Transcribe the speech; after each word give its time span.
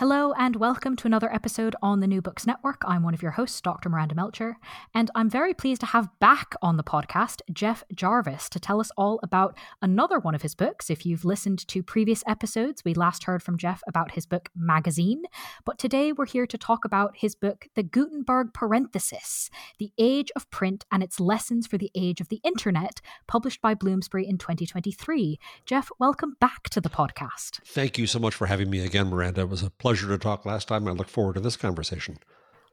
Hello, 0.00 0.32
and 0.38 0.56
welcome 0.56 0.96
to 0.96 1.06
another 1.06 1.30
episode 1.30 1.76
on 1.82 2.00
the 2.00 2.06
New 2.06 2.22
Books 2.22 2.46
Network. 2.46 2.80
I'm 2.86 3.02
one 3.02 3.12
of 3.12 3.20
your 3.20 3.32
hosts, 3.32 3.60
Dr. 3.60 3.90
Miranda 3.90 4.14
Melcher, 4.14 4.56
and 4.94 5.10
I'm 5.14 5.28
very 5.28 5.52
pleased 5.52 5.82
to 5.82 5.88
have 5.88 6.08
back 6.20 6.54
on 6.62 6.78
the 6.78 6.82
podcast 6.82 7.42
Jeff 7.52 7.84
Jarvis 7.94 8.48
to 8.48 8.58
tell 8.58 8.80
us 8.80 8.90
all 8.96 9.20
about 9.22 9.58
another 9.82 10.18
one 10.18 10.34
of 10.34 10.40
his 10.40 10.54
books. 10.54 10.88
If 10.88 11.04
you've 11.04 11.26
listened 11.26 11.68
to 11.68 11.82
previous 11.82 12.24
episodes, 12.26 12.82
we 12.82 12.94
last 12.94 13.24
heard 13.24 13.42
from 13.42 13.58
Jeff 13.58 13.82
about 13.86 14.12
his 14.12 14.24
book 14.24 14.48
Magazine, 14.56 15.24
but 15.66 15.78
today 15.78 16.12
we're 16.12 16.24
here 16.24 16.46
to 16.46 16.56
talk 16.56 16.86
about 16.86 17.18
his 17.18 17.34
book 17.34 17.66
The 17.74 17.82
Gutenberg 17.82 18.54
Parenthesis 18.54 19.50
The 19.78 19.92
Age 19.98 20.32
of 20.34 20.50
Print 20.50 20.86
and 20.90 21.02
Its 21.02 21.20
Lessons 21.20 21.66
for 21.66 21.76
the 21.76 21.90
Age 21.94 22.22
of 22.22 22.30
the 22.30 22.40
Internet, 22.42 23.02
published 23.28 23.60
by 23.60 23.74
Bloomsbury 23.74 24.26
in 24.26 24.38
2023. 24.38 25.38
Jeff, 25.66 25.90
welcome 25.98 26.38
back 26.40 26.70
to 26.70 26.80
the 26.80 26.88
podcast. 26.88 27.60
Thank 27.66 27.98
you 27.98 28.06
so 28.06 28.18
much 28.18 28.34
for 28.34 28.46
having 28.46 28.70
me 28.70 28.82
again, 28.82 29.10
Miranda. 29.10 29.42
It 29.42 29.50
was 29.50 29.62
a 29.62 29.68
pleasure 29.68 29.89
pleasure 29.90 30.06
to 30.06 30.18
talk 30.18 30.46
last 30.46 30.68
time. 30.68 30.86
I 30.86 30.92
look 30.92 31.08
forward 31.08 31.34
to 31.34 31.40
this 31.40 31.56
conversation. 31.56 32.18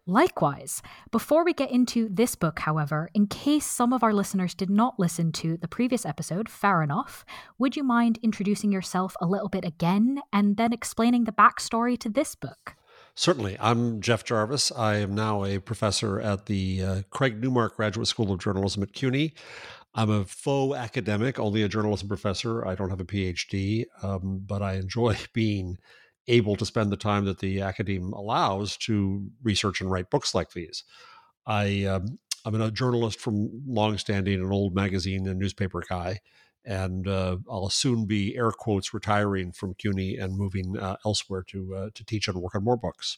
Likewise. 0.05 0.83
Before 1.09 1.43
we 1.43 1.51
get 1.51 1.71
into 1.71 2.07
this 2.09 2.35
book, 2.35 2.59
however, 2.59 3.09
in 3.15 3.25
case 3.25 3.65
some 3.65 3.91
of 3.91 4.03
our 4.03 4.13
listeners 4.13 4.53
did 4.53 4.69
not 4.69 4.99
listen 4.99 5.31
to 5.31 5.57
the 5.57 5.67
previous 5.67 6.05
episode, 6.05 6.47
fair 6.47 6.83
enough, 6.83 7.25
would 7.57 7.75
you 7.75 7.83
mind 7.83 8.19
introducing 8.21 8.71
yourself 8.71 9.15
a 9.19 9.25
little 9.25 9.49
bit 9.49 9.65
again 9.65 10.21
and 10.31 10.57
then 10.57 10.71
explaining 10.71 11.23
the 11.23 11.31
backstory 11.31 11.97
to 11.97 12.07
this 12.07 12.35
book? 12.35 12.75
Certainly. 13.15 13.57
I'm 13.59 13.99
Jeff 13.99 14.23
Jarvis. 14.23 14.71
I 14.71 14.97
am 14.97 15.15
now 15.15 15.43
a 15.43 15.57
professor 15.57 16.19
at 16.19 16.45
the 16.45 16.83
uh, 16.83 17.01
Craig 17.09 17.41
Newmark 17.41 17.77
Graduate 17.77 18.07
School 18.07 18.31
of 18.31 18.39
Journalism 18.39 18.83
at 18.83 18.93
CUNY. 18.93 19.33
I'm 19.95 20.11
a 20.11 20.23
faux 20.23 20.77
academic, 20.77 21.39
only 21.39 21.63
a 21.63 21.67
journalism 21.67 22.09
professor. 22.09 22.63
I 22.63 22.75
don't 22.75 22.91
have 22.91 23.01
a 23.01 23.05
PhD, 23.05 23.85
um, 24.03 24.43
but 24.45 24.61
I 24.61 24.73
enjoy 24.73 25.17
being 25.33 25.79
able 26.27 26.55
to 26.55 26.65
spend 26.65 26.91
the 26.91 26.97
time 26.97 27.25
that 27.25 27.39
the 27.39 27.61
academe 27.61 28.13
allows 28.13 28.77
to 28.77 29.29
research 29.43 29.81
and 29.81 29.89
write 29.89 30.09
books 30.09 30.35
like 30.35 30.51
these. 30.51 30.83
I 31.45 31.85
um, 31.85 32.19
I'm 32.45 32.59
a 32.59 32.71
journalist 32.71 33.19
from 33.19 33.49
longstanding, 33.67 34.39
an 34.41 34.51
old 34.51 34.75
magazine 34.75 35.27
and 35.27 35.39
newspaper 35.39 35.83
guy, 35.87 36.19
and 36.65 37.07
uh, 37.07 37.37
I'll 37.49 37.69
soon 37.69 38.05
be 38.05 38.35
air 38.35 38.51
quotes 38.51 38.93
retiring 38.93 39.51
from 39.51 39.73
CUNY 39.73 40.17
and 40.17 40.37
moving 40.37 40.77
uh, 40.77 40.97
elsewhere 41.05 41.43
to 41.49 41.75
uh, 41.75 41.89
to 41.93 42.05
teach 42.05 42.27
and 42.27 42.41
work 42.41 42.55
on 42.55 42.63
more 42.63 42.77
books. 42.77 43.17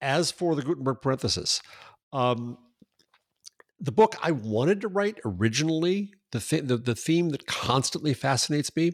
As 0.00 0.30
for 0.30 0.54
the 0.54 0.62
Gutenberg 0.62 0.98
parenthesis, 1.00 1.62
um, 2.12 2.58
the 3.80 3.92
book 3.92 4.16
I 4.22 4.30
wanted 4.30 4.80
to 4.82 4.88
write 4.88 5.18
originally, 5.24 6.12
the, 6.32 6.40
th- 6.40 6.64
the 6.64 6.76
the 6.76 6.94
theme 6.94 7.30
that 7.30 7.46
constantly 7.46 8.14
fascinates 8.14 8.74
me 8.74 8.92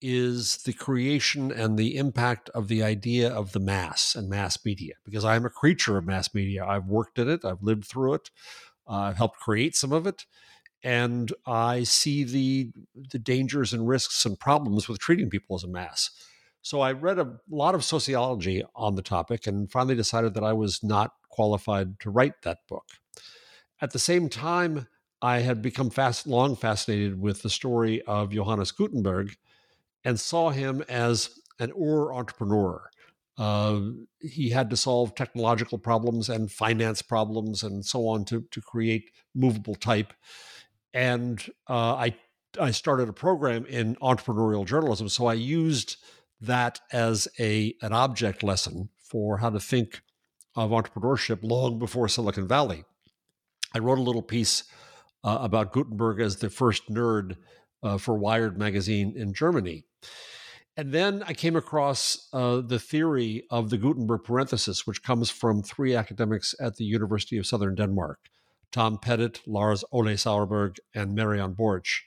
is 0.00 0.58
the 0.58 0.72
creation 0.72 1.50
and 1.50 1.76
the 1.76 1.96
impact 1.96 2.48
of 2.50 2.68
the 2.68 2.82
idea 2.82 3.28
of 3.28 3.52
the 3.52 3.60
mass 3.60 4.14
and 4.14 4.28
mass 4.28 4.64
media 4.64 4.94
because 5.04 5.24
I'm 5.24 5.44
a 5.44 5.50
creature 5.50 5.98
of 5.98 6.06
mass 6.06 6.34
media. 6.34 6.64
I've 6.64 6.86
worked 6.86 7.18
in 7.18 7.28
it, 7.28 7.44
I've 7.44 7.62
lived 7.62 7.84
through 7.84 8.14
it, 8.14 8.30
uh, 8.88 8.94
I've 8.94 9.16
helped 9.16 9.40
create 9.40 9.76
some 9.76 9.92
of 9.92 10.06
it, 10.06 10.24
and 10.82 11.32
I 11.46 11.82
see 11.82 12.24
the 12.24 12.72
the 13.10 13.18
dangers 13.18 13.72
and 13.72 13.88
risks 13.88 14.24
and 14.24 14.38
problems 14.38 14.88
with 14.88 14.98
treating 14.98 15.30
people 15.30 15.56
as 15.56 15.64
a 15.64 15.68
mass. 15.68 16.10
So 16.62 16.80
I 16.80 16.92
read 16.92 17.18
a 17.18 17.36
lot 17.50 17.74
of 17.74 17.84
sociology 17.84 18.62
on 18.74 18.94
the 18.94 19.02
topic 19.02 19.46
and 19.46 19.70
finally 19.70 19.94
decided 19.94 20.34
that 20.34 20.44
I 20.44 20.52
was 20.52 20.82
not 20.82 21.12
qualified 21.30 21.98
to 22.00 22.10
write 22.10 22.42
that 22.42 22.58
book. 22.68 22.84
At 23.80 23.92
the 23.92 23.98
same 23.98 24.28
time, 24.28 24.88
I 25.22 25.38
had 25.40 25.62
become 25.62 25.90
fast, 25.90 26.26
long 26.26 26.56
fascinated 26.56 27.20
with 27.20 27.42
the 27.42 27.50
story 27.50 28.02
of 28.02 28.32
Johannes 28.32 28.72
Gutenberg 28.72 29.36
and 30.08 30.18
saw 30.18 30.48
him 30.48 30.82
as 30.88 31.38
an 31.60 31.70
or 31.72 32.14
entrepreneur. 32.14 32.88
Uh, 33.36 33.80
he 34.20 34.48
had 34.48 34.70
to 34.70 34.76
solve 34.76 35.14
technological 35.14 35.76
problems 35.76 36.30
and 36.30 36.50
finance 36.50 37.02
problems 37.02 37.62
and 37.62 37.84
so 37.84 38.08
on 38.08 38.24
to, 38.24 38.42
to 38.50 38.62
create 38.62 39.10
movable 39.34 39.74
type. 39.74 40.14
And 40.94 41.44
uh, 41.68 41.94
I, 41.94 42.16
I 42.58 42.70
started 42.70 43.10
a 43.10 43.12
program 43.12 43.66
in 43.66 43.96
entrepreneurial 43.96 44.64
journalism. 44.64 45.10
So 45.10 45.26
I 45.26 45.34
used 45.34 45.98
that 46.40 46.80
as 46.90 47.28
a, 47.38 47.74
an 47.82 47.92
object 47.92 48.42
lesson 48.42 48.88
for 48.96 49.36
how 49.36 49.50
to 49.50 49.60
think 49.60 50.00
of 50.56 50.70
entrepreneurship 50.70 51.40
long 51.42 51.78
before 51.78 52.08
Silicon 52.08 52.48
Valley. 52.48 52.82
I 53.74 53.80
wrote 53.80 53.98
a 53.98 54.02
little 54.08 54.22
piece 54.22 54.64
uh, 55.22 55.36
about 55.42 55.74
Gutenberg 55.74 56.18
as 56.22 56.36
the 56.36 56.48
first 56.48 56.88
nerd 56.90 57.36
uh, 57.82 57.98
for 57.98 58.14
Wired 58.14 58.58
magazine 58.58 59.12
in 59.14 59.34
Germany. 59.34 59.84
And 60.76 60.92
then 60.92 61.24
I 61.26 61.32
came 61.32 61.56
across 61.56 62.28
uh, 62.32 62.60
the 62.60 62.78
theory 62.78 63.44
of 63.50 63.68
the 63.68 63.78
Gutenberg 63.78 64.22
parenthesis, 64.22 64.86
which 64.86 65.02
comes 65.02 65.28
from 65.28 65.60
three 65.60 65.96
academics 65.96 66.54
at 66.60 66.76
the 66.76 66.84
University 66.84 67.36
of 67.36 67.46
Southern 67.46 67.74
Denmark 67.74 68.20
Tom 68.70 68.98
Pettitt, 68.98 69.40
Lars 69.46 69.82
Ole 69.90 70.16
Sauerberg, 70.16 70.76
and 70.94 71.14
Marion 71.14 71.54
Borch. 71.54 72.04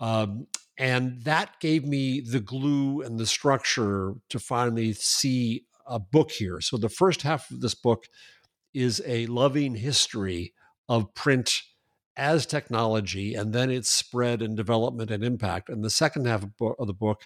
Um, 0.00 0.46
and 0.78 1.22
that 1.24 1.58
gave 1.60 1.84
me 1.84 2.20
the 2.20 2.40
glue 2.40 3.02
and 3.02 3.18
the 3.18 3.26
structure 3.26 4.14
to 4.30 4.38
finally 4.38 4.92
see 4.92 5.64
a 5.86 5.98
book 5.98 6.30
here. 6.30 6.60
So 6.60 6.76
the 6.76 6.88
first 6.88 7.22
half 7.22 7.50
of 7.50 7.60
this 7.60 7.74
book 7.74 8.04
is 8.72 9.02
a 9.04 9.26
loving 9.26 9.74
history 9.74 10.54
of 10.88 11.12
print 11.14 11.62
as 12.18 12.44
technology 12.44 13.34
and 13.34 13.52
then 13.52 13.70
its 13.70 13.88
spread 13.88 14.42
and 14.42 14.56
development 14.56 15.10
and 15.10 15.24
impact. 15.24 15.68
And 15.68 15.82
the 15.82 15.90
second 15.90 16.26
half 16.26 16.44
of 16.60 16.86
the 16.86 16.92
book, 16.92 17.22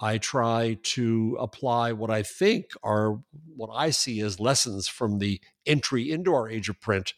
I 0.00 0.18
try 0.18 0.78
to 0.82 1.36
apply 1.40 1.92
what 1.92 2.10
I 2.10 2.22
think 2.22 2.66
are 2.84 3.18
what 3.56 3.70
I 3.74 3.90
see 3.90 4.20
as 4.20 4.38
lessons 4.38 4.86
from 4.86 5.18
the 5.18 5.40
entry 5.66 6.10
into 6.10 6.32
our 6.32 6.48
age 6.48 6.68
of 6.68 6.80
print 6.80 7.14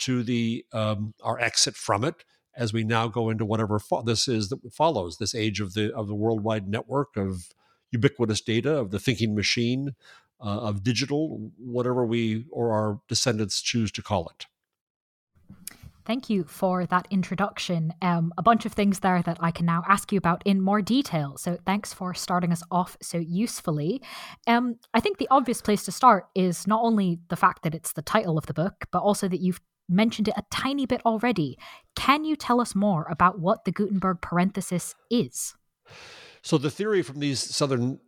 to 0.00 0.22
the 0.22 0.64
um, 0.72 1.12
our 1.22 1.40
exit 1.40 1.74
from 1.74 2.04
it 2.04 2.24
as 2.56 2.72
we 2.72 2.84
now 2.84 3.08
go 3.08 3.30
into 3.30 3.44
whatever 3.44 3.78
fo- 3.78 4.02
this 4.02 4.28
is 4.28 4.48
that 4.48 4.60
follows 4.72 5.18
this 5.18 5.34
age 5.34 5.60
of 5.60 5.74
the 5.74 5.92
of 5.92 6.06
the 6.06 6.14
worldwide 6.14 6.68
network 6.68 7.16
of 7.16 7.48
ubiquitous 7.90 8.40
data 8.40 8.72
of 8.72 8.92
the 8.92 9.00
thinking 9.00 9.34
machine 9.34 9.94
uh, 10.40 10.60
of 10.60 10.84
digital 10.84 11.50
whatever 11.58 12.06
we 12.06 12.44
or 12.50 12.72
our 12.72 13.00
descendants 13.08 13.60
choose 13.60 13.90
to 13.90 14.02
call 14.02 14.28
it 14.28 14.46
Thank 16.10 16.28
you 16.28 16.42
for 16.42 16.86
that 16.86 17.06
introduction. 17.12 17.94
Um, 18.02 18.32
a 18.36 18.42
bunch 18.42 18.66
of 18.66 18.72
things 18.72 18.98
there 18.98 19.22
that 19.22 19.36
I 19.38 19.52
can 19.52 19.64
now 19.64 19.84
ask 19.86 20.10
you 20.10 20.18
about 20.18 20.42
in 20.44 20.60
more 20.60 20.82
detail. 20.82 21.36
So, 21.36 21.56
thanks 21.64 21.94
for 21.94 22.14
starting 22.14 22.50
us 22.50 22.64
off 22.68 22.96
so 23.00 23.18
usefully. 23.18 24.02
Um, 24.48 24.74
I 24.92 24.98
think 24.98 25.18
the 25.18 25.28
obvious 25.30 25.62
place 25.62 25.84
to 25.84 25.92
start 25.92 26.26
is 26.34 26.66
not 26.66 26.82
only 26.82 27.20
the 27.28 27.36
fact 27.36 27.62
that 27.62 27.76
it's 27.76 27.92
the 27.92 28.02
title 28.02 28.36
of 28.36 28.46
the 28.46 28.52
book, 28.52 28.86
but 28.90 29.02
also 29.02 29.28
that 29.28 29.38
you've 29.38 29.60
mentioned 29.88 30.26
it 30.26 30.34
a 30.36 30.42
tiny 30.50 30.84
bit 30.84 31.00
already. 31.06 31.56
Can 31.94 32.24
you 32.24 32.34
tell 32.34 32.60
us 32.60 32.74
more 32.74 33.06
about 33.08 33.38
what 33.38 33.64
the 33.64 33.70
Gutenberg 33.70 34.20
parenthesis 34.20 34.96
is? 35.12 35.54
So, 36.42 36.58
the 36.58 36.72
theory 36.72 37.02
from 37.02 37.20
these 37.20 37.38
Southern 37.38 38.00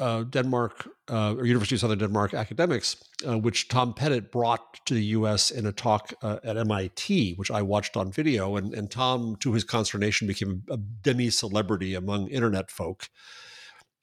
uh, 0.00 0.24
Denmark 0.24 0.88
uh, 1.10 1.34
or 1.34 1.44
University 1.44 1.76
of 1.76 1.80
Southern 1.80 1.98
Denmark 1.98 2.34
academics, 2.34 2.96
uh, 3.28 3.38
which 3.38 3.68
Tom 3.68 3.94
Pettitt 3.94 4.32
brought 4.32 4.84
to 4.86 4.94
the 4.94 5.04
U.S. 5.04 5.50
in 5.50 5.66
a 5.66 5.72
talk 5.72 6.12
uh, 6.22 6.38
at 6.42 6.56
MIT, 6.56 7.34
which 7.34 7.50
I 7.50 7.62
watched 7.62 7.96
on 7.96 8.10
video, 8.10 8.56
and, 8.56 8.74
and 8.74 8.90
Tom, 8.90 9.36
to 9.40 9.52
his 9.52 9.62
consternation, 9.62 10.26
became 10.26 10.64
a 10.70 10.76
demi 10.76 11.30
celebrity 11.30 11.94
among 11.94 12.28
internet 12.28 12.70
folk. 12.70 13.08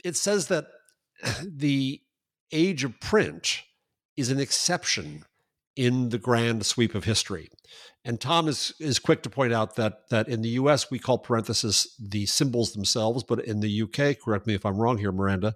It 0.03 0.15
says 0.15 0.47
that 0.47 0.67
the 1.43 2.01
age 2.51 2.83
of 2.83 2.99
print 2.99 3.63
is 4.15 4.29
an 4.29 4.39
exception 4.39 5.25
in 5.77 6.09
the 6.09 6.17
grand 6.17 6.65
sweep 6.65 6.95
of 6.95 7.03
history. 7.03 7.49
And 8.03 8.19
Tom 8.19 8.47
is 8.47 8.73
is 8.79 8.99
quick 8.99 9.21
to 9.23 9.29
point 9.29 9.53
out 9.53 9.75
that 9.75 10.09
that 10.09 10.27
in 10.27 10.41
the 10.41 10.49
U.S. 10.49 10.89
we 10.89 10.97
call 10.97 11.19
parentheses 11.19 11.95
the 11.99 12.25
symbols 12.25 12.73
themselves, 12.73 13.23
but 13.23 13.39
in 13.45 13.59
the 13.59 13.69
U.K., 13.69 14.15
correct 14.15 14.47
me 14.47 14.55
if 14.55 14.65
I'm 14.65 14.77
wrong 14.77 14.97
here, 14.97 15.11
Miranda, 15.11 15.55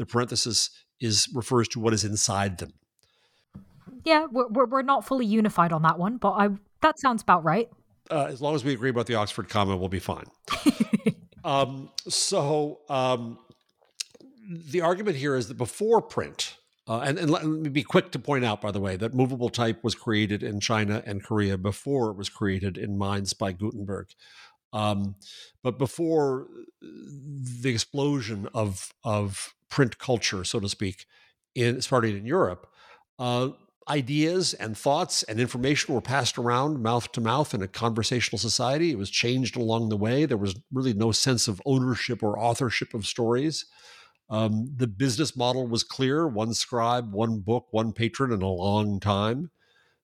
the 0.00 0.06
parenthesis 0.06 0.70
is 0.98 1.28
refers 1.34 1.68
to 1.68 1.78
what 1.78 1.92
is 1.92 2.04
inside 2.04 2.56
them. 2.56 2.72
Yeah, 4.02 4.26
we're 4.32 4.64
we're 4.64 4.82
not 4.82 5.04
fully 5.04 5.26
unified 5.26 5.72
on 5.72 5.82
that 5.82 5.98
one, 5.98 6.16
but 6.16 6.30
I 6.30 6.48
that 6.80 6.98
sounds 6.98 7.22
about 7.22 7.44
right. 7.44 7.68
Uh, 8.10 8.26
as 8.30 8.40
long 8.40 8.54
as 8.54 8.64
we 8.64 8.72
agree 8.72 8.88
about 8.88 9.06
the 9.06 9.14
Oxford 9.14 9.50
comma, 9.50 9.76
we'll 9.76 9.90
be 9.90 10.00
fine. 10.00 10.24
um, 11.44 11.90
so 12.08 12.80
um, 12.88 13.38
the 14.50 14.80
argument 14.80 15.18
here 15.18 15.36
is 15.36 15.48
that 15.48 15.58
before 15.58 16.00
print, 16.00 16.56
uh, 16.88 17.00
and, 17.00 17.18
and, 17.18 17.30
let 17.30 17.44
me 17.44 17.68
be 17.68 17.84
quick 17.84 18.10
to 18.10 18.18
point 18.18 18.44
out, 18.44 18.60
by 18.60 18.72
the 18.72 18.80
way, 18.80 18.96
that 18.96 19.14
movable 19.14 19.50
type 19.50 19.84
was 19.84 19.94
created 19.94 20.42
in 20.42 20.58
China 20.60 21.02
and 21.06 21.22
Korea 21.22 21.56
before 21.56 22.10
it 22.10 22.16
was 22.16 22.28
created 22.28 22.76
in 22.76 22.98
Mainz 22.98 23.32
by 23.34 23.52
Gutenberg. 23.52 24.08
Um, 24.72 25.16
but 25.62 25.78
before 25.78 26.46
the 26.80 27.70
explosion 27.70 28.48
of 28.54 28.92
of 29.04 29.54
print 29.68 29.98
culture, 29.98 30.44
so 30.44 30.60
to 30.60 30.68
speak, 30.68 31.06
in 31.54 31.80
starting 31.80 32.16
in 32.16 32.26
Europe, 32.26 32.68
uh, 33.18 33.50
ideas 33.88 34.54
and 34.54 34.76
thoughts 34.76 35.22
and 35.24 35.40
information 35.40 35.94
were 35.94 36.00
passed 36.00 36.38
around 36.38 36.82
mouth 36.82 37.10
to 37.12 37.20
mouth 37.20 37.52
in 37.54 37.62
a 37.62 37.68
conversational 37.68 38.38
society. 38.38 38.90
It 38.92 38.98
was 38.98 39.10
changed 39.10 39.56
along 39.56 39.88
the 39.88 39.96
way. 39.96 40.26
There 40.26 40.36
was 40.36 40.54
really 40.72 40.94
no 40.94 41.10
sense 41.12 41.48
of 41.48 41.60
ownership 41.66 42.22
or 42.22 42.38
authorship 42.38 42.94
of 42.94 43.06
stories. 43.06 43.66
Um, 44.28 44.72
the 44.76 44.86
business 44.86 45.36
model 45.36 45.66
was 45.66 45.82
clear 45.82 46.28
one 46.28 46.54
scribe, 46.54 47.12
one 47.12 47.40
book, 47.40 47.66
one 47.72 47.92
patron 47.92 48.32
in 48.32 48.42
a 48.42 48.48
long 48.48 49.00
time. 49.00 49.50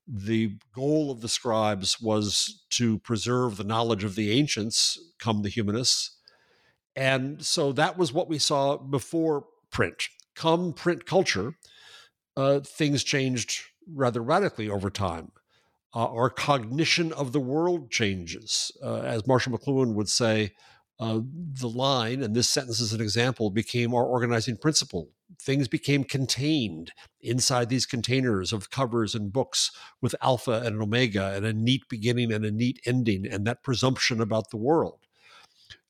The 0.06 0.56
goal 0.74 1.10
of 1.10 1.20
the 1.20 1.28
scribes 1.28 2.00
was 2.00 2.64
to 2.70 2.98
preserve 3.00 3.56
the 3.56 3.64
knowledge 3.64 4.04
of 4.04 4.14
the 4.14 4.30
ancients, 4.30 4.98
come 5.18 5.42
the 5.42 5.48
humanists. 5.48 6.16
And 6.94 7.44
so 7.44 7.72
that 7.72 7.98
was 7.98 8.12
what 8.12 8.28
we 8.28 8.38
saw 8.38 8.76
before 8.76 9.46
print. 9.70 10.08
Come 10.34 10.72
print 10.72 11.06
culture, 11.06 11.54
uh, 12.36 12.60
things 12.60 13.02
changed 13.02 13.62
rather 13.92 14.22
radically 14.22 14.68
over 14.68 14.90
time. 14.90 15.32
Uh, 15.94 16.06
our 16.06 16.30
cognition 16.30 17.12
of 17.12 17.32
the 17.32 17.40
world 17.40 17.90
changes. 17.90 18.70
Uh, 18.82 19.00
as 19.00 19.26
Marshall 19.26 19.56
McLuhan 19.58 19.94
would 19.94 20.08
say, 20.08 20.52
uh, 20.98 21.20
the 21.60 21.68
line, 21.68 22.22
and 22.22 22.34
this 22.34 22.48
sentence 22.48 22.80
is 22.80 22.92
an 22.92 23.00
example, 23.00 23.50
became 23.50 23.94
our 23.94 24.04
organizing 24.04 24.56
principle. 24.56 25.10
Things 25.40 25.68
became 25.68 26.04
contained 26.04 26.92
inside 27.20 27.68
these 27.68 27.84
containers 27.84 28.52
of 28.52 28.70
covers 28.70 29.14
and 29.14 29.32
books 29.32 29.70
with 30.00 30.14
alpha 30.22 30.62
and 30.64 30.80
omega 30.80 31.32
and 31.34 31.44
a 31.44 31.52
neat 31.52 31.82
beginning 31.90 32.32
and 32.32 32.44
a 32.44 32.50
neat 32.50 32.80
ending, 32.86 33.26
and 33.26 33.46
that 33.46 33.62
presumption 33.62 34.20
about 34.20 34.50
the 34.50 34.56
world. 34.56 35.00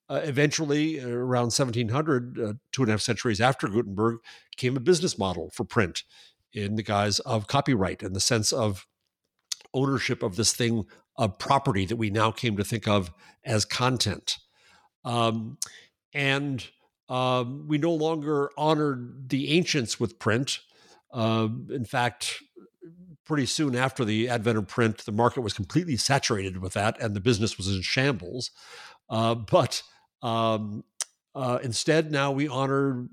Uh, 0.08 0.20
eventually, 0.24 1.00
uh, 1.00 1.08
around 1.08 1.46
1700, 1.46 2.38
uh, 2.38 2.52
two 2.72 2.82
and 2.82 2.90
a 2.90 2.92
half 2.92 3.00
centuries 3.00 3.40
after 3.40 3.68
Gutenberg, 3.68 4.18
came 4.56 4.76
a 4.76 4.80
business 4.80 5.18
model 5.18 5.50
for 5.52 5.64
print 5.64 6.02
in 6.52 6.76
the 6.76 6.82
guise 6.82 7.18
of 7.20 7.46
copyright 7.46 8.02
and 8.02 8.14
the 8.14 8.20
sense 8.20 8.52
of 8.52 8.86
ownership 9.74 10.22
of 10.22 10.36
this 10.36 10.52
thing 10.52 10.86
of 11.16 11.38
property 11.38 11.84
that 11.86 11.96
we 11.96 12.10
now 12.10 12.30
came 12.30 12.56
to 12.56 12.64
think 12.64 12.86
of 12.86 13.12
as 13.44 13.64
content. 13.64 14.38
Um, 15.06 15.56
and 16.12 16.66
um, 17.08 17.66
we 17.68 17.78
no 17.78 17.94
longer 17.94 18.50
honored 18.58 19.30
the 19.30 19.56
ancients 19.56 19.98
with 19.98 20.18
print. 20.18 20.58
Uh, 21.12 21.48
in 21.70 21.84
fact, 21.84 22.42
pretty 23.24 23.46
soon 23.46 23.76
after 23.76 24.04
the 24.04 24.28
advent 24.28 24.58
of 24.58 24.66
print, 24.66 24.98
the 25.04 25.12
market 25.12 25.40
was 25.40 25.52
completely 25.52 25.96
saturated 25.96 26.58
with 26.58 26.72
that, 26.74 27.00
and 27.00 27.14
the 27.14 27.20
business 27.20 27.56
was 27.56 27.68
in 27.68 27.80
shambles. 27.80 28.50
Uh, 29.08 29.34
but 29.34 29.82
um, 30.22 30.84
uh, 31.34 31.58
instead, 31.62 32.10
now 32.10 32.32
we 32.32 32.48
honor 32.48 33.06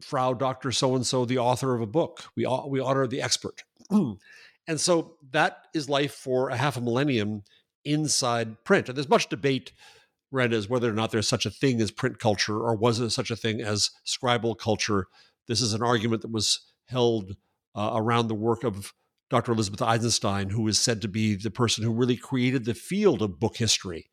Frau 0.00 0.34
Doctor 0.34 0.72
So 0.72 0.96
and 0.96 1.06
So, 1.06 1.24
the 1.24 1.38
author 1.38 1.74
of 1.74 1.80
a 1.80 1.86
book. 1.86 2.24
We 2.36 2.46
we 2.68 2.80
honor 2.80 3.06
the 3.06 3.22
expert, 3.22 3.62
and 3.90 4.80
so 4.80 5.16
that 5.30 5.66
is 5.72 5.88
life 5.88 6.12
for 6.12 6.50
a 6.50 6.56
half 6.56 6.76
a 6.76 6.80
millennium 6.80 7.44
inside 7.84 8.64
print. 8.64 8.88
And 8.88 8.96
there's 8.96 9.08
much 9.08 9.28
debate 9.28 9.72
read 10.30 10.52
as 10.52 10.68
whether 10.68 10.90
or 10.90 10.94
not 10.94 11.10
there's 11.10 11.28
such 11.28 11.46
a 11.46 11.50
thing 11.50 11.80
as 11.80 11.90
print 11.90 12.18
culture 12.18 12.58
or 12.58 12.74
was 12.74 12.98
there 12.98 13.08
such 13.08 13.30
a 13.30 13.36
thing 13.36 13.60
as 13.60 13.90
scribal 14.04 14.58
culture. 14.58 15.06
This 15.46 15.60
is 15.60 15.72
an 15.72 15.82
argument 15.82 16.22
that 16.22 16.32
was 16.32 16.60
held 16.86 17.36
uh, 17.74 17.92
around 17.94 18.28
the 18.28 18.34
work 18.34 18.64
of 18.64 18.92
Dr. 19.28 19.52
Elizabeth 19.52 19.82
Eisenstein, 19.82 20.50
who 20.50 20.66
is 20.68 20.78
said 20.78 21.02
to 21.02 21.08
be 21.08 21.34
the 21.34 21.50
person 21.50 21.82
who 21.82 21.92
really 21.92 22.16
created 22.16 22.64
the 22.64 22.74
field 22.74 23.22
of 23.22 23.40
book 23.40 23.56
history, 23.56 24.10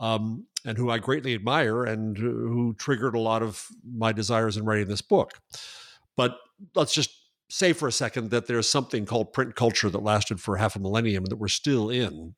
um, 0.00 0.46
and 0.64 0.78
who 0.78 0.90
I 0.90 0.98
greatly 0.98 1.34
admire, 1.34 1.84
and 1.84 2.16
who 2.16 2.74
triggered 2.78 3.16
a 3.16 3.20
lot 3.20 3.42
of 3.42 3.66
my 3.84 4.12
desires 4.12 4.56
in 4.56 4.64
writing 4.64 4.86
this 4.86 5.02
book. 5.02 5.40
But 6.16 6.36
let's 6.74 6.94
just 6.94 7.10
say 7.50 7.72
for 7.72 7.88
a 7.88 7.92
second 7.92 8.30
that 8.30 8.46
there's 8.46 8.68
something 8.68 9.06
called 9.06 9.32
print 9.32 9.56
culture 9.56 9.90
that 9.90 10.02
lasted 10.02 10.40
for 10.40 10.56
half 10.56 10.76
a 10.76 10.80
millennium 10.80 11.24
that 11.26 11.36
we're 11.36 11.48
still 11.48 11.90
in 11.90 12.34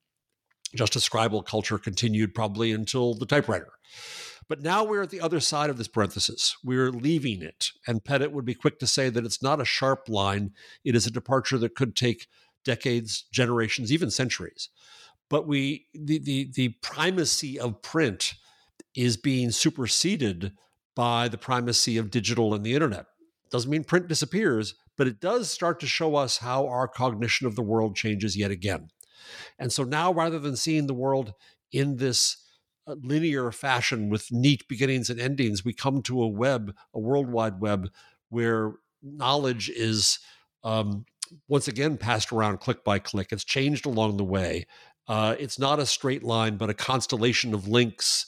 just 0.76 0.96
a 0.96 1.00
scribal 1.00 1.44
culture 1.44 1.78
continued 1.78 2.34
probably 2.34 2.72
until 2.72 3.14
the 3.14 3.26
typewriter. 3.26 3.72
But 4.48 4.62
now 4.62 4.84
we're 4.84 5.02
at 5.02 5.10
the 5.10 5.20
other 5.20 5.40
side 5.40 5.70
of 5.70 5.78
this 5.78 5.88
parenthesis. 5.88 6.56
We're 6.62 6.90
leaving 6.90 7.42
it. 7.42 7.70
And 7.86 8.04
Pettitt 8.04 8.32
would 8.32 8.44
be 8.44 8.54
quick 8.54 8.78
to 8.78 8.86
say 8.86 9.10
that 9.10 9.24
it's 9.24 9.42
not 9.42 9.60
a 9.60 9.64
sharp 9.64 10.08
line, 10.08 10.52
it 10.84 10.94
is 10.94 11.06
a 11.06 11.10
departure 11.10 11.58
that 11.58 11.74
could 11.74 11.96
take 11.96 12.28
decades, 12.64 13.24
generations, 13.32 13.92
even 13.92 14.10
centuries. 14.10 14.68
But 15.28 15.46
we 15.46 15.86
the 15.92 16.18
the, 16.18 16.50
the 16.54 16.68
primacy 16.82 17.58
of 17.58 17.82
print 17.82 18.34
is 18.94 19.16
being 19.16 19.50
superseded 19.50 20.52
by 20.94 21.28
the 21.28 21.38
primacy 21.38 21.98
of 21.98 22.10
digital 22.10 22.54
and 22.54 22.64
the 22.64 22.74
internet. 22.74 23.06
Doesn't 23.50 23.70
mean 23.70 23.84
print 23.84 24.08
disappears, 24.08 24.74
but 24.96 25.06
it 25.06 25.20
does 25.20 25.50
start 25.50 25.78
to 25.80 25.86
show 25.86 26.16
us 26.16 26.38
how 26.38 26.66
our 26.66 26.88
cognition 26.88 27.46
of 27.46 27.56
the 27.56 27.62
world 27.62 27.96
changes 27.96 28.36
yet 28.36 28.50
again. 28.50 28.88
And 29.58 29.72
so 29.72 29.84
now, 29.84 30.12
rather 30.12 30.38
than 30.38 30.56
seeing 30.56 30.86
the 30.86 30.94
world 30.94 31.34
in 31.72 31.96
this 31.96 32.36
uh, 32.86 32.96
linear 33.02 33.50
fashion 33.50 34.08
with 34.08 34.30
neat 34.30 34.68
beginnings 34.68 35.10
and 35.10 35.20
endings, 35.20 35.64
we 35.64 35.72
come 35.72 36.02
to 36.02 36.22
a 36.22 36.28
web, 36.28 36.74
a 36.94 37.00
worldwide 37.00 37.60
web, 37.60 37.90
where 38.28 38.74
knowledge 39.02 39.68
is 39.70 40.18
um, 40.64 41.04
once 41.48 41.68
again 41.68 41.96
passed 41.96 42.32
around 42.32 42.58
click 42.58 42.84
by 42.84 42.98
click. 42.98 43.28
It's 43.32 43.44
changed 43.44 43.86
along 43.86 44.16
the 44.16 44.24
way. 44.24 44.66
Uh, 45.08 45.36
it's 45.38 45.58
not 45.58 45.78
a 45.78 45.86
straight 45.86 46.24
line, 46.24 46.56
but 46.56 46.70
a 46.70 46.74
constellation 46.74 47.54
of 47.54 47.68
links 47.68 48.26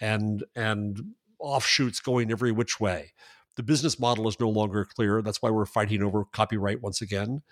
and 0.00 0.44
and 0.54 1.14
offshoots 1.38 2.00
going 2.00 2.30
every 2.30 2.52
which 2.52 2.80
way. 2.80 3.12
The 3.56 3.62
business 3.62 3.98
model 3.98 4.28
is 4.28 4.38
no 4.38 4.48
longer 4.48 4.84
clear. 4.84 5.20
That's 5.22 5.42
why 5.42 5.50
we're 5.50 5.66
fighting 5.66 6.02
over 6.02 6.24
copyright 6.24 6.80
once 6.80 7.00
again 7.00 7.42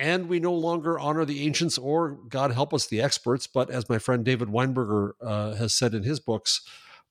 and 0.00 0.30
we 0.30 0.40
no 0.40 0.54
longer 0.54 0.98
honor 0.98 1.26
the 1.26 1.42
ancients 1.46 1.76
or 1.76 2.12
god 2.28 2.52
help 2.52 2.72
us 2.72 2.86
the 2.86 3.02
experts. 3.02 3.46
But 3.46 3.70
as 3.70 3.88
my 3.88 3.98
friend 3.98 4.24
david 4.24 4.48
weinberger 4.48 5.12
uh, 5.22 5.54
has 5.54 5.74
said 5.74 5.94
in 5.94 6.02
his 6.02 6.18
books 6.18 6.62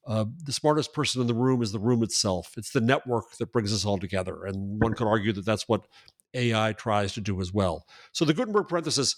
uh, 0.08 0.26
the 0.44 0.52
smartest 0.52 0.92
person 0.94 1.22
in 1.22 1.28
the 1.28 1.36
room 1.36 1.62
is 1.62 1.72
the 1.72 1.80
room 1.80 2.02
itself. 2.02 2.54
It's 2.58 2.72
the 2.72 2.82
network 2.82 3.38
that 3.38 3.52
brings 3.52 3.72
us 3.72 3.86
all 3.86 4.00
together. 4.00 4.46
And 4.46 4.82
one 4.82 4.96
could 4.96 5.08
argue 5.08 5.34
that 5.34 5.46
that's 5.46 5.68
what 5.68 5.86
ai 6.34 6.74
tries 6.74 7.14
to 7.14 7.22
do 7.22 7.40
as 7.42 7.54
well. 7.54 7.86
So 8.12 8.26
the 8.26 8.34
gutenberg 8.34 8.68
parenthesis 8.68 9.16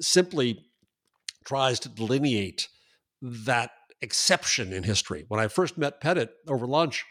simply 0.00 0.64
tries 1.44 1.80
to 1.80 1.88
delineate 1.88 2.68
that 3.20 3.70
exception 4.00 4.72
in 4.72 4.84
history. 4.84 5.24
When 5.26 5.40
i 5.40 5.48
first 5.48 5.76
met 5.76 6.00
pettitt 6.00 6.30
over 6.46 6.66
lunch 6.66 7.04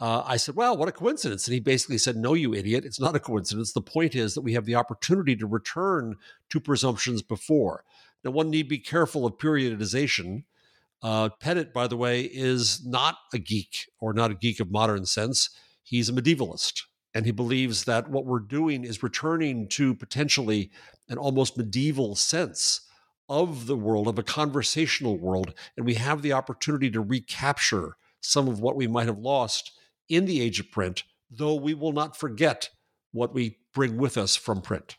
uh, 0.00 0.22
I 0.24 0.36
said, 0.36 0.54
Well, 0.54 0.76
what 0.76 0.88
a 0.88 0.92
coincidence. 0.92 1.46
And 1.46 1.54
he 1.54 1.60
basically 1.60 1.98
said, 1.98 2.16
No, 2.16 2.34
you 2.34 2.54
idiot. 2.54 2.84
It's 2.84 3.00
not 3.00 3.16
a 3.16 3.20
coincidence. 3.20 3.72
The 3.72 3.80
point 3.80 4.14
is 4.14 4.34
that 4.34 4.42
we 4.42 4.54
have 4.54 4.64
the 4.64 4.76
opportunity 4.76 5.34
to 5.36 5.46
return 5.46 6.16
to 6.50 6.60
presumptions 6.60 7.22
before. 7.22 7.84
Now, 8.24 8.30
one 8.30 8.50
need 8.50 8.68
be 8.68 8.78
careful 8.78 9.26
of 9.26 9.38
periodization. 9.38 10.44
Uh, 11.02 11.28
Pettitt, 11.40 11.72
by 11.72 11.86
the 11.86 11.96
way, 11.96 12.22
is 12.22 12.84
not 12.84 13.16
a 13.32 13.38
geek 13.38 13.86
or 14.00 14.12
not 14.12 14.30
a 14.30 14.34
geek 14.34 14.60
of 14.60 14.70
modern 14.70 15.06
sense. 15.06 15.50
He's 15.82 16.08
a 16.08 16.12
medievalist. 16.12 16.82
And 17.14 17.24
he 17.24 17.32
believes 17.32 17.84
that 17.84 18.10
what 18.10 18.26
we're 18.26 18.38
doing 18.38 18.84
is 18.84 19.02
returning 19.02 19.68
to 19.68 19.94
potentially 19.94 20.70
an 21.08 21.18
almost 21.18 21.56
medieval 21.56 22.14
sense 22.14 22.82
of 23.28 23.66
the 23.66 23.76
world, 23.76 24.08
of 24.08 24.18
a 24.18 24.22
conversational 24.22 25.18
world. 25.18 25.54
And 25.76 25.86
we 25.86 25.94
have 25.94 26.22
the 26.22 26.32
opportunity 26.32 26.90
to 26.90 27.00
recapture 27.00 27.96
some 28.20 28.48
of 28.48 28.60
what 28.60 28.76
we 28.76 28.86
might 28.86 29.06
have 29.06 29.18
lost 29.18 29.72
in 30.08 30.24
the 30.24 30.40
age 30.40 30.60
of 30.60 30.70
print, 30.70 31.04
though 31.30 31.54
we 31.54 31.74
will 31.74 31.92
not 31.92 32.16
forget 32.16 32.70
what 33.12 33.34
we 33.34 33.58
bring 33.72 33.96
with 33.96 34.16
us 34.16 34.36
from 34.36 34.60
print. 34.60 34.96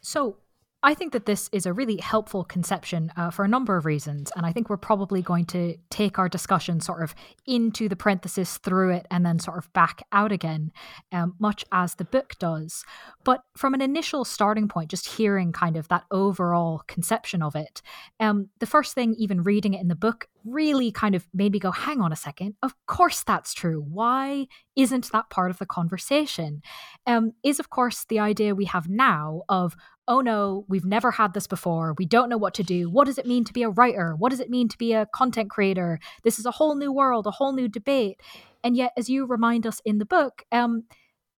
So, 0.00 0.36
I 0.82 0.94
think 0.94 1.12
that 1.14 1.26
this 1.26 1.48
is 1.52 1.66
a 1.66 1.72
really 1.72 1.96
helpful 1.96 2.44
conception 2.44 3.10
uh, 3.16 3.30
for 3.30 3.44
a 3.44 3.48
number 3.48 3.76
of 3.76 3.86
reasons. 3.86 4.30
And 4.36 4.46
I 4.46 4.52
think 4.52 4.70
we're 4.70 4.76
probably 4.76 5.22
going 5.22 5.46
to 5.46 5.76
take 5.90 6.18
our 6.18 6.28
discussion 6.28 6.80
sort 6.80 7.02
of 7.02 7.14
into 7.46 7.88
the 7.88 7.96
parenthesis 7.96 8.58
through 8.58 8.90
it 8.90 9.06
and 9.10 9.24
then 9.26 9.38
sort 9.38 9.58
of 9.58 9.72
back 9.72 10.06
out 10.12 10.32
again, 10.32 10.70
um, 11.12 11.34
much 11.38 11.64
as 11.72 11.94
the 11.94 12.04
book 12.04 12.34
does. 12.38 12.84
But 13.24 13.42
from 13.56 13.74
an 13.74 13.80
initial 13.80 14.24
starting 14.24 14.68
point, 14.68 14.90
just 14.90 15.08
hearing 15.08 15.50
kind 15.52 15.76
of 15.76 15.88
that 15.88 16.04
overall 16.10 16.82
conception 16.86 17.42
of 17.42 17.56
it, 17.56 17.82
um, 18.20 18.50
the 18.60 18.66
first 18.66 18.94
thing, 18.94 19.14
even 19.18 19.42
reading 19.42 19.74
it 19.74 19.80
in 19.80 19.88
the 19.88 19.96
book, 19.96 20.28
really 20.44 20.92
kind 20.92 21.16
of 21.16 21.26
made 21.34 21.52
me 21.52 21.58
go, 21.58 21.72
hang 21.72 22.00
on 22.00 22.12
a 22.12 22.16
second, 22.16 22.54
of 22.62 22.74
course 22.86 23.24
that's 23.24 23.52
true. 23.52 23.80
Why 23.80 24.46
isn't 24.76 25.10
that 25.10 25.30
part 25.30 25.50
of 25.50 25.58
the 25.58 25.66
conversation? 25.66 26.62
Um, 27.06 27.32
is, 27.42 27.58
of 27.58 27.70
course, 27.70 28.04
the 28.04 28.20
idea 28.20 28.54
we 28.54 28.66
have 28.66 28.88
now 28.88 29.42
of, 29.48 29.74
oh 30.08 30.20
no, 30.20 30.64
we've 30.68 30.84
never 30.84 31.10
had 31.10 31.34
this 31.34 31.46
before. 31.46 31.94
We 31.98 32.06
don't 32.06 32.28
know 32.28 32.36
what 32.36 32.54
to 32.54 32.62
do. 32.62 32.88
What 32.90 33.06
does 33.06 33.18
it 33.18 33.26
mean 33.26 33.44
to 33.44 33.52
be 33.52 33.62
a 33.62 33.68
writer? 33.68 34.14
What 34.16 34.30
does 34.30 34.40
it 34.40 34.50
mean 34.50 34.68
to 34.68 34.78
be 34.78 34.92
a 34.92 35.06
content 35.06 35.50
creator? 35.50 35.98
This 36.22 36.38
is 36.38 36.46
a 36.46 36.52
whole 36.52 36.76
new 36.76 36.92
world, 36.92 37.26
a 37.26 37.32
whole 37.32 37.52
new 37.52 37.68
debate. 37.68 38.20
And 38.62 38.76
yet, 38.76 38.92
as 38.96 39.08
you 39.08 39.26
remind 39.26 39.66
us 39.66 39.80
in 39.84 39.98
the 39.98 40.06
book, 40.06 40.44
um, 40.52 40.84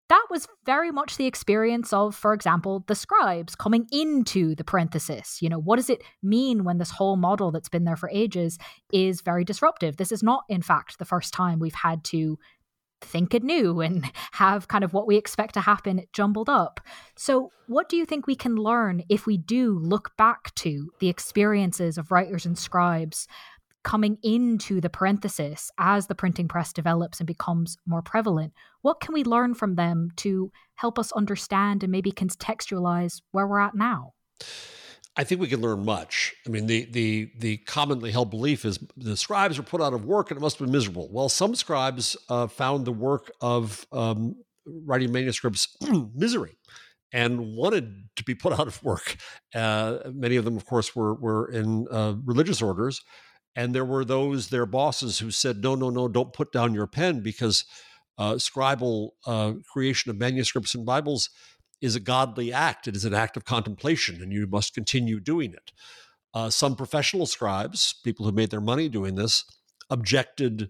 that 0.10 0.26
was 0.30 0.48
very 0.66 0.92
much 0.92 1.18
the 1.18 1.26
experience 1.26 1.92
of, 1.92 2.16
for 2.16 2.34
example, 2.34 2.84
the 2.88 2.96
scribes 2.96 3.56
coming 3.56 3.88
into 3.92 4.56
the 4.56 4.64
parenthesis. 4.64 5.42
You 5.42 5.50
know, 5.50 5.60
what 5.60 5.76
does 5.76 5.90
it 5.90 6.02
mean 6.24 6.64
when 6.64 6.78
this 6.78 6.92
whole 6.92 7.18
model 7.18 7.52
that's 7.52 7.68
been 7.68 7.84
there 7.84 7.98
for 7.98 8.10
ages 8.10 8.58
is 8.94 9.22
very 9.22 9.44
disruptive? 9.44 9.98
This 9.98 10.14
is 10.14 10.24
not, 10.24 10.44
in 10.48 10.62
fact, 10.62 10.98
the 10.98 11.06
first 11.06 11.34
time 11.34 11.60
we've 11.60 11.74
had 11.74 12.06
to 12.06 12.40
think 13.02 13.34
anew 13.34 13.82
and 13.82 14.10
have 14.34 14.68
kind 14.68 14.84
of 14.84 14.94
what 14.94 15.08
we 15.08 15.18
expect 15.18 15.54
to 15.56 15.62
happen 15.62 16.04
jumbled 16.14 16.50
up. 16.50 16.80
So, 17.16 17.52
what 17.68 17.90
do 17.90 17.98
you 17.98 18.06
think 18.06 18.28
we 18.28 18.36
can 18.36 18.56
learn 18.56 19.04
if 19.10 19.26
we 19.26 19.38
do 19.38 19.78
look 19.80 20.16
back 20.18 20.54
to 20.56 20.90
the 21.00 21.10
experiences 21.10 21.98
of 21.98 22.12
writers 22.12 22.46
and 22.46 22.58
scribes 22.58 23.28
coming 23.84 24.18
into 24.24 24.82
the 24.82 24.90
parenthesis 24.90 25.72
as 25.78 26.08
the 26.08 26.16
printing 26.16 26.48
press 26.48 26.74
develops 26.74 27.20
and 27.20 27.28
becomes 27.28 27.78
more 27.86 28.02
prevalent? 28.02 28.54
What 28.82 29.00
can 29.00 29.14
we 29.14 29.24
learn 29.24 29.54
from 29.54 29.76
them 29.76 30.12
to 30.18 30.52
help 30.76 30.98
us 30.98 31.12
understand 31.12 31.84
and 31.84 31.92
maybe 31.92 32.12
contextualize 32.12 33.22
where 33.32 33.48
we're 33.48 33.60
at 33.60 33.76
now? 33.76 34.14
I 35.18 35.24
think 35.24 35.42
we 35.42 35.48
can 35.48 35.62
learn 35.62 35.84
much. 35.84 36.36
I 36.46 36.50
mean, 36.50 36.68
the 36.68 36.86
the 36.92 37.32
the 37.40 37.58
commonly 37.58 38.12
held 38.12 38.30
belief 38.30 38.64
is 38.66 38.78
the 38.96 39.18
scribes 39.18 39.58
were 39.58 39.64
put 39.64 39.82
out 39.82 39.94
of 39.94 40.06
work 40.06 40.30
and 40.30 40.38
it 40.38 40.42
must 40.42 40.60
have 40.60 40.68
been 40.68 40.72
miserable. 40.72 41.10
Well, 41.12 41.28
some 41.28 41.56
scribes 41.56 42.16
uh, 42.30 42.48
found 42.48 42.86
the 42.86 42.92
work 42.92 43.32
of 43.42 43.86
um, 43.92 44.36
writing 44.66 45.12
manuscripts 45.12 45.76
misery 46.16 46.56
and 47.12 47.56
wanted 47.56 48.10
to 48.18 48.24
be 48.24 48.36
put 48.36 48.54
out 48.54 48.68
of 48.68 48.84
work. 48.84 49.18
Uh, 49.56 50.00
many 50.14 50.36
of 50.36 50.46
them, 50.46 50.56
of 50.56 50.66
course, 50.66 50.96
were 50.96 51.16
were 51.16 51.50
in 51.50 51.88
uh, 51.90 52.14
religious 52.24 52.62
orders, 52.62 53.02
and 53.56 53.74
there 53.74 53.86
were 53.86 54.06
those 54.06 54.50
their 54.50 54.68
bosses 54.68 55.18
who 55.18 55.32
said, 55.32 55.64
"No, 55.64 55.74
no, 55.74 55.90
no, 55.90 56.08
don't 56.08 56.32
put 56.34 56.52
down 56.52 56.76
your 56.76 56.88
pen 56.88 57.22
because 57.22 57.66
uh, 58.20 58.34
scribal 58.34 59.10
uh, 59.26 59.54
creation 59.72 60.12
of 60.12 60.18
manuscripts 60.18 60.76
and 60.76 60.86
Bibles." 60.86 61.32
Is 61.82 61.96
a 61.96 62.00
godly 62.00 62.52
act. 62.52 62.88
It 62.88 62.96
is 62.96 63.06
an 63.06 63.14
act 63.14 63.38
of 63.38 63.46
contemplation, 63.46 64.22
and 64.22 64.32
you 64.32 64.48
must 64.48 64.74
continue 64.74 65.20
doing 65.20 65.54
it. 65.54 65.72
Uh, 66.34 66.50
some 66.50 66.76
professional 66.76 67.26
scribes, 67.26 67.96
people 68.04 68.26
who 68.26 68.32
made 68.32 68.52
their 68.52 68.62
money 68.62 68.90
doing 68.90 69.16
this, 69.16 69.44
objected 69.90 70.70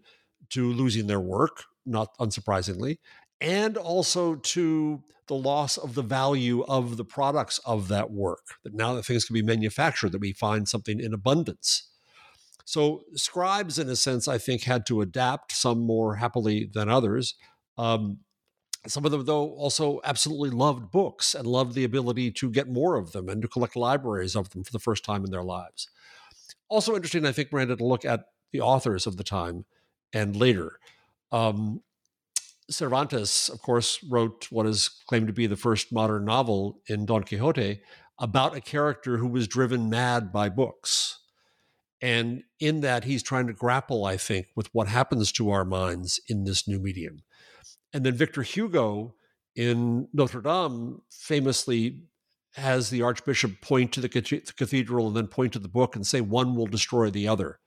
to 0.50 0.72
losing 0.72 1.08
their 1.08 1.20
work, 1.20 1.64
not 1.86 2.10
unsurprisingly, 2.20 2.98
and 3.42 3.78
also 3.78 4.36
to 4.36 5.04
the 5.28 5.36
loss 5.36 5.78
of 5.78 5.94
the 5.94 6.02
value 6.02 6.64
of 6.64 6.98
the 6.98 7.06
products 7.06 7.60
of 7.66 7.88
that 7.90 8.12
work. 8.12 8.56
That 8.64 8.74
now 8.74 8.94
that 8.94 9.04
things 9.04 9.26
can 9.26 9.34
be 9.34 9.42
manufactured, 9.42 10.12
that 10.14 10.22
we 10.22 10.34
find 10.34 10.68
something 10.68 11.00
in 11.00 11.14
abundance. 11.14 11.90
So, 12.66 13.04
scribes, 13.16 13.80
in 13.80 13.90
a 13.90 13.96
sense, 13.96 14.28
I 14.28 14.38
think, 14.38 14.64
had 14.64 14.86
to 14.88 15.02
adapt, 15.02 15.54
some 15.54 15.80
more 15.86 16.16
happily 16.16 16.70
than 16.74 16.90
others. 16.90 17.36
Um, 17.78 18.20
some 18.88 19.06
of 19.06 19.12
them, 19.12 19.26
though, 19.26 19.52
also 19.52 20.00
absolutely 20.04 20.50
loved 20.50 20.92
books 20.92 21.36
and 21.36 21.48
loved 21.48 21.74
the 21.74 21.84
ability 21.84 22.32
to 22.32 22.50
get 22.50 22.68
more 22.68 22.96
of 22.96 23.12
them 23.12 23.30
and 23.30 23.42
to 23.42 23.48
collect 23.48 23.76
libraries 23.76 24.36
of 24.36 24.50
them 24.52 24.64
for 24.64 24.72
the 24.72 24.80
first 24.80 25.04
time 25.04 25.24
in 25.24 25.32
their 25.32 25.44
lives. 25.44 25.90
Also 26.70 26.96
interesting, 26.96 27.26
I 27.26 27.32
think, 27.32 27.52
Miranda, 27.52 27.76
to 27.76 27.86
look 27.86 28.06
at 28.06 28.26
the 28.52 28.62
authors 28.62 29.08
of 29.08 29.18
the 29.18 29.24
time 29.24 29.66
and 30.14 30.36
later. 30.36 30.80
Um, 31.32 31.82
Cervantes, 32.70 33.50
of 33.50 33.62
course, 33.62 34.04
wrote 34.04 34.48
what 34.52 34.66
is 34.66 34.90
claimed 35.08 35.28
to 35.28 35.34
be 35.34 35.48
the 35.48 35.56
first 35.56 35.94
modern 35.94 36.26
novel 36.26 36.82
in 36.88 37.06
Don 37.06 37.24
Quixote 37.24 37.82
about 38.20 38.56
a 38.56 38.62
character 38.62 39.18
who 39.18 39.28
was 39.28 39.48
driven 39.48 39.90
mad 39.90 40.34
by 40.34 40.50
books. 40.50 41.20
And 42.02 42.44
in 42.60 42.82
that, 42.82 43.06
he's 43.06 43.24
trying 43.24 43.48
to 43.48 43.54
grapple, 43.54 44.06
I 44.06 44.18
think, 44.18 44.48
with 44.56 44.74
what 44.74 44.88
happens 44.88 45.32
to 45.34 45.50
our 45.50 45.66
minds 45.66 46.20
in 46.28 46.44
this 46.44 46.68
new 46.68 46.80
medium. 46.80 47.24
And 47.94 48.06
then 48.06 48.14
Victor 48.14 48.44
Hugo 48.44 49.16
in 49.56 50.08
Notre 50.14 50.42
Dame 50.42 51.02
famously 51.10 52.04
has 52.56 52.90
the 52.90 53.02
Archbishop 53.02 53.62
point 53.62 53.92
to 53.94 54.02
the 54.02 54.10
cathedral 54.10 55.08
and 55.08 55.16
then 55.16 55.28
point 55.28 55.54
to 55.54 55.60
the 55.60 55.68
book 55.68 55.96
and 55.96 56.06
say, 56.06 56.22
one 56.22 56.56
will 56.56 56.66
destroy 56.66 57.10
the 57.10 57.28
other. 57.28 57.60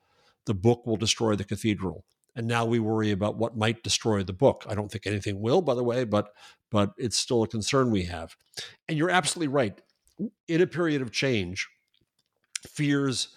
The 0.46 0.54
book 0.54 0.86
will 0.86 0.96
destroy 0.96 1.36
the 1.36 1.44
cathedral. 1.44 2.04
And 2.34 2.46
now 2.46 2.64
we 2.64 2.78
worry 2.78 3.10
about 3.10 3.36
what 3.36 3.56
might 3.56 3.82
destroy 3.82 4.22
the 4.22 4.32
book. 4.32 4.64
I 4.68 4.74
don't 4.74 4.90
think 4.90 5.06
anything 5.06 5.40
will, 5.40 5.62
by 5.62 5.74
the 5.74 5.84
way, 5.84 6.04
but 6.04 6.32
but 6.70 6.92
it's 6.96 7.18
still 7.18 7.42
a 7.42 7.48
concern 7.48 7.90
we 7.90 8.04
have. 8.04 8.36
And 8.88 8.96
you're 8.96 9.10
absolutely 9.10 9.52
right. 9.52 9.80
In 10.46 10.60
a 10.60 10.66
period 10.66 11.02
of 11.02 11.10
change, 11.10 11.68
fears 12.68 13.36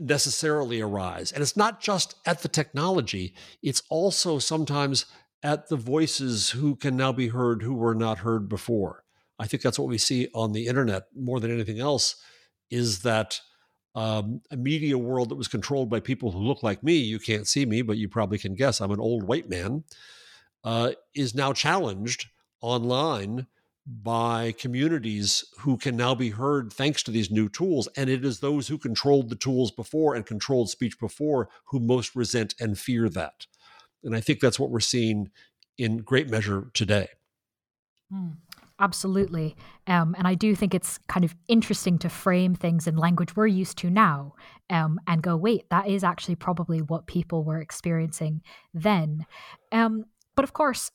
necessarily 0.00 0.80
arise. 0.80 1.30
And 1.30 1.42
it's 1.42 1.56
not 1.56 1.80
just 1.80 2.16
at 2.26 2.42
the 2.42 2.48
technology, 2.48 3.34
it's 3.62 3.82
also 3.88 4.38
sometimes 4.38 5.06
at 5.42 5.68
the 5.68 5.76
voices 5.76 6.50
who 6.50 6.76
can 6.76 6.96
now 6.96 7.12
be 7.12 7.28
heard 7.28 7.62
who 7.62 7.74
were 7.74 7.94
not 7.94 8.18
heard 8.18 8.48
before. 8.48 9.04
I 9.38 9.46
think 9.46 9.62
that's 9.62 9.78
what 9.78 9.88
we 9.88 9.98
see 9.98 10.28
on 10.34 10.52
the 10.52 10.66
internet 10.66 11.04
more 11.16 11.38
than 11.38 11.52
anything 11.52 11.78
else 11.78 12.16
is 12.70 13.02
that 13.02 13.40
um, 13.94 14.40
a 14.50 14.56
media 14.56 14.98
world 14.98 15.28
that 15.28 15.36
was 15.36 15.48
controlled 15.48 15.88
by 15.88 16.00
people 16.00 16.30
who 16.30 16.38
look 16.38 16.62
like 16.62 16.82
me, 16.82 16.94
you 16.94 17.18
can't 17.18 17.48
see 17.48 17.64
me, 17.64 17.82
but 17.82 17.96
you 17.96 18.08
probably 18.08 18.38
can 18.38 18.54
guess 18.54 18.80
I'm 18.80 18.90
an 18.90 19.00
old 19.00 19.24
white 19.24 19.48
man, 19.48 19.84
uh, 20.64 20.92
is 21.14 21.34
now 21.34 21.52
challenged 21.52 22.26
online 22.60 23.46
by 23.86 24.52
communities 24.52 25.44
who 25.60 25.78
can 25.78 25.96
now 25.96 26.14
be 26.14 26.30
heard 26.30 26.72
thanks 26.72 27.02
to 27.04 27.10
these 27.10 27.30
new 27.30 27.48
tools. 27.48 27.88
And 27.96 28.10
it 28.10 28.24
is 28.24 28.40
those 28.40 28.68
who 28.68 28.76
controlled 28.76 29.30
the 29.30 29.36
tools 29.36 29.70
before 29.70 30.14
and 30.14 30.26
controlled 30.26 30.68
speech 30.68 30.98
before 31.00 31.48
who 31.66 31.80
most 31.80 32.14
resent 32.14 32.54
and 32.60 32.78
fear 32.78 33.08
that. 33.08 33.46
And 34.04 34.14
I 34.14 34.20
think 34.20 34.40
that's 34.40 34.58
what 34.58 34.70
we're 34.70 34.80
seeing 34.80 35.30
in 35.76 35.98
great 35.98 36.28
measure 36.28 36.70
today. 36.74 37.08
Mm, 38.12 38.36
absolutely. 38.80 39.56
Um, 39.86 40.14
and 40.18 40.26
I 40.26 40.34
do 40.34 40.54
think 40.54 40.74
it's 40.74 40.98
kind 41.08 41.24
of 41.24 41.34
interesting 41.46 41.98
to 41.98 42.08
frame 42.08 42.54
things 42.54 42.86
in 42.86 42.96
language 42.96 43.36
we're 43.36 43.46
used 43.46 43.78
to 43.78 43.90
now 43.90 44.34
um, 44.70 44.98
and 45.06 45.22
go, 45.22 45.36
wait, 45.36 45.68
that 45.70 45.88
is 45.88 46.04
actually 46.04 46.36
probably 46.36 46.80
what 46.80 47.06
people 47.06 47.44
were 47.44 47.60
experiencing 47.60 48.42
then. 48.74 49.26
Um, 49.72 50.04
but 50.34 50.44
of 50.44 50.52
course, 50.52 50.90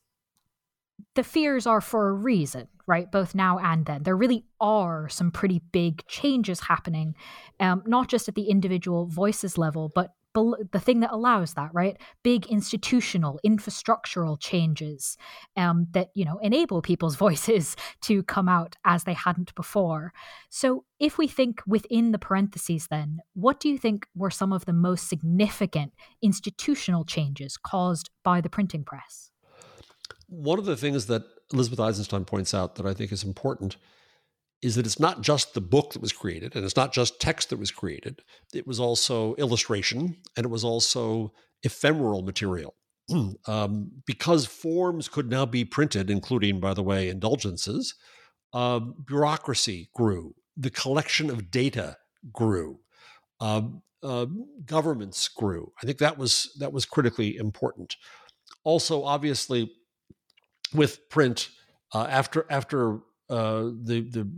the 1.16 1.24
fears 1.24 1.68
are 1.68 1.82
for 1.82 2.10
a 2.10 2.14
reason, 2.14 2.68
right? 2.88 3.12
Both 3.12 3.36
now 3.36 3.60
and 3.60 3.86
then. 3.86 4.04
There 4.04 4.18
really 4.18 4.46
are 4.60 5.10
some 5.10 5.32
pretty 5.32 5.62
big 5.72 6.06
changes 6.08 6.62
happening, 6.62 7.16
um, 7.60 7.84
not 7.86 8.08
just 8.08 8.28
at 8.28 8.36
the 8.36 8.50
individual 8.50 9.06
voices 9.06 9.58
level, 9.58 9.92
but 9.94 10.14
the 10.34 10.80
thing 10.80 11.00
that 11.02 11.12
allows 11.12 11.54
that, 11.54 11.70
right? 11.74 11.98
Big 12.24 12.48
institutional, 12.48 13.40
infrastructural 13.46 14.40
changes 14.40 15.18
um, 15.56 15.88
that 15.92 16.10
you 16.14 16.26
know 16.26 16.40
enable 16.40 16.82
people's 16.82 17.16
voices 17.28 17.76
to 18.02 18.24
come 18.24 18.50
out 18.50 18.76
as 18.86 19.04
they 19.04 19.14
hadn't 19.14 19.54
before. 19.56 20.14
So, 20.50 20.86
if 21.00 21.18
we 21.18 21.28
think 21.28 21.62
within 21.68 22.12
the 22.12 22.20
parentheses, 22.20 22.88
then 22.90 23.20
what 23.34 23.60
do 23.60 23.70
you 23.70 23.78
think 23.78 24.08
were 24.16 24.32
some 24.32 24.54
of 24.54 24.66
the 24.66 24.74
most 24.74 25.08
significant 25.08 25.94
institutional 26.22 27.06
changes 27.06 27.58
caused 27.58 28.10
by 28.24 28.42
the 28.42 28.50
printing 28.50 28.84
press? 28.84 29.32
One 30.28 30.58
of 30.58 30.66
the 30.66 30.78
things 30.78 31.06
that 31.08 31.24
Elizabeth 31.52 31.80
Eisenstein 31.80 32.26
points 32.26 32.54
out 32.54 32.76
that 32.76 32.86
I 32.86 32.94
think 32.94 33.12
is 33.12 33.24
important 33.24 33.78
is 34.64 34.76
that 34.76 34.86
it's 34.86 35.00
not 35.00 35.22
just 35.22 35.54
the 35.54 35.62
book 35.62 35.92
that 35.94 36.02
was 36.02 36.14
created 36.14 36.56
and 36.56 36.64
it's 36.64 36.78
not 36.78 36.94
just 36.94 37.20
text 37.20 37.50
that 37.50 37.60
was 37.60 37.70
created. 37.70 38.22
It 38.54 38.66
was 38.66 38.80
also 38.80 39.36
illustration 39.36 40.18
and 40.38 40.46
it 40.46 40.50
was 40.50 40.64
also 40.64 41.34
ephemeral 41.64 42.22
material. 42.24 42.74
um, 43.48 43.92
because 44.06 44.46
forms 44.46 45.10
could 45.10 45.30
now 45.30 45.46
be 45.46 45.66
printed, 45.66 46.10
including, 46.10 46.62
by 46.62 46.74
the 46.74 46.82
way, 46.82 47.10
indulgences, 47.10 47.96
uh, 48.54 48.80
bureaucracy 48.80 49.90
grew, 49.94 50.34
the 50.56 50.70
collection 50.70 51.30
of 51.30 51.52
data 51.52 51.98
grew, 52.32 52.80
uh, 53.42 53.64
uh, 54.02 54.26
governments 54.66 55.28
grew. 55.28 55.74
I 55.82 55.86
think 55.86 55.98
that 55.98 56.18
was 56.18 56.56
that 56.60 56.72
was 56.72 56.86
critically 56.86 57.36
important. 57.36 57.96
Also, 58.64 59.04
obviously, 59.04 59.72
with 60.74 61.10
print, 61.10 61.50
uh, 61.94 62.08
after 62.10 62.46
after 62.50 63.00
uh, 63.30 63.64
the 63.64 64.02
the 64.10 64.30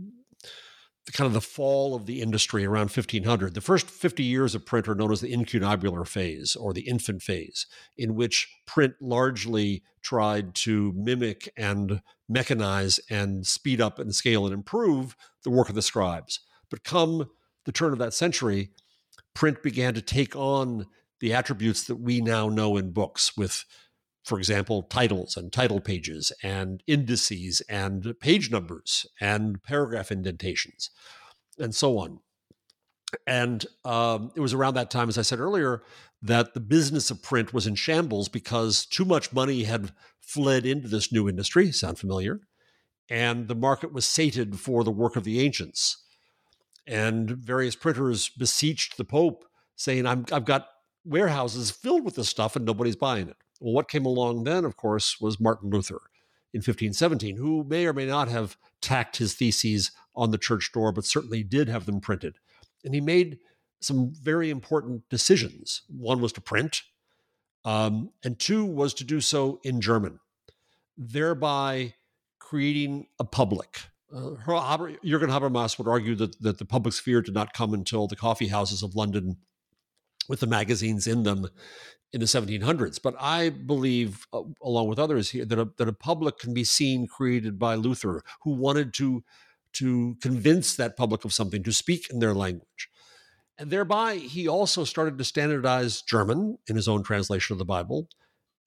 the 1.06 1.12
kind 1.12 1.26
of 1.26 1.32
the 1.32 1.40
fall 1.40 1.94
of 1.94 2.06
the 2.06 2.20
industry 2.20 2.66
around 2.66 2.90
1500. 2.90 3.54
The 3.54 3.60
first 3.60 3.88
50 3.88 4.24
years 4.24 4.56
of 4.56 4.66
print 4.66 4.88
are 4.88 4.94
known 4.94 5.12
as 5.12 5.20
the 5.20 5.32
incunabular 5.32 6.06
phase 6.06 6.56
or 6.56 6.72
the 6.72 6.88
infant 6.88 7.22
phase, 7.22 7.66
in 7.96 8.16
which 8.16 8.48
print 8.66 8.94
largely 9.00 9.84
tried 10.02 10.56
to 10.56 10.92
mimic 10.96 11.48
and 11.56 12.02
mechanize 12.30 12.98
and 13.08 13.46
speed 13.46 13.80
up 13.80 14.00
and 14.00 14.14
scale 14.14 14.46
and 14.46 14.52
improve 14.52 15.14
the 15.44 15.50
work 15.50 15.68
of 15.68 15.76
the 15.76 15.82
scribes. 15.82 16.40
But 16.70 16.82
come 16.82 17.30
the 17.66 17.72
turn 17.72 17.92
of 17.92 17.98
that 18.00 18.14
century, 18.14 18.70
print 19.32 19.62
began 19.62 19.94
to 19.94 20.02
take 20.02 20.34
on 20.34 20.86
the 21.20 21.32
attributes 21.32 21.84
that 21.84 21.96
we 21.96 22.20
now 22.20 22.48
know 22.48 22.76
in 22.76 22.90
books 22.90 23.36
with 23.36 23.64
for 24.26 24.38
example, 24.38 24.82
titles 24.82 25.36
and 25.36 25.52
title 25.52 25.80
pages 25.80 26.32
and 26.42 26.82
indices 26.88 27.62
and 27.68 28.18
page 28.18 28.50
numbers 28.50 29.06
and 29.20 29.62
paragraph 29.62 30.10
indentations 30.10 30.90
and 31.60 31.72
so 31.72 31.96
on. 31.98 32.18
And 33.24 33.64
um, 33.84 34.32
it 34.34 34.40
was 34.40 34.52
around 34.52 34.74
that 34.74 34.90
time, 34.90 35.08
as 35.08 35.16
I 35.16 35.22
said 35.22 35.38
earlier, 35.38 35.84
that 36.22 36.54
the 36.54 36.60
business 36.60 37.08
of 37.08 37.22
print 37.22 37.54
was 37.54 37.68
in 37.68 37.76
shambles 37.76 38.28
because 38.28 38.84
too 38.84 39.04
much 39.04 39.32
money 39.32 39.62
had 39.62 39.92
fled 40.20 40.66
into 40.66 40.88
this 40.88 41.12
new 41.12 41.28
industry. 41.28 41.70
Sound 41.70 42.00
familiar? 42.00 42.40
And 43.08 43.46
the 43.46 43.54
market 43.54 43.92
was 43.92 44.06
sated 44.06 44.58
for 44.58 44.82
the 44.82 44.90
work 44.90 45.14
of 45.14 45.22
the 45.22 45.40
ancients. 45.40 46.02
And 46.84 47.30
various 47.30 47.76
printers 47.76 48.28
beseeched 48.28 48.96
the 48.96 49.04
Pope, 49.04 49.44
saying, 49.76 50.04
i 50.04 50.16
have 50.30 50.44
got 50.44 50.66
warehouses 51.04 51.70
filled 51.70 52.04
with 52.04 52.16
this 52.16 52.28
stuff 52.28 52.56
and 52.56 52.64
nobody's 52.64 52.96
buying 52.96 53.28
it. 53.28 53.36
Well, 53.60 53.74
what 53.74 53.88
came 53.88 54.06
along 54.06 54.44
then, 54.44 54.64
of 54.64 54.76
course, 54.76 55.20
was 55.20 55.40
Martin 55.40 55.70
Luther 55.70 56.00
in 56.52 56.58
1517, 56.58 57.36
who 57.36 57.64
may 57.64 57.86
or 57.86 57.92
may 57.92 58.06
not 58.06 58.28
have 58.28 58.56
tacked 58.80 59.16
his 59.16 59.34
theses 59.34 59.90
on 60.14 60.30
the 60.30 60.38
church 60.38 60.70
door, 60.72 60.92
but 60.92 61.04
certainly 61.04 61.42
did 61.42 61.68
have 61.68 61.86
them 61.86 62.00
printed. 62.00 62.38
And 62.84 62.94
he 62.94 63.00
made 63.00 63.38
some 63.80 64.12
very 64.14 64.50
important 64.50 65.08
decisions. 65.08 65.82
One 65.88 66.20
was 66.20 66.32
to 66.32 66.40
print, 66.40 66.82
um, 67.64 68.10
and 68.24 68.38
two 68.38 68.64
was 68.64 68.94
to 68.94 69.04
do 69.04 69.20
so 69.20 69.60
in 69.64 69.80
German, 69.80 70.20
thereby 70.96 71.94
creating 72.38 73.08
a 73.18 73.24
public. 73.24 73.80
Uh, 74.10 74.30
Jürgen 74.46 75.28
Habermas 75.28 75.78
would 75.78 75.88
argue 75.88 76.14
that, 76.14 76.40
that 76.40 76.58
the 76.58 76.64
public 76.64 76.94
sphere 76.94 77.20
did 77.20 77.34
not 77.34 77.52
come 77.52 77.74
until 77.74 78.06
the 78.06 78.16
coffee 78.16 78.48
houses 78.48 78.82
of 78.82 78.94
London 78.94 79.36
with 80.28 80.40
the 80.40 80.46
magazines 80.46 81.06
in 81.06 81.22
them 81.22 81.48
in 82.12 82.20
the 82.20 82.26
1700s. 82.26 83.00
But 83.02 83.14
I 83.20 83.50
believe, 83.50 84.26
uh, 84.32 84.42
along 84.62 84.88
with 84.88 84.98
others 84.98 85.30
here, 85.30 85.44
that 85.44 85.58
a, 85.58 85.68
that 85.76 85.88
a 85.88 85.92
public 85.92 86.38
can 86.38 86.54
be 86.54 86.64
seen 86.64 87.06
created 87.06 87.58
by 87.58 87.74
Luther, 87.74 88.22
who 88.42 88.52
wanted 88.52 88.94
to, 88.94 89.24
to 89.74 90.16
convince 90.22 90.76
that 90.76 90.96
public 90.96 91.24
of 91.24 91.32
something, 91.32 91.62
to 91.62 91.72
speak 91.72 92.08
in 92.10 92.20
their 92.20 92.34
language. 92.34 92.88
And 93.58 93.70
thereby, 93.70 94.16
he 94.16 94.46
also 94.46 94.84
started 94.84 95.18
to 95.18 95.24
standardize 95.24 96.02
German 96.02 96.58
in 96.68 96.76
his 96.76 96.88
own 96.88 97.02
translation 97.02 97.54
of 97.54 97.58
the 97.58 97.64
Bible, 97.64 98.08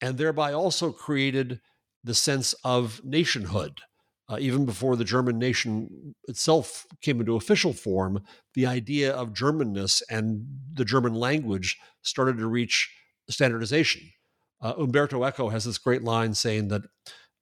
and 0.02 0.18
thereby 0.18 0.54
also 0.54 0.92
created 0.92 1.62
the 2.04 2.16
sense 2.16 2.54
of 2.64 3.02
nationhood. 3.04 3.82
Uh, 4.30 4.38
even 4.40 4.64
before 4.64 4.96
the 4.96 5.04
German 5.04 5.40
nation 5.40 6.14
itself 6.28 6.86
came 7.02 7.20
into 7.20 7.36
official 7.36 7.74
form, 7.74 8.22
the 8.54 8.68
idea 8.68 9.12
of 9.12 9.34
Germanness 9.34 10.04
and 10.08 10.46
the 10.72 10.86
German 10.86 11.16
language 11.16 11.78
started 12.04 12.38
to 12.38 12.48
reach 12.48 12.94
standardization. 13.28 14.02
Uh, 14.62 14.74
Umberto 14.78 15.24
Eco 15.24 15.50
has 15.50 15.66
this 15.66 15.80
great 15.80 16.04
line 16.04 16.36
saying 16.36 16.68
that 16.68 16.84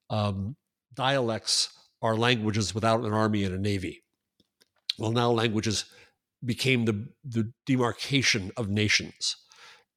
um, 0.08 0.56
dialects 0.94 1.68
are 2.00 2.16
languages 2.16 2.74
without 2.74 3.04
an 3.04 3.12
army 3.12 3.44
and 3.44 3.54
a 3.54 3.58
navy. 3.58 4.02
Well, 4.98 5.12
now 5.12 5.30
languages 5.30 5.84
became 6.44 6.84
the, 6.86 7.08
the 7.24 7.52
demarcation 7.66 8.50
of 8.56 8.68
nations. 8.68 9.36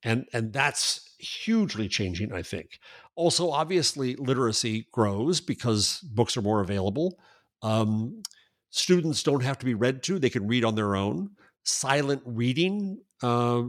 And, 0.03 0.25
and 0.33 0.51
that's 0.51 1.15
hugely 1.19 1.87
changing, 1.87 2.33
I 2.33 2.41
think. 2.41 2.79
Also, 3.15 3.49
obviously, 3.51 4.15
literacy 4.15 4.87
grows 4.91 5.41
because 5.41 5.99
books 5.99 6.37
are 6.37 6.41
more 6.41 6.61
available. 6.61 7.19
Um, 7.61 8.23
students 8.69 9.21
don't 9.21 9.43
have 9.43 9.59
to 9.59 9.65
be 9.65 9.73
read 9.73 10.01
to, 10.03 10.17
they 10.17 10.29
can 10.29 10.47
read 10.47 10.63
on 10.63 10.75
their 10.75 10.95
own. 10.95 11.31
Silent 11.63 12.21
reading 12.25 13.01
uh, 13.21 13.63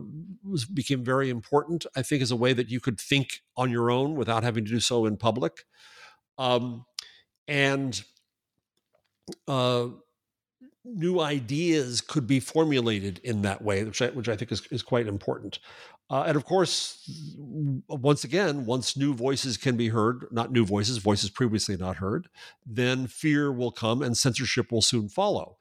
became 0.72 1.04
very 1.04 1.28
important, 1.28 1.84
I 1.94 2.02
think, 2.02 2.22
as 2.22 2.30
a 2.30 2.36
way 2.36 2.52
that 2.52 2.70
you 2.70 2.80
could 2.80 3.00
think 3.00 3.42
on 3.56 3.70
your 3.70 3.90
own 3.90 4.14
without 4.14 4.44
having 4.44 4.64
to 4.64 4.70
do 4.70 4.80
so 4.80 5.04
in 5.04 5.16
public. 5.16 5.64
Um, 6.38 6.86
and 7.46 8.02
uh, 9.46 9.88
new 10.84 11.20
ideas 11.20 12.00
could 12.00 12.26
be 12.26 12.40
formulated 12.40 13.20
in 13.24 13.42
that 13.42 13.62
way, 13.62 13.84
which 13.84 14.00
I, 14.00 14.08
which 14.08 14.28
I 14.28 14.36
think 14.36 14.52
is, 14.52 14.66
is 14.70 14.82
quite 14.82 15.06
important. 15.06 15.58
Uh, 16.12 16.24
and 16.26 16.36
of 16.36 16.44
course, 16.44 17.10
once 17.88 18.22
again, 18.22 18.66
once 18.66 18.98
new 18.98 19.14
voices 19.14 19.56
can 19.56 19.78
be 19.78 19.88
heard, 19.88 20.26
not 20.30 20.52
new 20.52 20.66
voices, 20.66 20.98
voices 20.98 21.30
previously 21.30 21.74
not 21.74 21.96
heard, 21.96 22.28
then 22.66 23.06
fear 23.06 23.50
will 23.50 23.72
come 23.72 24.02
and 24.02 24.14
censorship 24.14 24.70
will 24.70 24.82
soon 24.82 25.08
follow. 25.08 25.56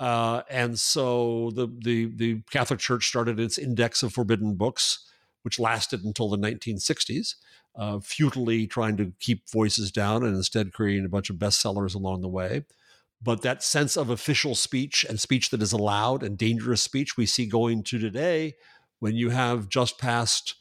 Uh, 0.00 0.42
and 0.50 0.76
so 0.76 1.52
the, 1.54 1.68
the, 1.84 2.06
the 2.16 2.42
Catholic 2.50 2.80
Church 2.80 3.06
started 3.06 3.38
its 3.38 3.58
index 3.58 4.02
of 4.02 4.12
forbidden 4.12 4.56
books, 4.56 5.08
which 5.42 5.60
lasted 5.60 6.02
until 6.02 6.28
the 6.28 6.36
1960s, 6.36 7.36
uh, 7.76 8.00
futilely 8.00 8.66
trying 8.66 8.96
to 8.96 9.12
keep 9.20 9.48
voices 9.48 9.92
down 9.92 10.24
and 10.24 10.34
instead 10.34 10.72
creating 10.72 11.04
a 11.04 11.08
bunch 11.08 11.30
of 11.30 11.36
bestsellers 11.36 11.94
along 11.94 12.22
the 12.22 12.28
way. 12.28 12.64
But 13.22 13.42
that 13.42 13.62
sense 13.62 13.96
of 13.96 14.10
official 14.10 14.56
speech 14.56 15.06
and 15.08 15.20
speech 15.20 15.50
that 15.50 15.62
is 15.62 15.72
allowed 15.72 16.24
and 16.24 16.36
dangerous 16.36 16.82
speech 16.82 17.16
we 17.16 17.24
see 17.24 17.46
going 17.46 17.84
to 17.84 18.00
today 18.00 18.56
when 19.00 19.14
you 19.14 19.30
have 19.30 19.68
just 19.68 19.98
passed 19.98 20.54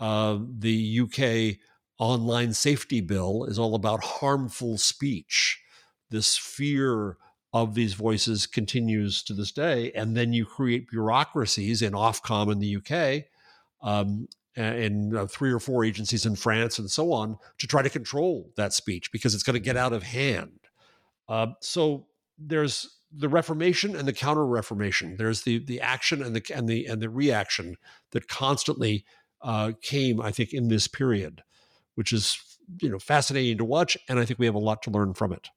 uh, 0.00 0.38
the 0.58 1.00
UK 1.00 1.58
online 1.98 2.52
safety 2.52 3.00
bill 3.00 3.44
is 3.44 3.58
all 3.58 3.74
about 3.74 4.02
harmful 4.02 4.76
speech. 4.76 5.60
This 6.10 6.36
fear 6.36 7.16
of 7.52 7.74
these 7.74 7.94
voices 7.94 8.46
continues 8.46 9.22
to 9.22 9.34
this 9.34 9.52
day. 9.52 9.92
And 9.92 10.16
then 10.16 10.32
you 10.32 10.46
create 10.46 10.88
bureaucracies 10.88 11.82
in 11.82 11.92
Ofcom 11.92 12.50
in 12.50 12.58
the 12.58 12.76
UK, 12.76 13.24
um, 13.82 14.26
and 14.56 15.16
uh, 15.16 15.26
three 15.26 15.52
or 15.52 15.58
four 15.58 15.84
agencies 15.84 16.26
in 16.26 16.36
France, 16.36 16.78
and 16.78 16.90
so 16.90 17.12
on, 17.12 17.38
to 17.58 17.66
try 17.66 17.82
to 17.82 17.90
control 17.90 18.50
that 18.56 18.72
speech 18.72 19.10
because 19.12 19.34
it's 19.34 19.42
going 19.42 19.54
to 19.54 19.60
get 19.60 19.76
out 19.76 19.92
of 19.92 20.02
hand. 20.02 20.60
Uh, 21.28 21.48
so 21.60 22.06
there's 22.38 22.98
the 23.14 23.28
Reformation 23.28 23.94
and 23.94 24.08
the 24.08 24.12
Counter 24.12 24.46
Reformation. 24.46 25.16
There's 25.16 25.42
the 25.42 25.58
the 25.58 25.80
action 25.80 26.22
and 26.22 26.34
the 26.34 26.54
and 26.54 26.68
the 26.68 26.86
and 26.86 27.00
the 27.02 27.10
reaction 27.10 27.76
that 28.10 28.28
constantly 28.28 29.04
uh, 29.42 29.72
came, 29.82 30.20
I 30.20 30.30
think, 30.30 30.52
in 30.52 30.68
this 30.68 30.88
period, 30.88 31.42
which 31.94 32.12
is 32.12 32.38
you 32.80 32.88
know 32.88 32.98
fascinating 32.98 33.58
to 33.58 33.64
watch, 33.64 33.96
and 34.08 34.18
I 34.18 34.24
think 34.24 34.38
we 34.38 34.46
have 34.46 34.54
a 34.54 34.60
lot 34.60 34.82
to 34.82 34.90
learn 34.90 35.14
from 35.14 35.32
it. 35.32 35.48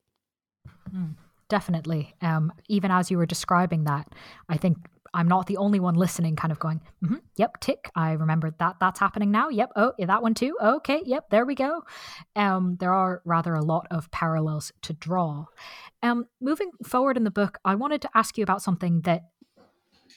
Mm, 0.93 1.15
definitely. 1.49 2.13
Um, 2.21 2.51
even 2.67 2.91
as 2.91 3.09
you 3.09 3.17
were 3.17 3.25
describing 3.25 3.85
that, 3.85 4.07
I 4.49 4.57
think 4.57 4.77
I'm 5.15 5.29
not 5.29 5.47
the 5.47 5.57
only 5.57 5.79
one 5.79 5.95
listening, 5.95 6.35
kind 6.35 6.51
of 6.51 6.59
going, 6.59 6.81
mm-hmm, 7.03 7.15
yep, 7.37 7.59
tick. 7.61 7.89
I 7.95 8.11
remember 8.11 8.53
that 8.59 8.75
that's 8.81 8.99
happening 8.99 9.31
now. 9.31 9.47
Yep. 9.47 9.71
Oh, 9.77 9.93
yeah, 9.97 10.07
that 10.07 10.21
one 10.21 10.33
too. 10.33 10.57
Okay. 10.61 11.01
Yep. 11.05 11.29
There 11.29 11.45
we 11.45 11.55
go. 11.55 11.83
Um, 12.35 12.75
there 12.81 12.93
are 12.93 13.21
rather 13.23 13.53
a 13.55 13.63
lot 13.63 13.87
of 13.89 14.11
parallels 14.11 14.73
to 14.81 14.93
draw. 14.93 15.45
Um, 16.03 16.25
moving 16.41 16.71
forward 16.83 17.15
in 17.15 17.23
the 17.23 17.31
book, 17.31 17.57
I 17.63 17.75
wanted 17.75 18.01
to 18.01 18.09
ask 18.13 18.37
you 18.37 18.43
about 18.43 18.61
something 18.61 19.01
that 19.01 19.23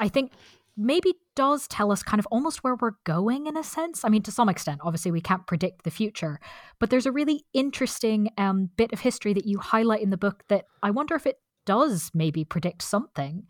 I 0.01 0.09
think 0.09 0.33
maybe 0.77 1.15
does 1.37 1.69
tell 1.69 1.93
us 1.93 2.03
kind 2.03 2.19
of 2.19 2.27
almost 2.33 2.65
where 2.65 2.75
we're 2.75 2.93
going 3.05 3.47
in 3.47 3.57
a 3.57 3.63
sense. 3.63 4.05
I 4.05 4.09
mean, 4.09 4.23
to 4.23 4.33
some 4.33 4.49
extent, 4.49 4.81
obviously, 4.83 5.13
we 5.13 5.21
can't 5.21 5.47
predict 5.47 5.85
the 5.85 5.91
future, 5.93 6.41
but 6.81 6.91
there's 6.91 7.07
a 7.07 7.13
really 7.13 7.45
interesting 7.53 8.31
um, 8.37 8.71
bit 8.77 8.93
of 8.93 9.01
history 9.01 9.33
that 9.35 9.47
you 9.47 9.59
highlight 9.59 10.03
in 10.03 10.11
the 10.11 10.17
book 10.17 10.43
that 10.49 10.65
I 10.83 10.91
wonder 10.91 11.15
if 11.15 11.27
it 11.27 11.41
does 11.67 12.11
maybe 12.15 12.45
predict 12.45 12.83
something. 12.83 13.47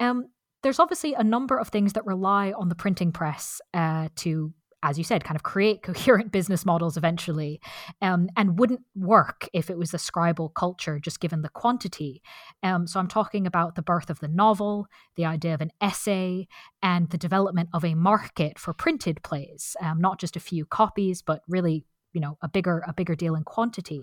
Um, 0.00 0.28
there's 0.62 0.78
obviously 0.78 1.14
a 1.14 1.24
number 1.24 1.56
of 1.58 1.68
things 1.68 1.94
that 1.94 2.04
rely 2.06 2.52
on 2.52 2.68
the 2.68 2.74
printing 2.74 3.12
press 3.12 3.60
uh, 3.74 4.08
to 4.16 4.52
as 4.82 4.96
you 4.96 5.04
said, 5.04 5.24
kind 5.24 5.36
of 5.36 5.42
create 5.42 5.82
coherent 5.82 6.32
business 6.32 6.64
models 6.64 6.96
eventually, 6.96 7.60
um, 8.00 8.28
and 8.36 8.58
wouldn't 8.58 8.80
work 8.94 9.48
if 9.52 9.70
it 9.70 9.78
was 9.78 9.92
a 9.92 9.98
scribal 9.98 10.52
culture, 10.54 10.98
just 10.98 11.20
given 11.20 11.42
the 11.42 11.48
quantity. 11.50 12.22
Um, 12.62 12.86
so 12.86 12.98
I'm 12.98 13.08
talking 13.08 13.46
about 13.46 13.74
the 13.74 13.82
birth 13.82 14.10
of 14.10 14.20
the 14.20 14.28
novel, 14.28 14.86
the 15.16 15.24
idea 15.24 15.54
of 15.54 15.60
an 15.60 15.72
essay, 15.80 16.48
and 16.82 17.10
the 17.10 17.18
development 17.18 17.68
of 17.72 17.84
a 17.84 17.94
market 17.94 18.58
for 18.58 18.72
printed 18.72 19.22
plays, 19.22 19.76
um, 19.80 20.00
not 20.00 20.18
just 20.18 20.36
a 20.36 20.40
few 20.40 20.64
copies, 20.64 21.22
but 21.22 21.42
really, 21.48 21.84
you 22.12 22.20
know, 22.20 22.38
a 22.42 22.48
bigger 22.48 22.82
a 22.86 22.92
bigger 22.92 23.14
deal 23.14 23.34
in 23.34 23.44
quantity. 23.44 24.02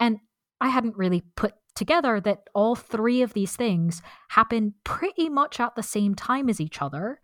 And 0.00 0.18
I 0.60 0.68
hadn't 0.68 0.96
really 0.96 1.22
put 1.36 1.54
together 1.74 2.20
that 2.20 2.48
all 2.54 2.74
three 2.74 3.22
of 3.22 3.34
these 3.34 3.56
things 3.56 4.02
happen 4.28 4.74
pretty 4.84 5.28
much 5.28 5.60
at 5.60 5.74
the 5.74 5.82
same 5.82 6.14
time 6.14 6.48
as 6.48 6.60
each 6.60 6.80
other, 6.80 7.20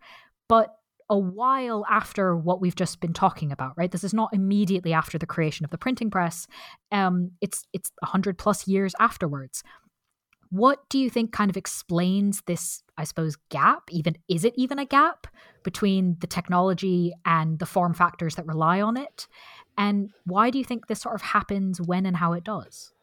but 0.47 0.75
a 1.09 1.17
while 1.17 1.85
after 1.89 2.37
what 2.37 2.61
we've 2.61 2.75
just 2.75 3.01
been 3.01 3.11
talking 3.11 3.51
about, 3.51 3.73
right? 3.75 3.91
This 3.91 4.05
is 4.05 4.13
not 4.13 4.33
immediately 4.33 4.93
after 4.93 5.17
the 5.17 5.25
creation 5.25 5.65
of 5.65 5.69
the 5.69 5.77
printing 5.77 6.09
press. 6.09 6.47
Um, 6.89 7.31
it's 7.41 7.65
it's 7.73 7.91
a 8.01 8.05
hundred 8.05 8.37
plus 8.37 8.65
years 8.65 8.93
afterwards. 8.97 9.61
What 10.51 10.79
do 10.89 10.97
you 10.97 11.09
think 11.09 11.33
kind 11.33 11.49
of 11.49 11.57
explains 11.57 12.41
this, 12.45 12.81
I 12.97 13.03
suppose, 13.03 13.37
gap? 13.49 13.83
Even 13.89 14.17
is 14.29 14.45
it 14.45 14.53
even 14.55 14.79
a 14.79 14.85
gap 14.85 15.27
between 15.63 16.17
the 16.19 16.27
technology 16.27 17.13
and 17.25 17.59
the 17.59 17.65
form 17.65 17.93
factors 17.93 18.35
that 18.35 18.47
rely 18.47 18.81
on 18.81 18.95
it? 18.95 19.27
And 19.77 20.11
why 20.25 20.49
do 20.49 20.57
you 20.57 20.65
think 20.65 20.87
this 20.87 21.01
sort 21.01 21.15
of 21.15 21.21
happens 21.21 21.81
when 21.81 22.05
and 22.05 22.17
how 22.17 22.33
it 22.33 22.43
does? 22.43 22.93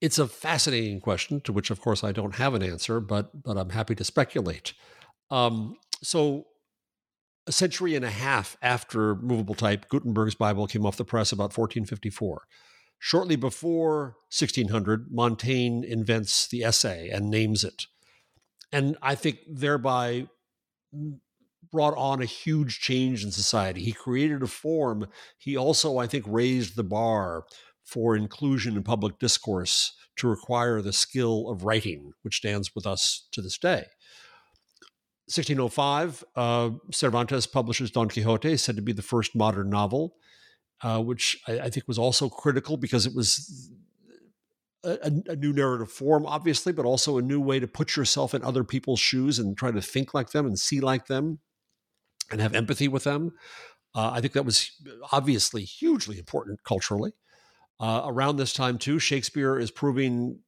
It's 0.00 0.18
a 0.18 0.28
fascinating 0.28 1.00
question 1.00 1.40
to 1.42 1.52
which, 1.52 1.70
of 1.70 1.80
course, 1.80 2.04
I 2.04 2.12
don't 2.12 2.36
have 2.36 2.54
an 2.54 2.62
answer, 2.62 3.00
but 3.00 3.42
but 3.42 3.56
I'm 3.56 3.70
happy 3.70 3.94
to 3.96 4.04
speculate. 4.04 4.74
Um, 5.30 5.76
so, 6.02 6.46
a 7.46 7.52
century 7.52 7.96
and 7.96 8.04
a 8.04 8.10
half 8.10 8.56
after 8.62 9.16
movable 9.16 9.54
type, 9.54 9.88
Gutenberg's 9.88 10.34
Bible 10.34 10.66
came 10.66 10.86
off 10.86 10.96
the 10.96 11.04
press 11.04 11.32
about 11.32 11.56
1454. 11.56 12.42
Shortly 13.00 13.36
before 13.36 14.16
1600, 14.30 15.06
Montaigne 15.10 15.86
invents 15.86 16.48
the 16.48 16.64
essay 16.64 17.08
and 17.10 17.30
names 17.30 17.64
it, 17.64 17.86
and 18.72 18.96
I 19.02 19.14
think 19.14 19.38
thereby 19.48 20.28
brought 21.70 21.96
on 21.96 22.22
a 22.22 22.26
huge 22.26 22.80
change 22.80 23.24
in 23.24 23.30
society. 23.30 23.82
He 23.82 23.92
created 23.92 24.42
a 24.42 24.46
form. 24.46 25.06
He 25.36 25.56
also, 25.56 25.98
I 25.98 26.06
think, 26.06 26.24
raised 26.26 26.76
the 26.76 26.84
bar 26.84 27.44
for 27.88 28.14
inclusion 28.14 28.76
in 28.76 28.82
public 28.82 29.18
discourse 29.18 29.94
to 30.16 30.28
require 30.28 30.82
the 30.82 30.92
skill 30.92 31.48
of 31.48 31.64
writing, 31.64 32.12
which 32.22 32.36
stands 32.36 32.74
with 32.74 32.86
us 32.86 33.26
to 33.32 33.40
this 33.40 33.56
day. 33.56 33.86
1605, 35.26 36.24
uh, 36.36 36.70
Cervantes 36.92 37.46
publishes 37.46 37.90
Don 37.90 38.08
Quixote, 38.08 38.56
said 38.56 38.76
to 38.76 38.82
be 38.82 38.92
the 38.92 39.02
first 39.02 39.34
modern 39.34 39.70
novel. 39.70 40.14
uh, 40.82 41.00
which 41.02 41.40
I, 41.46 41.60
I, 41.60 41.70
think 41.70 41.88
was 41.88 41.98
also 41.98 42.28
critical 42.28 42.76
because 42.76 43.04
it 43.04 43.14
was 43.14 43.72
a, 44.84 45.10
a, 45.26 45.36
new 45.36 45.52
narrative 45.52 45.90
form, 45.90 46.24
obviously, 46.24 46.72
but 46.72 46.86
also 46.86 47.18
a 47.18 47.22
new 47.22 47.40
way 47.40 47.58
to 47.58 47.66
put 47.66 47.96
yourself 47.96 48.32
in 48.32 48.44
other 48.44 48.62
people's 48.62 49.00
shoes 49.00 49.38
and 49.38 49.56
try 49.56 49.72
to 49.72 49.82
think 49.82 50.14
like 50.14 50.30
them 50.30 50.46
and 50.46 50.58
see 50.58 50.80
like 50.80 51.06
them 51.06 51.40
and 52.30 52.40
have 52.40 52.54
empathy 52.54 52.86
with 52.86 53.04
them. 53.04 53.32
Uh, 53.94 54.10
I 54.12 54.20
think 54.20 54.34
that 54.34 54.44
was 54.44 54.70
obviously 55.10 55.64
hugely 55.64 56.18
important 56.18 56.62
culturally. 56.62 57.12
Uh, 57.80 58.02
around 58.06 58.36
this 58.36 58.52
time, 58.52 58.78
too, 58.78 58.98
Shakespeare 58.98 59.58
is 59.58 59.70
proving 59.70 60.40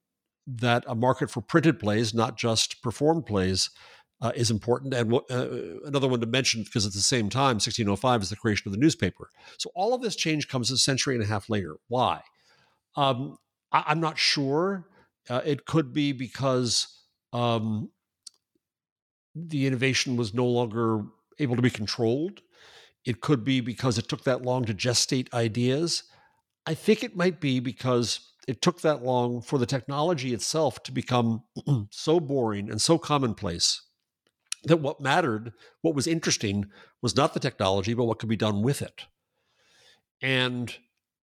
that 0.47 0.85
a 0.87 0.95
market 0.95 1.31
for 1.31 1.41
printed 1.41 1.79
plays, 1.79 2.13
not 2.13 2.37
just 2.37 2.83
performed 2.83 3.27
plays, 3.27 3.71
uh, 4.21 4.33
is 4.35 4.51
important. 4.51 4.93
And 4.95 5.15
uh, 5.15 5.47
another 5.87 6.09
one 6.09 6.21
to 6.21 6.27
mention, 6.27 6.63
because 6.63 6.87
at 6.87 6.93
the 6.93 7.01
same 7.01 7.29
time, 7.29 7.57
1605 7.57 8.23
is 8.23 8.31
the 8.31 8.37
creation 8.37 8.69
of 8.69 8.73
the 8.73 8.81
newspaper. 8.81 9.31
So 9.59 9.71
all 9.75 9.95
of 9.95 10.03
this 10.03 10.17
change 10.17 10.49
comes 10.49 10.71
a 10.71 10.77
century 10.77 11.15
and 11.15 11.25
a 11.25 11.27
half 11.27 11.49
later. 11.49 11.77
Why? 11.89 12.23
Um, 12.97 13.39
I, 13.73 13.93
am 13.93 14.01
not 14.01 14.19
sure. 14.19 14.87
Uh, 15.29 15.41
it 15.45 15.65
could 15.65 15.93
be 15.93 16.13
because 16.13 16.89
um, 17.33 17.91
the 19.35 19.67
innovation 19.67 20.17
was 20.17 20.35
no 20.35 20.47
longer 20.47 21.05
able 21.39 21.57
to 21.57 21.63
be 21.63 21.71
controlled. 21.71 22.41
It 23.05 23.21
could 23.21 23.45
be 23.45 23.61
because 23.61 23.97
it 23.97 24.09
took 24.09 24.25
that 24.25 24.43
long 24.43 24.65
to 24.65 24.75
gestate 24.75 25.33
ideas. 25.33 26.05
I 26.71 26.75
think 26.75 27.03
it 27.03 27.17
might 27.17 27.41
be 27.41 27.59
because 27.59 28.21
it 28.47 28.63
took 28.63 28.81
that 28.83 29.03
long 29.03 29.43
for 29.43 29.59
the 29.59 29.67
technology 29.67 30.33
itself 30.33 30.81
to 30.85 30.93
become 30.93 31.43
so 31.91 32.21
boring 32.21 32.71
and 32.71 32.81
so 32.81 32.97
commonplace 32.97 33.83
that 34.63 34.77
what 34.77 35.01
mattered, 35.01 35.53
what 35.81 35.97
was 35.97 36.07
interesting, 36.07 36.67
was 37.03 37.17
not 37.17 37.35
the 37.35 37.41
technology, 37.41 37.93
but 37.93 38.05
what 38.05 38.21
could 38.21 38.29
be 38.29 38.37
done 38.37 38.63
with 38.63 38.83
it. 38.83 39.07
And 40.23 40.73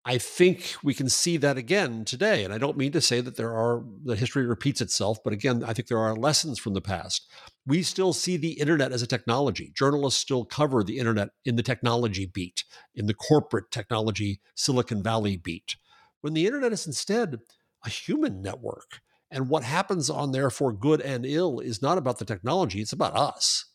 I 0.07 0.19
think 0.19 0.75
we 0.83 0.93
can 0.93 1.09
see 1.09 1.38
that 1.38 1.57
again 1.57 2.05
today. 2.05 2.45
And 2.45 2.53
I 2.53 2.59
don't 2.59 2.77
mean 2.77 2.93
to 2.93 3.01
say 3.01 3.23
that 3.23 3.37
there 3.37 3.55
are 3.55 3.83
that 4.05 4.19
history 4.19 4.45
repeats 4.45 4.83
itself, 4.83 5.19
but 5.25 5.33
again, 5.33 5.64
I 5.64 5.73
think 5.73 5.88
there 5.88 5.99
are 5.99 6.14
lessons 6.14 6.59
from 6.59 6.75
the 6.75 6.83
past. 6.83 7.27
We 7.67 7.83
still 7.83 8.12
see 8.12 8.37
the 8.37 8.61
internet 8.61 8.93
as 8.93 9.01
a 9.01 9.07
technology. 9.07 9.73
Journalists 9.75 10.21
still 10.21 10.45
cover 10.45 10.85
the 10.85 10.99
internet 10.99 11.31
in 11.47 11.57
the 11.57 11.62
technology 11.62 12.27
beat, 12.27 12.64
in 12.95 13.07
the 13.07 13.14
corporate 13.14 13.71
technology 13.71 14.40
Silicon 14.55 15.03
Valley 15.03 15.38
beat. 15.38 15.77
When 16.21 16.35
the 16.35 16.45
internet 16.45 16.73
is 16.73 16.87
instead 16.87 17.38
a 17.85 17.88
human 17.88 18.43
network. 18.43 19.01
And 19.31 19.49
what 19.49 19.64
happens 19.64 20.11
on 20.11 20.33
there 20.33 20.51
for 20.51 20.73
good 20.73 21.01
and 21.01 21.27
ill 21.27 21.61
is 21.61 21.83
not 21.83 21.99
about 21.99 22.19
the 22.19 22.25
technology, 22.25 22.81
it's 22.81 22.93
about 22.93 23.17
us. 23.17 23.67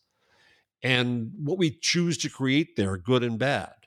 And 0.82 1.32
what 1.42 1.58
we 1.58 1.70
choose 1.70 2.16
to 2.18 2.30
create 2.30 2.76
there, 2.76 2.96
good 2.96 3.22
and 3.22 3.38
bad. 3.38 3.79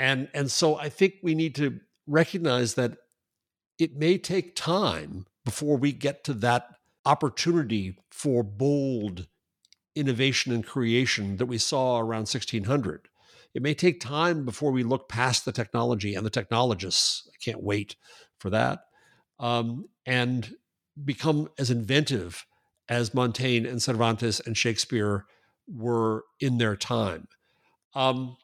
And, 0.00 0.28
and 0.32 0.50
so 0.50 0.76
I 0.76 0.88
think 0.88 1.16
we 1.22 1.34
need 1.34 1.54
to 1.56 1.78
recognize 2.06 2.72
that 2.74 2.96
it 3.78 3.96
may 3.96 4.16
take 4.16 4.56
time 4.56 5.26
before 5.44 5.76
we 5.76 5.92
get 5.92 6.24
to 6.24 6.32
that 6.34 6.68
opportunity 7.04 7.98
for 8.10 8.42
bold 8.42 9.26
innovation 9.94 10.54
and 10.54 10.64
creation 10.64 11.36
that 11.36 11.44
we 11.44 11.58
saw 11.58 11.98
around 11.98 12.20
1600. 12.20 13.08
It 13.52 13.60
may 13.60 13.74
take 13.74 14.00
time 14.00 14.46
before 14.46 14.70
we 14.70 14.84
look 14.84 15.06
past 15.06 15.44
the 15.44 15.52
technology 15.52 16.14
and 16.14 16.24
the 16.24 16.30
technologists. 16.30 17.28
I 17.28 17.36
can't 17.44 17.62
wait 17.62 17.96
for 18.38 18.48
that. 18.48 18.80
Um, 19.38 19.84
and 20.06 20.54
become 21.04 21.50
as 21.58 21.70
inventive 21.70 22.46
as 22.88 23.12
Montaigne 23.12 23.68
and 23.68 23.82
Cervantes 23.82 24.40
and 24.40 24.56
Shakespeare 24.56 25.26
were 25.68 26.24
in 26.40 26.56
their 26.56 26.74
time. 26.74 27.28
Um, 27.94 28.38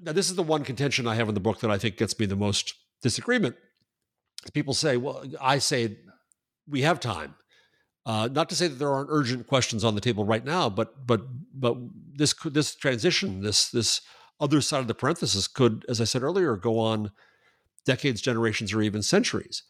now 0.00 0.12
this 0.12 0.30
is 0.30 0.36
the 0.36 0.42
one 0.42 0.64
contention 0.64 1.06
I 1.06 1.14
have 1.14 1.28
in 1.28 1.34
the 1.34 1.40
book 1.40 1.60
that 1.60 1.70
I 1.70 1.78
think 1.78 1.96
gets 1.96 2.18
me 2.18 2.26
the 2.26 2.36
most 2.36 2.74
disagreement. 3.02 3.56
People 4.52 4.74
say, 4.74 4.96
well, 4.96 5.24
I 5.40 5.58
say 5.58 5.98
we 6.68 6.82
have 6.82 7.00
time. 7.00 7.34
Uh, 8.06 8.28
not 8.32 8.48
to 8.48 8.56
say 8.56 8.66
that 8.66 8.78
there 8.78 8.90
aren't 8.90 9.10
urgent 9.10 9.46
questions 9.46 9.84
on 9.84 9.94
the 9.94 10.00
table 10.00 10.24
right 10.24 10.44
now, 10.44 10.70
but 10.70 11.06
but 11.06 11.22
but 11.54 11.76
this 12.14 12.32
could 12.32 12.54
this 12.54 12.74
transition, 12.74 13.42
this 13.42 13.68
this 13.68 14.00
other 14.40 14.60
side 14.60 14.80
of 14.80 14.88
the 14.88 14.94
parenthesis 14.94 15.46
could, 15.46 15.84
as 15.88 16.00
I 16.00 16.04
said 16.04 16.22
earlier, 16.22 16.56
go 16.56 16.78
on 16.78 17.10
decades, 17.84 18.22
generations, 18.22 18.72
or 18.72 18.80
even 18.80 19.02
centuries. 19.02 19.62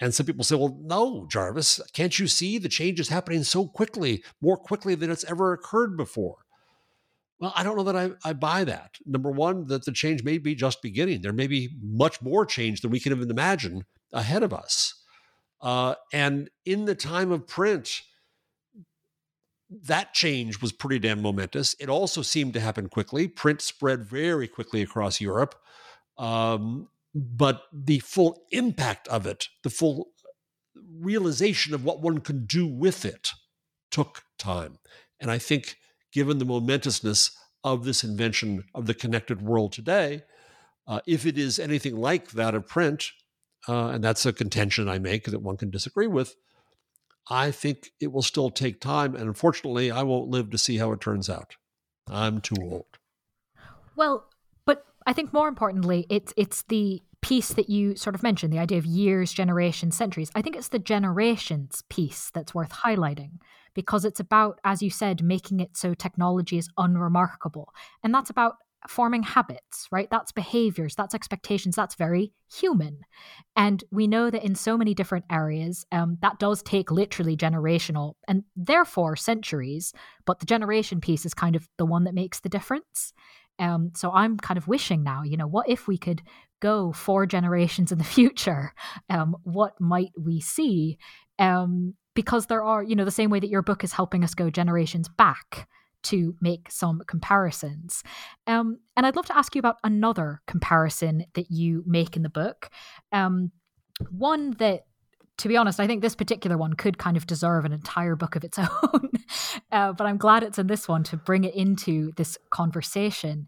And 0.00 0.14
some 0.14 0.26
people 0.26 0.44
say, 0.44 0.54
well, 0.54 0.78
no, 0.80 1.26
Jarvis, 1.30 1.80
can't 1.92 2.18
you 2.18 2.28
see 2.28 2.58
the 2.58 2.68
change 2.68 3.00
is 3.00 3.08
happening 3.08 3.42
so 3.42 3.66
quickly, 3.66 4.22
more 4.40 4.56
quickly 4.56 4.94
than 4.94 5.10
it's 5.10 5.24
ever 5.24 5.52
occurred 5.52 5.96
before? 5.96 6.36
Well, 7.40 7.52
I 7.54 7.62
don't 7.62 7.76
know 7.76 7.84
that 7.84 7.96
I, 7.96 8.10
I 8.24 8.32
buy 8.32 8.64
that. 8.64 8.96
Number 9.06 9.30
one, 9.30 9.66
that 9.66 9.84
the 9.84 9.92
change 9.92 10.24
may 10.24 10.38
be 10.38 10.54
just 10.54 10.82
beginning. 10.82 11.22
There 11.22 11.32
may 11.32 11.46
be 11.46 11.70
much 11.80 12.20
more 12.20 12.44
change 12.44 12.80
than 12.80 12.90
we 12.90 13.00
can 13.00 13.12
even 13.12 13.30
imagine 13.30 13.84
ahead 14.12 14.42
of 14.42 14.52
us. 14.52 14.94
Uh, 15.60 15.94
and 16.12 16.50
in 16.64 16.84
the 16.84 16.94
time 16.94 17.30
of 17.30 17.46
print, 17.46 18.02
that 19.70 20.14
change 20.14 20.60
was 20.60 20.72
pretty 20.72 20.98
damn 20.98 21.22
momentous. 21.22 21.76
It 21.78 21.88
also 21.88 22.22
seemed 22.22 22.54
to 22.54 22.60
happen 22.60 22.88
quickly. 22.88 23.28
Print 23.28 23.60
spread 23.60 24.04
very 24.04 24.48
quickly 24.48 24.82
across 24.82 25.20
Europe. 25.20 25.54
Um, 26.16 26.88
but 27.14 27.62
the 27.72 28.00
full 28.00 28.42
impact 28.50 29.08
of 29.08 29.26
it, 29.26 29.48
the 29.62 29.70
full 29.70 30.08
realization 31.00 31.74
of 31.74 31.84
what 31.84 32.00
one 32.00 32.18
could 32.18 32.48
do 32.48 32.66
with 32.66 33.04
it, 33.04 33.30
took 33.90 34.22
time. 34.38 34.78
And 35.20 35.30
I 35.30 35.38
think 35.38 35.76
given 36.12 36.38
the 36.38 36.44
momentousness 36.44 37.30
of 37.64 37.84
this 37.84 38.04
invention 38.04 38.64
of 38.74 38.86
the 38.86 38.94
connected 38.94 39.42
world 39.42 39.72
today, 39.72 40.22
uh, 40.86 41.00
if 41.06 41.26
it 41.26 41.36
is 41.36 41.58
anything 41.58 41.96
like 41.96 42.30
that 42.30 42.54
of 42.54 42.66
print, 42.66 43.12
uh, 43.68 43.88
and 43.88 44.02
that's 44.02 44.24
a 44.24 44.32
contention 44.32 44.88
I 44.88 44.98
make 44.98 45.24
that 45.24 45.42
one 45.42 45.56
can 45.56 45.70
disagree 45.70 46.06
with, 46.06 46.34
I 47.28 47.50
think 47.50 47.90
it 48.00 48.12
will 48.12 48.22
still 48.22 48.50
take 48.50 48.80
time. 48.80 49.14
And 49.14 49.24
unfortunately, 49.24 49.90
I 49.90 50.02
won't 50.02 50.30
live 50.30 50.50
to 50.50 50.58
see 50.58 50.78
how 50.78 50.92
it 50.92 51.00
turns 51.00 51.28
out. 51.28 51.56
I'm 52.08 52.40
too 52.40 52.56
old. 52.60 52.86
Well, 53.96 54.26
but 54.64 54.86
I 55.06 55.12
think 55.12 55.32
more 55.32 55.48
importantly, 55.48 56.06
it's 56.08 56.32
it's 56.36 56.62
the 56.68 57.02
piece 57.20 57.52
that 57.54 57.68
you 57.68 57.96
sort 57.96 58.14
of 58.14 58.22
mentioned, 58.22 58.52
the 58.52 58.58
idea 58.58 58.78
of 58.78 58.86
years, 58.86 59.32
generations, 59.32 59.96
centuries. 59.96 60.30
I 60.34 60.40
think 60.40 60.56
it's 60.56 60.68
the 60.68 60.78
generations 60.78 61.82
piece 61.90 62.30
that's 62.30 62.54
worth 62.54 62.70
highlighting 62.70 63.40
because 63.78 64.04
it's 64.04 64.18
about, 64.18 64.58
as 64.64 64.82
you 64.82 64.90
said, 64.90 65.22
making 65.22 65.60
it 65.60 65.76
so 65.76 65.94
technology 65.94 66.58
is 66.58 66.68
unremarkable. 66.78 67.72
And 68.02 68.12
that's 68.12 68.28
about 68.28 68.54
forming 68.88 69.22
habits, 69.22 69.86
right? 69.92 70.08
That's 70.10 70.32
behaviors, 70.32 70.96
that's 70.96 71.14
expectations, 71.14 71.76
that's 71.76 71.94
very 71.94 72.32
human. 72.52 72.98
And 73.54 73.84
we 73.92 74.08
know 74.08 74.30
that 74.30 74.42
in 74.42 74.56
so 74.56 74.76
many 74.76 74.94
different 74.94 75.26
areas, 75.30 75.86
um, 75.92 76.18
that 76.22 76.40
does 76.40 76.60
take 76.60 76.90
literally 76.90 77.36
generational 77.36 78.14
and 78.26 78.42
therefore 78.56 79.14
centuries, 79.14 79.92
but 80.26 80.40
the 80.40 80.46
generation 80.46 81.00
piece 81.00 81.24
is 81.24 81.32
kind 81.32 81.54
of 81.54 81.68
the 81.76 81.86
one 81.86 82.02
that 82.02 82.14
makes 82.14 82.40
the 82.40 82.48
difference. 82.48 83.12
Um, 83.60 83.92
so 83.94 84.10
I'm 84.10 84.38
kind 84.38 84.58
of 84.58 84.66
wishing 84.66 85.04
now, 85.04 85.22
you 85.22 85.36
know, 85.36 85.46
what 85.46 85.68
if 85.68 85.86
we 85.86 85.98
could 85.98 86.20
go 86.58 86.90
four 86.90 87.26
generations 87.26 87.92
in 87.92 87.98
the 87.98 88.04
future? 88.18 88.74
Um, 89.08 89.36
what 89.44 89.80
might 89.80 90.10
we 90.20 90.40
see? 90.40 90.98
Um, 91.38 91.94
because 92.18 92.46
there 92.46 92.64
are, 92.64 92.82
you 92.82 92.96
know, 92.96 93.04
the 93.04 93.12
same 93.12 93.30
way 93.30 93.38
that 93.38 93.48
your 93.48 93.62
book 93.62 93.84
is 93.84 93.92
helping 93.92 94.24
us 94.24 94.34
go 94.34 94.50
generations 94.50 95.08
back 95.08 95.68
to 96.02 96.34
make 96.40 96.68
some 96.68 97.00
comparisons. 97.06 98.02
Um, 98.48 98.80
and 98.96 99.06
I'd 99.06 99.14
love 99.14 99.26
to 99.26 99.38
ask 99.38 99.54
you 99.54 99.60
about 99.60 99.76
another 99.84 100.42
comparison 100.48 101.26
that 101.34 101.48
you 101.48 101.84
make 101.86 102.16
in 102.16 102.24
the 102.24 102.28
book. 102.28 102.70
Um, 103.12 103.52
one 104.10 104.50
that, 104.58 104.80
to 105.36 105.46
be 105.46 105.56
honest, 105.56 105.78
I 105.78 105.86
think 105.86 106.02
this 106.02 106.16
particular 106.16 106.58
one 106.58 106.72
could 106.72 106.98
kind 106.98 107.16
of 107.16 107.24
deserve 107.24 107.64
an 107.64 107.72
entire 107.72 108.16
book 108.16 108.34
of 108.34 108.42
its 108.42 108.58
own. 108.58 109.10
uh, 109.70 109.92
but 109.92 110.08
I'm 110.08 110.18
glad 110.18 110.42
it's 110.42 110.58
in 110.58 110.66
this 110.66 110.88
one 110.88 111.04
to 111.04 111.16
bring 111.16 111.44
it 111.44 111.54
into 111.54 112.10
this 112.16 112.36
conversation. 112.50 113.46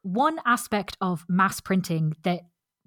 One 0.00 0.38
aspect 0.46 0.96
of 1.02 1.26
mass 1.28 1.60
printing 1.60 2.14
that 2.22 2.40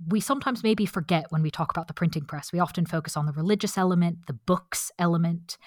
we 0.08 0.19
sometimes 0.19 0.63
maybe 0.63 0.86
forget 0.86 1.25
when 1.29 1.41
we 1.41 1.51
talk 1.51 1.71
about 1.71 1.88
the 1.88 1.93
printing 1.93 2.25
press. 2.25 2.51
We 2.51 2.60
often 2.60 2.86
focus 2.86 3.15
on 3.15 3.25
the 3.25 3.32
religious 3.32 3.77
element, 3.77 4.27
the 4.27 4.34
books 4.34 4.91
element, 4.97 5.58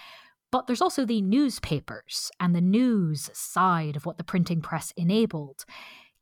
but 0.51 0.67
there's 0.67 0.83
also 0.83 1.05
the 1.05 1.23
newspapers 1.23 2.31
and 2.41 2.55
the 2.55 2.61
news 2.61 3.31
side 3.33 3.97
of 3.97 4.07
what 4.07 4.19
the 4.19 4.25
printing 4.25 4.63
press 4.63 4.93
enabled. 4.97 5.65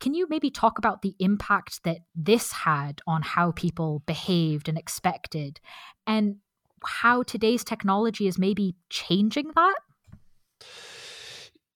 Can 0.01 0.14
you 0.14 0.27
maybe 0.29 0.51
talk 0.51 0.79
about 0.79 1.03
the 1.03 1.14
impact 1.19 1.85
that 1.85 1.99
this 2.14 2.53
had 2.53 3.01
on 3.07 3.23
how 3.23 3.53
people 3.53 4.03
behaved 4.07 4.69
and 4.69 4.77
expected, 4.77 5.61
and 6.07 6.37
how 6.85 7.23
today's 7.23 7.64
technology 7.64 8.27
is 8.27 8.38
maybe 8.38 8.75
changing 8.90 9.51
that? 9.55 9.77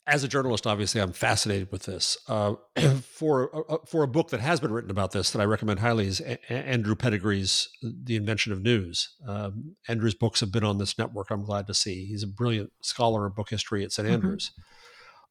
As 0.09 0.25
a 0.25 0.29
journalist, 0.29 0.66
obviously, 0.66 1.03
I'm 1.03 1.12
fascinated 1.12 1.71
with 1.71 1.83
this. 1.83 2.16
Uh, 2.27 2.55
for 3.03 3.55
uh, 3.55 3.75
uh, 3.75 3.79
for 3.87 4.03
a 4.03 4.09
book 4.09 4.31
that 4.31 4.40
has 4.40 4.59
been 4.59 4.73
written 4.73 4.90
about 4.90 5.12
this 5.12 5.31
that 5.33 5.40
I 5.40 5.44
recommend 5.44 5.81
highly 5.81 6.07
is 6.07 6.21
a- 6.21 6.53
Andrew 6.53 6.94
Pettegree's 6.94 7.68
"The 7.83 8.16
Invention 8.16 8.53
of 8.53 8.62
News." 8.62 9.14
Um, 9.27 9.77
Andrew's 9.87 10.14
books 10.14 10.40
have 10.40 10.51
been 10.51 10.64
on 10.64 10.79
this 10.79 10.99
network. 10.99 11.31
I'm 11.31 11.44
glad 11.44 11.66
to 11.66 11.75
see 11.75 12.07
he's 12.07 12.23
a 12.23 12.29
brilliant 12.29 12.73
scholar 12.81 13.27
of 13.27 13.37
book 13.37 13.51
history 13.51 13.85
at 13.85 13.92
saint 13.92 14.07
mm-hmm. 14.07 14.14
Andrews. 14.14 14.53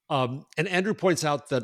Um, 0.09 0.45
and 0.57 0.67
Andrew 0.67 0.93
points 0.93 1.25
out 1.25 1.49
that 1.49 1.63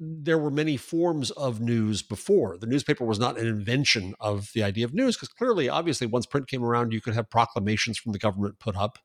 there 0.00 0.38
were 0.38 0.50
many 0.50 0.78
forms 0.78 1.30
of 1.32 1.60
news 1.60 2.00
before. 2.00 2.56
The 2.56 2.66
newspaper 2.66 3.04
was 3.04 3.18
not 3.18 3.38
an 3.38 3.46
invention 3.46 4.14
of 4.18 4.50
the 4.54 4.62
idea 4.62 4.86
of 4.86 4.94
news, 4.94 5.14
because 5.14 5.28
clearly, 5.28 5.68
obviously, 5.68 6.06
once 6.06 6.24
print 6.24 6.48
came 6.48 6.64
around, 6.64 6.92
you 6.92 7.02
could 7.02 7.14
have 7.14 7.28
proclamations 7.28 7.98
from 7.98 8.12
the 8.12 8.18
government 8.18 8.58
put 8.58 8.76
up. 8.76 8.98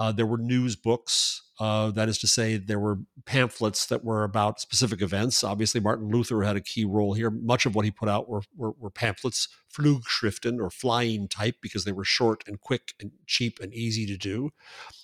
Uh, 0.00 0.10
there 0.10 0.24
were 0.24 0.38
news 0.38 0.76
books. 0.76 1.42
Uh, 1.60 1.90
that 1.90 2.08
is 2.08 2.16
to 2.16 2.26
say, 2.26 2.56
there 2.56 2.80
were 2.80 3.00
pamphlets 3.26 3.84
that 3.84 4.02
were 4.02 4.24
about 4.24 4.58
specific 4.58 5.02
events. 5.02 5.44
Obviously, 5.44 5.78
Martin 5.78 6.08
Luther 6.08 6.42
had 6.42 6.56
a 6.56 6.60
key 6.62 6.86
role 6.86 7.12
here. 7.12 7.28
Much 7.28 7.66
of 7.66 7.74
what 7.74 7.84
he 7.84 7.90
put 7.90 8.08
out 8.08 8.26
were, 8.26 8.40
were, 8.56 8.72
were 8.78 8.88
pamphlets, 8.88 9.46
Flugschriften, 9.70 10.58
or 10.58 10.70
flying 10.70 11.28
type, 11.28 11.56
because 11.60 11.84
they 11.84 11.92
were 11.92 12.02
short 12.02 12.42
and 12.48 12.62
quick 12.62 12.94
and 12.98 13.10
cheap 13.26 13.60
and 13.60 13.74
easy 13.74 14.06
to 14.06 14.16
do. 14.16 14.48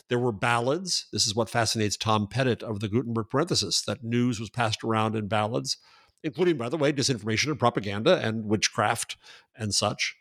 There 0.08 0.18
were 0.18 0.32
ballads. 0.32 1.08
This 1.12 1.26
is 1.26 1.34
what 1.34 1.50
fascinates 1.50 1.98
Tom 1.98 2.26
Pettitt 2.26 2.62
of 2.62 2.80
the 2.80 2.88
Gutenberg 2.88 3.28
parenthesis, 3.28 3.82
that 3.82 4.02
news 4.02 4.40
was 4.40 4.48
passed 4.48 4.82
around 4.82 5.14
in 5.14 5.28
ballads, 5.28 5.76
including, 6.24 6.56
by 6.56 6.70
the 6.70 6.78
way, 6.78 6.90
disinformation 6.90 7.48
and 7.50 7.58
propaganda 7.58 8.18
and 8.18 8.46
witchcraft 8.46 9.18
and 9.54 9.74
such. 9.74 10.16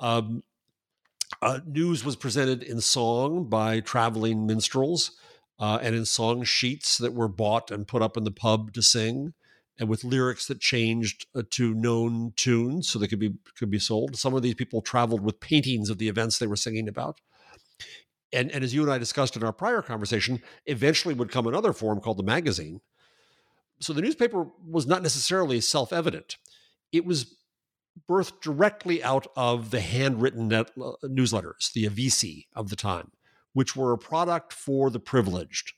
Um, 0.00 0.44
uh, 1.44 1.60
news 1.66 2.06
was 2.06 2.16
presented 2.16 2.62
in 2.62 2.80
song 2.80 3.44
by 3.44 3.78
traveling 3.78 4.46
minstrels 4.46 5.12
uh, 5.58 5.78
and 5.82 5.94
in 5.94 6.06
song 6.06 6.42
sheets 6.42 6.96
that 6.96 7.12
were 7.12 7.28
bought 7.28 7.70
and 7.70 7.86
put 7.86 8.00
up 8.00 8.16
in 8.16 8.24
the 8.24 8.30
pub 8.30 8.72
to 8.72 8.80
sing, 8.80 9.34
and 9.78 9.86
with 9.86 10.04
lyrics 10.04 10.46
that 10.46 10.58
changed 10.58 11.26
uh, 11.34 11.42
to 11.50 11.74
known 11.74 12.32
tunes 12.34 12.88
so 12.88 12.98
they 12.98 13.06
could 13.06 13.18
be 13.18 13.34
could 13.58 13.70
be 13.70 13.78
sold. 13.78 14.16
Some 14.16 14.32
of 14.32 14.40
these 14.40 14.54
people 14.54 14.80
traveled 14.80 15.20
with 15.20 15.38
paintings 15.38 15.90
of 15.90 15.98
the 15.98 16.08
events 16.08 16.38
they 16.38 16.46
were 16.46 16.56
singing 16.56 16.88
about. 16.88 17.20
And, 18.32 18.50
and 18.50 18.64
as 18.64 18.74
you 18.74 18.82
and 18.82 18.90
I 18.90 18.96
discussed 18.96 19.36
in 19.36 19.44
our 19.44 19.52
prior 19.52 19.82
conversation, 19.82 20.40
eventually 20.64 21.14
would 21.14 21.30
come 21.30 21.46
another 21.46 21.74
form 21.74 22.00
called 22.00 22.16
the 22.16 22.24
magazine. 22.24 22.80
So 23.80 23.92
the 23.92 24.00
newspaper 24.00 24.46
was 24.66 24.86
not 24.86 25.02
necessarily 25.02 25.60
self 25.60 25.92
evident. 25.92 26.38
It 26.90 27.04
was 27.04 27.36
birthed 28.08 28.40
directly 28.40 29.02
out 29.02 29.26
of 29.36 29.70
the 29.70 29.80
handwritten 29.80 30.48
net, 30.48 30.70
uh, 30.80 30.92
newsletters, 31.04 31.72
the 31.72 31.88
avvisi 31.88 32.46
of 32.54 32.70
the 32.70 32.76
time, 32.76 33.12
which 33.52 33.76
were 33.76 33.92
a 33.92 33.98
product 33.98 34.52
for 34.52 34.90
the 34.90 35.00
privileged. 35.00 35.72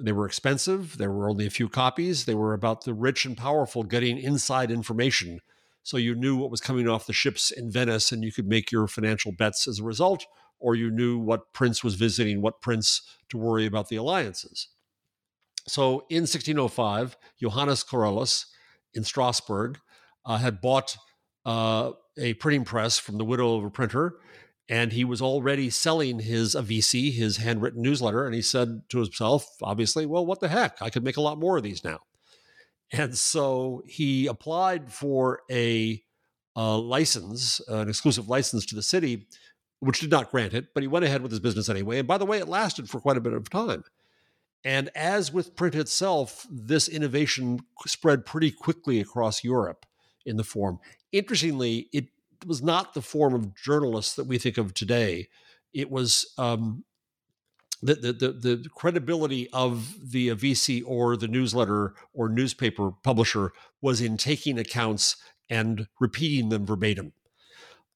They 0.00 0.12
were 0.12 0.26
expensive. 0.26 0.96
There 0.96 1.10
were 1.10 1.28
only 1.28 1.46
a 1.46 1.50
few 1.50 1.68
copies. 1.68 2.24
They 2.24 2.34
were 2.34 2.54
about 2.54 2.84
the 2.84 2.94
rich 2.94 3.24
and 3.24 3.36
powerful 3.36 3.82
getting 3.82 4.18
inside 4.18 4.70
information. 4.70 5.40
So 5.82 5.96
you 5.96 6.14
knew 6.14 6.36
what 6.36 6.50
was 6.50 6.60
coming 6.60 6.88
off 6.88 7.06
the 7.06 7.12
ships 7.12 7.50
in 7.50 7.70
Venice 7.70 8.12
and 8.12 8.22
you 8.22 8.30
could 8.30 8.46
make 8.46 8.70
your 8.70 8.86
financial 8.86 9.32
bets 9.32 9.66
as 9.66 9.80
a 9.80 9.84
result, 9.84 10.24
or 10.60 10.74
you 10.74 10.90
knew 10.90 11.18
what 11.18 11.52
prince 11.52 11.82
was 11.82 11.94
visiting 11.94 12.40
what 12.40 12.60
prince 12.60 13.02
to 13.30 13.38
worry 13.38 13.66
about 13.66 13.88
the 13.88 13.96
alliances. 13.96 14.68
So 15.66 16.04
in 16.08 16.22
1605, 16.22 17.16
Johannes 17.40 17.82
Carolus 17.84 18.46
in 18.94 19.04
Strasbourg 19.04 19.78
uh, 20.24 20.38
had 20.38 20.60
bought 20.60 20.96
uh, 21.48 21.92
a 22.18 22.34
printing 22.34 22.64
press 22.64 22.98
from 22.98 23.16
the 23.16 23.24
widow 23.24 23.56
of 23.56 23.64
a 23.64 23.70
printer, 23.70 24.16
and 24.68 24.92
he 24.92 25.02
was 25.02 25.22
already 25.22 25.70
selling 25.70 26.20
his 26.20 26.54
Avvisi, 26.54 27.10
his 27.10 27.38
handwritten 27.38 27.80
newsletter. 27.80 28.26
And 28.26 28.34
he 28.34 28.42
said 28.42 28.82
to 28.90 28.98
himself, 28.98 29.48
obviously, 29.62 30.04
well, 30.04 30.26
what 30.26 30.40
the 30.40 30.48
heck? 30.48 30.82
I 30.82 30.90
could 30.90 31.02
make 31.02 31.16
a 31.16 31.22
lot 31.22 31.38
more 31.38 31.56
of 31.56 31.62
these 31.62 31.82
now. 31.82 32.00
And 32.92 33.16
so 33.16 33.82
he 33.86 34.26
applied 34.26 34.92
for 34.92 35.40
a, 35.50 36.02
a 36.54 36.76
license, 36.76 37.62
an 37.66 37.88
exclusive 37.88 38.28
license 38.28 38.66
to 38.66 38.74
the 38.74 38.82
city, 38.82 39.26
which 39.80 40.00
did 40.00 40.10
not 40.10 40.30
grant 40.30 40.52
it, 40.52 40.74
but 40.74 40.82
he 40.82 40.86
went 40.86 41.06
ahead 41.06 41.22
with 41.22 41.30
his 41.30 41.40
business 41.40 41.70
anyway. 41.70 42.00
And 42.00 42.08
by 42.08 42.18
the 42.18 42.26
way, 42.26 42.38
it 42.38 42.48
lasted 42.48 42.90
for 42.90 43.00
quite 43.00 43.16
a 43.16 43.22
bit 43.22 43.32
of 43.32 43.48
time. 43.48 43.84
And 44.64 44.90
as 44.94 45.32
with 45.32 45.56
print 45.56 45.74
itself, 45.74 46.46
this 46.50 46.88
innovation 46.88 47.60
spread 47.86 48.26
pretty 48.26 48.50
quickly 48.50 49.00
across 49.00 49.44
Europe 49.44 49.86
in 50.28 50.36
the 50.36 50.44
form. 50.44 50.78
Interestingly, 51.12 51.88
it 51.92 52.08
was 52.46 52.62
not 52.62 52.94
the 52.94 53.02
form 53.02 53.34
of 53.34 53.54
journalists 53.54 54.14
that 54.14 54.26
we 54.26 54.38
think 54.38 54.58
of 54.58 54.74
today. 54.74 55.28
It 55.72 55.90
was 55.90 56.32
um, 56.38 56.84
the, 57.82 57.94
the, 57.94 58.12
the, 58.12 58.32
the, 58.32 58.68
credibility 58.74 59.48
of 59.52 59.94
the 60.10 60.30
VC 60.30 60.82
or 60.86 61.16
the 61.16 61.28
newsletter 61.28 61.94
or 62.12 62.28
newspaper 62.28 62.92
publisher 63.02 63.52
was 63.80 64.00
in 64.00 64.16
taking 64.16 64.58
accounts 64.58 65.16
and 65.50 65.86
repeating 66.00 66.48
them 66.48 66.66
verbatim 66.66 67.12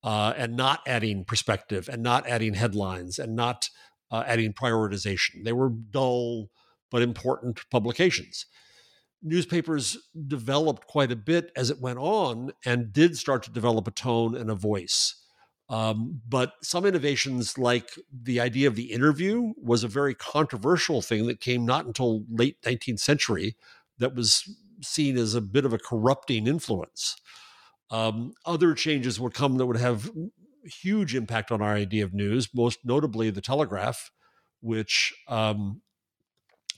uh, 0.02 0.32
and 0.36 0.56
not 0.56 0.80
adding 0.86 1.24
perspective 1.24 1.88
and 1.90 2.02
not 2.02 2.26
adding 2.28 2.54
headlines 2.54 3.18
and 3.18 3.36
not 3.36 3.68
uh, 4.10 4.24
adding 4.26 4.52
prioritization. 4.52 5.44
They 5.44 5.52
were 5.52 5.70
dull 5.70 6.50
but 6.90 7.02
important 7.02 7.68
publications 7.70 8.46
newspapers 9.22 9.96
developed 10.26 10.86
quite 10.86 11.12
a 11.12 11.16
bit 11.16 11.52
as 11.56 11.70
it 11.70 11.80
went 11.80 11.98
on 11.98 12.52
and 12.64 12.92
did 12.92 13.16
start 13.16 13.42
to 13.44 13.50
develop 13.50 13.86
a 13.86 13.92
tone 13.92 14.34
and 14.34 14.50
a 14.50 14.54
voice. 14.54 15.16
Um, 15.68 16.20
but 16.28 16.52
some 16.62 16.84
innovations, 16.84 17.56
like 17.56 17.90
the 18.12 18.40
idea 18.40 18.68
of 18.68 18.76
the 18.76 18.92
interview, 18.92 19.54
was 19.56 19.84
a 19.84 19.88
very 19.88 20.14
controversial 20.14 21.00
thing 21.00 21.26
that 21.26 21.40
came 21.40 21.64
not 21.64 21.86
until 21.86 22.24
late 22.28 22.60
19th 22.62 23.00
century, 23.00 23.56
that 23.98 24.14
was 24.14 24.44
seen 24.82 25.16
as 25.16 25.34
a 25.34 25.40
bit 25.40 25.64
of 25.64 25.72
a 25.72 25.78
corrupting 25.78 26.46
influence. 26.46 27.16
Um, 27.90 28.32
other 28.44 28.74
changes 28.74 29.20
would 29.20 29.34
come 29.34 29.56
that 29.56 29.66
would 29.66 29.76
have 29.76 30.10
huge 30.64 31.14
impact 31.14 31.50
on 31.50 31.62
our 31.62 31.74
idea 31.74 32.04
of 32.04 32.12
news, 32.12 32.48
most 32.54 32.80
notably 32.84 33.30
the 33.30 33.40
telegraph, 33.40 34.10
which 34.60 35.12
um, 35.28 35.82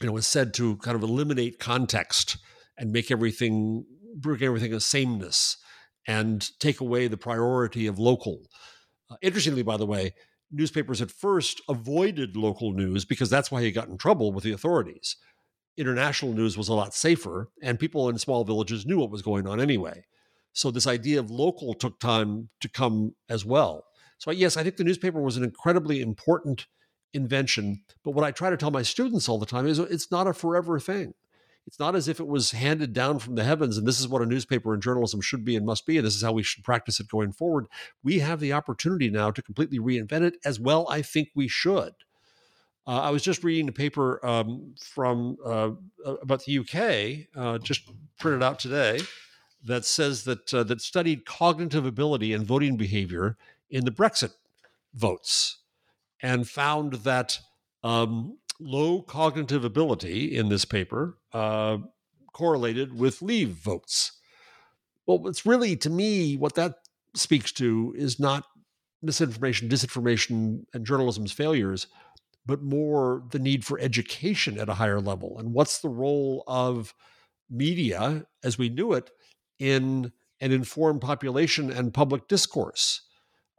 you 0.01 0.07
know, 0.07 0.13
was 0.13 0.27
said 0.27 0.55
to 0.55 0.77
kind 0.79 0.97
of 0.97 1.03
eliminate 1.03 1.59
context 1.59 2.39
and 2.77 2.93
make 2.93 3.11
everything 3.11 3.85
bring 4.17 4.43
everything 4.43 4.73
a 4.73 4.81
sameness 4.81 5.57
and 6.07 6.51
take 6.61 6.81
away 6.81 7.09
the 7.09 7.17
priority 7.17 7.87
of 7.87 7.99
local. 7.99 8.43
Uh, 9.11 9.17
interestingly, 9.23 9.63
by 9.63 9.77
the 9.77 9.87
way, 9.87 10.15
newspapers 10.51 11.03
at 11.03 11.11
first 11.11 11.61
avoided 11.69 12.37
local 12.37 12.73
news 12.73 13.05
because 13.05 13.31
that's 13.31 13.51
why 13.51 13.63
he 13.63 13.73
got 13.73 13.89
in 13.89 13.99
trouble 13.99 14.33
with 14.33 14.45
the 14.45 14.53
authorities. 14.53 15.17
International 15.77 16.33
news 16.33 16.57
was 16.57 16.69
a 16.69 16.75
lot 16.75 16.95
safer, 16.95 17.51
and 17.63 17.81
people 17.81 18.09
in 18.09 18.19
small 18.19 18.45
villages 18.45 18.87
knew 18.87 18.99
what 18.99 19.11
was 19.11 19.23
going 19.23 19.47
on 19.47 19.61
anyway. 19.61 20.05
So 20.53 20.71
this 20.71 20.87
idea 20.87 21.19
of 21.19 21.31
local 21.31 21.75
took 21.75 21.99
time 21.99 22.49
to 22.61 22.69
come 22.69 23.15
as 23.29 23.45
well. 23.45 23.85
So 24.19 24.31
yes, 24.31 24.57
I 24.57 24.63
think 24.63 24.77
the 24.77 24.85
newspaper 24.85 25.21
was 25.21 25.37
an 25.37 25.43
incredibly 25.43 26.01
important 26.01 26.67
invention. 27.15 27.83
But 28.03 28.11
what 28.11 28.25
I 28.25 28.31
try 28.31 28.51
to 28.51 28.57
tell 28.57 28.71
my 28.71 28.83
students 28.83 29.29
all 29.29 29.39
the 29.39 29.47
time 29.47 29.67
is 29.67 29.79
it's 29.79 30.11
not 30.11 30.27
a 30.27 30.35
forever 30.35 30.79
thing. 30.79 31.15
It's 31.67 31.79
not 31.79 31.97
as 31.97 32.09
if 32.09 32.21
it 32.21 32.27
was 32.27 32.51
handed 32.51 32.93
down 32.93 33.19
from 33.19 33.37
the 33.37 33.45
heavens 33.45 33.79
and 33.79 33.89
this 33.89 33.99
is 33.99 34.07
what 34.07 34.21
a 34.21 34.27
newspaper 34.27 34.75
and 34.75 34.83
journalism 34.83 35.23
should 35.23 35.45
be 35.45 35.57
and 35.57 35.65
must 35.65 35.87
be, 35.87 35.97
and 35.97 36.07
this 36.07 36.15
is 36.15 36.23
how 36.23 36.33
we 36.33 36.43
should 36.43 36.63
practice 36.63 37.01
it 37.01 37.09
going 37.09 37.33
forward. 37.33 37.67
We 38.03 38.19
have 38.19 38.41
the 38.41 38.53
opportunity 38.53 39.09
now 39.09 39.31
to 39.31 39.41
completely 39.41 39.79
reinvent 39.79 40.23
it 40.23 40.37
as 40.45 40.61
well. 40.61 40.87
I 40.91 41.01
think 41.01 41.31
we 41.35 41.49
should. 41.49 41.95
Uh, 42.87 43.01
I 43.01 43.11
was 43.11 43.23
just 43.23 43.43
reading 43.43 43.69
a 43.69 43.73
paper 43.73 44.25
um, 44.27 44.75
from 44.79 45.39
uh, 45.45 45.71
about 46.21 46.45
the 46.45 46.59
UK, 46.59 47.29
uh, 47.35 47.57
just 47.59 47.91
printed 48.19 48.43
out 48.43 48.59
today, 48.59 49.01
that 49.65 49.87
says 49.87 50.25
that 50.25 50.53
uh, 50.53 50.65
that 50.65 50.83
studied 50.83 51.25
cognitive 51.25 51.87
ability 51.87 52.35
and 52.35 52.47
voting 52.47 52.77
behavior 52.77 53.39
in 53.71 53.87
the 53.87 53.91
Brexit 53.91 54.33
votes 54.93 55.61
and 56.25 56.49
found 56.49 56.95
that 57.05 57.39
um, 57.83 58.39
low 58.59 59.03
cognitive 59.03 59.63
ability 59.63 60.35
in 60.35 60.49
this 60.49 60.65
paper 60.65 61.19
uh, 61.35 61.77
correlated 62.33 62.99
with 62.99 63.21
leave 63.21 63.51
votes. 63.51 64.13
Well, 65.07 65.29
it's 65.29 65.45
really, 65.45 65.77
to 65.77 65.91
me, 65.91 66.39
what 66.39 66.55
that 66.55 66.77
speaks 67.15 67.53
to 67.53 67.95
is 67.95 68.19
not 68.19 68.47
misinformation, 69.03 69.69
disinformation, 69.69 70.65
and 70.73 70.87
journalism's 70.87 71.31
failures, 71.31 71.89
but 72.47 72.63
more 72.63 73.23
the 73.31 73.39
need 73.39 73.63
for 73.63 73.79
education 73.79 74.59
at 74.59 74.71
a 74.71 74.75
higher 74.75 75.03
level. 75.03 75.39
And 75.39 75.53
what's 75.53 75.81
the 75.81 75.91
role 75.91 76.43
of 76.47 76.95
media 77.51 78.25
as 78.43 78.57
we 78.57 78.71
knew 78.71 78.95
it 78.95 79.11
in 79.59 80.11
an 80.41 80.53
informed 80.53 81.03
population 81.03 81.71
and 81.71 81.93
public 81.93 82.29
discourse? 82.29 83.03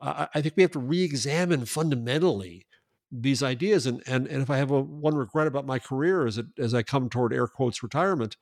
I, 0.05 0.41
think 0.41 0.55
we 0.55 0.63
have 0.63 0.71
to 0.71 0.79
re-examine 0.79 1.65
fundamentally 1.65 2.65
these 3.11 3.41
ideas. 3.41 3.85
And 3.85 4.03
and 4.07 4.27
and 4.27 4.41
if 4.41 4.49
I 4.49 4.57
have 4.57 4.71
a, 4.71 4.81
one 4.81 5.15
regret 5.15 5.47
about 5.47 5.65
my 5.65 5.79
career 5.79 6.25
as 6.25 6.37
it, 6.37 6.47
as 6.57 6.73
I 6.73 6.83
come 6.83 7.09
toward 7.09 7.33
air 7.33 7.47
quotes 7.47 7.81
retirement, 7.81 8.37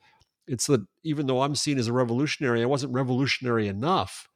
it's 0.48 0.68
that 0.68 0.86
even 1.04 1.28
though 1.28 1.42
I'm 1.42 1.56
seen 1.56 1.78
as 1.78 1.88
a 1.88 1.94
revolutionary, 1.94 2.62
I 2.62 2.66
wasn't 2.66 2.94
revolutionary 2.94 3.68
enough 3.68 4.28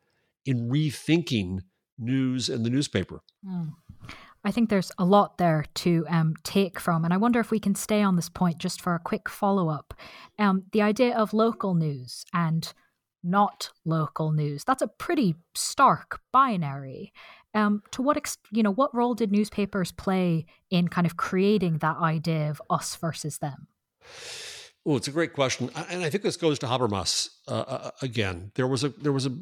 in 0.46 0.70
rethinking 0.70 1.60
news 2.00 2.50
and 2.50 2.66
the 2.66 2.70
newspaper. 2.70 3.22
Mm. 3.46 3.74
I 4.44 4.52
think 4.52 4.70
there's 4.70 4.92
a 4.98 5.04
lot 5.04 5.38
there 5.38 5.66
to 5.76 6.06
um, 6.08 6.36
take 6.44 6.80
from, 6.80 7.04
and 7.04 7.14
I 7.14 7.18
wonder 7.18 7.40
if 7.42 7.52
we 7.52 7.60
can 7.60 7.76
stay 7.76 8.02
on 8.02 8.16
this 8.16 8.30
point 8.30 8.60
just 8.60 8.82
for 8.82 8.96
a 8.96 9.00
quick 9.00 9.28
follow 9.28 9.68
up. 9.68 9.94
Um, 10.40 10.64
the 10.72 10.82
idea 10.82 11.18
of 11.18 11.34
local 11.34 11.76
news 11.76 12.24
and 12.34 12.72
not 13.24 13.72
local 13.86 14.32
news. 14.32 14.64
That's 14.64 14.82
a 14.82 14.88
pretty 14.88 15.36
stark 15.56 16.22
binary. 16.32 17.14
Um, 17.54 17.82
to 17.92 18.02
what 18.02 18.18
ex- 18.18 18.38
you 18.52 18.62
know, 18.62 18.72
what 18.72 18.94
role 18.94 19.16
did 19.16 19.32
newspapers 19.32 19.92
play 19.92 20.46
in 20.70 20.88
kind 20.88 21.08
of 21.08 21.18
creating 21.18 21.80
that 21.80 21.98
idea 21.98 22.50
of 22.50 22.62
us 22.70 22.96
versus 22.96 23.40
them? 23.40 23.68
Oh, 24.86 24.96
it's 24.96 25.10
a 25.10 25.12
great 25.12 25.34
question, 25.34 25.70
and 25.90 26.02
I 26.02 26.10
think 26.10 26.24
this 26.24 26.38
goes 26.38 26.60
to 26.60 26.66
Habermas 26.66 27.28
uh, 27.50 27.52
uh, 27.52 27.92
again. 28.02 28.52
There 28.56 28.68
was 28.68 28.86
a 28.86 28.90
there 28.90 29.12
was 29.12 29.26
a 29.26 29.34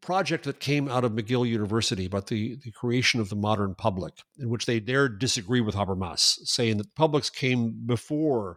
project 0.00 0.44
that 0.44 0.58
came 0.58 0.88
out 0.88 1.04
of 1.04 1.12
McGill 1.12 1.46
University 1.46 2.06
about 2.06 2.28
the 2.28 2.56
the 2.64 2.70
creation 2.70 3.20
of 3.20 3.28
the 3.28 3.36
modern 3.36 3.74
public, 3.74 4.14
in 4.38 4.48
which 4.48 4.64
they 4.64 4.80
dared 4.80 5.18
disagree 5.18 5.60
with 5.60 5.74
Habermas, 5.74 6.38
saying 6.44 6.78
that 6.78 6.94
publics 6.94 7.28
came 7.28 7.82
before 7.84 8.56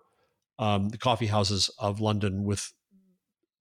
um, 0.59 0.87
the 0.89 0.97
coffee 0.97 1.25
houses 1.25 1.69
of 1.77 1.99
London 1.99 2.45
with 2.45 2.71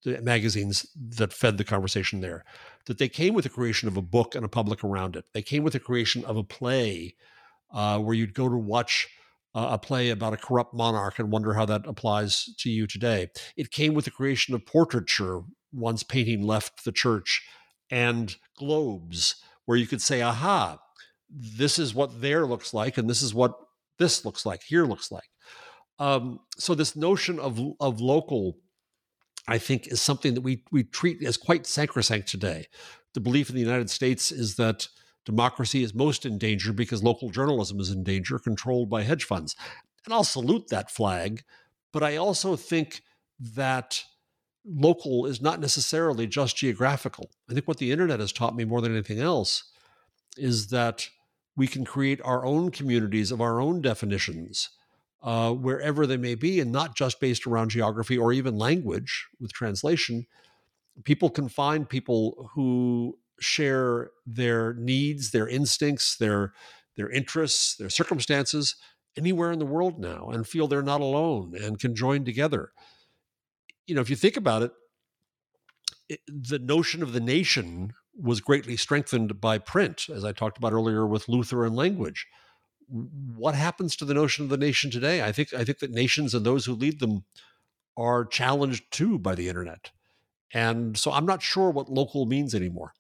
the 0.05 0.21
magazines 0.23 0.87
that 0.97 1.33
fed 1.33 1.59
the 1.59 1.65
conversation 1.65 2.21
there. 2.21 2.45
That 2.87 2.99
they 2.99 3.09
came 3.09 3.35
with 3.35 3.45
the 3.45 3.51
creation 3.51 3.89
of 3.89 3.97
a 3.97 4.03
book 4.03 4.35
and 4.35 4.45
a 4.45 4.49
public 4.49 4.83
around 4.83 5.17
it. 5.17 5.25
They 5.35 5.43
came 5.43 5.63
with 5.63 5.73
the 5.73 5.81
creation 5.81 6.25
of 6.25 6.37
a 6.37 6.45
play 6.45 7.17
uh, 7.73 7.99
where 7.99 8.15
you'd 8.15 8.35
go 8.35 8.49
to 8.49 8.57
watch 8.57 9.09
a 9.55 9.79
play 9.79 10.11
about 10.11 10.35
a 10.35 10.37
corrupt 10.37 10.75
monarch 10.75 11.19
and 11.19 11.33
wonder 11.33 11.55
how 11.55 11.65
that 11.65 11.87
applies 11.87 12.45
to 12.59 12.71
you 12.71 12.87
today. 12.87 13.29
It 13.57 13.71
came 13.71 13.95
with 13.95 14.05
the 14.05 14.11
creation 14.11 14.55
of 14.55 14.65
portraiture 14.65 15.43
once 15.73 16.03
painting 16.03 16.43
left 16.43 16.85
the 16.85 16.93
church 16.93 17.43
and 17.91 18.37
globes 18.57 19.37
where 19.65 19.77
you 19.77 19.87
could 19.87 20.03
say, 20.03 20.23
aha, 20.23 20.79
this 21.31 21.79
is 21.79 21.95
what 21.95 22.21
there 22.21 22.47
looks 22.47 22.73
like, 22.73 22.99
and 22.99 23.09
this 23.09 23.23
is 23.23 23.35
what 23.35 23.55
this 23.99 24.25
looks 24.25 24.47
like, 24.47 24.63
here 24.63 24.85
looks 24.85 25.11
like. 25.11 25.29
Um, 25.99 26.41
so 26.57 26.75
this 26.75 26.95
notion 26.95 27.39
of 27.41 27.61
of 27.81 28.01
local, 28.01 28.59
I 29.49 29.59
think, 29.59 29.89
is 29.89 30.01
something 30.01 30.35
that 30.35 30.43
we 30.43 30.63
we 30.71 30.85
treat 30.85 31.25
as 31.25 31.37
quite 31.37 31.67
sacrosanct 31.67 32.29
today. 32.29 32.67
The 33.15 33.21
belief 33.21 33.49
in 33.49 33.57
the 33.57 33.63
United 33.63 33.91
States 33.91 34.31
is 34.31 34.57
that 34.57 34.89
democracy 35.25 35.83
is 35.83 35.95
most 35.95 36.27
in 36.27 36.39
danger 36.39 36.73
because 36.73 37.03
local 37.03 37.31
journalism 37.31 37.81
is 37.81 37.91
in 37.91 38.05
danger, 38.05 38.39
controlled 38.39 38.91
by 38.91 39.03
hedge 39.03 39.25
funds. 39.25 39.57
And 40.05 40.15
I'll 40.15 40.25
salute 40.25 40.69
that 40.69 40.91
flag, 40.91 41.43
but 41.93 42.03
I 42.03 42.17
also 42.17 42.57
think 42.57 43.03
that 43.55 44.05
local 44.65 45.27
is 45.27 45.41
not 45.41 45.61
necessarily 45.61 46.27
just 46.27 46.57
geographical. 46.57 47.31
I 47.51 47.55
think 47.55 47.67
what 47.67 47.79
the 47.79 47.91
internet 47.91 48.21
has 48.21 48.33
taught 48.33 48.57
me 48.57 48.65
more 48.65 48.81
than 48.81 48.93
anything 48.93 49.21
else 49.21 49.65
is 50.37 50.69
that 50.69 51.09
we 51.57 51.67
can 51.67 51.85
create 51.85 52.21
our 52.23 52.45
own 52.45 52.71
communities 52.71 53.33
of 53.33 53.41
our 53.41 53.61
own 53.61 53.81
definitions 53.81 54.71
uh, 55.23 55.53
wherever 55.53 56.07
they 56.07 56.17
may 56.17 56.35
be, 56.35 56.61
and 56.61 56.71
not 56.73 56.97
just 56.97 57.21
based 57.21 57.47
around 57.47 57.71
geography 57.71 58.17
or 58.17 58.33
even 58.33 58.57
language 58.57 59.27
with 59.41 59.53
translation. 59.53 60.27
People 61.05 61.31
can 61.31 61.49
find 61.49 61.89
people 61.89 62.51
who 62.55 63.19
share 63.41 64.11
their 64.27 64.75
needs, 64.75 65.31
their 65.31 65.49
instincts, 65.49 66.17
their 66.17 66.53
their 66.97 67.11
interests, 67.11 67.77
their 67.77 67.91
circumstances 67.91 68.75
anywhere 69.17 69.53
in 69.53 69.59
the 69.59 69.67
world 69.67 69.99
now 69.99 70.29
and 70.29 70.47
feel 70.47 70.67
they're 70.67 70.83
not 70.83 71.01
alone 71.01 71.55
and 71.61 71.79
can 71.79 71.95
join 71.95 72.25
together. 72.25 72.73
You 73.87 73.95
know, 73.95 74.01
if 74.01 74.11
you 74.11 74.17
think 74.17 74.37
about 74.37 74.63
it, 74.63 74.73
it 76.09 76.21
the 76.27 76.59
notion 76.59 77.03
of 77.03 77.13
the 77.13 77.21
nation 77.21 77.93
was 78.15 78.41
greatly 78.41 78.77
strengthened 78.77 79.41
by 79.41 79.59
print, 79.59 80.07
as 80.13 80.25
I 80.25 80.33
talked 80.33 80.59
about 80.59 80.73
earlier 80.73 81.07
with 81.07 81.29
Luther 81.29 81.65
and 81.65 81.77
language. 81.77 82.27
What 82.89 83.55
happens 83.55 83.97
to 83.97 84.05
the 84.05 84.15
notion 84.15 84.45
of 84.45 84.51
the 84.51 84.57
nation 84.57 84.91
today? 84.91 85.23
I 85.23 85.33
think 85.33 85.53
I 85.53 85.65
think 85.65 85.79
that 85.81 85.91
nations 85.91 86.35
and 86.35 86.45
those 86.45 86.65
who 86.65 86.75
lead 86.75 87.01
them 87.01 87.25
are 87.97 88.25
challenged 88.25 88.91
too 88.91 89.19
by 89.19 89.35
the 89.35 89.49
internet. 89.49 89.91
And 90.55 90.97
so 90.97 91.13
I'm 91.13 91.27
not 91.27 91.43
sure 91.43 91.71
what 91.71 91.91
local 91.91 92.25
means 92.25 92.55
anymore. 92.55 92.95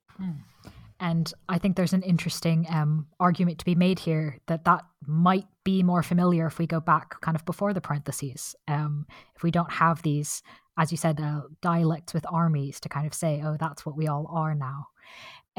And 1.01 1.33
I 1.49 1.59
think 1.59 1.77
there's 1.77 1.93
an 1.93 2.03
interesting 2.03 2.67
um, 2.69 3.07
argument 3.21 3.59
to 3.61 3.65
be 3.65 3.77
made 3.77 4.01
here 4.01 4.39
that 4.49 4.65
that 4.65 4.85
might 5.07 5.47
be 5.63 5.83
more 5.83 6.03
familiar 6.03 6.47
if 6.47 6.59
we 6.59 6.67
go 6.67 6.81
back 6.81 7.21
kind 7.21 7.37
of 7.37 7.45
before 7.45 7.73
the 7.73 7.81
parentheses. 7.81 8.57
Um, 8.67 9.07
if 9.37 9.43
we 9.43 9.53
don't 9.53 9.71
have 9.71 10.03
these, 10.03 10.43
as 10.77 10.91
you 10.91 10.97
said, 10.97 11.21
uh, 11.21 11.43
dialects 11.63 12.13
with 12.13 12.27
armies 12.29 12.81
to 12.81 12.89
kind 12.89 13.07
of 13.07 13.15
say, 13.15 13.41
oh, 13.45 13.57
that's 13.59 13.87
what 13.87 13.97
we 13.97 14.09
all 14.09 14.27
are 14.33 14.55
now. 14.55 14.89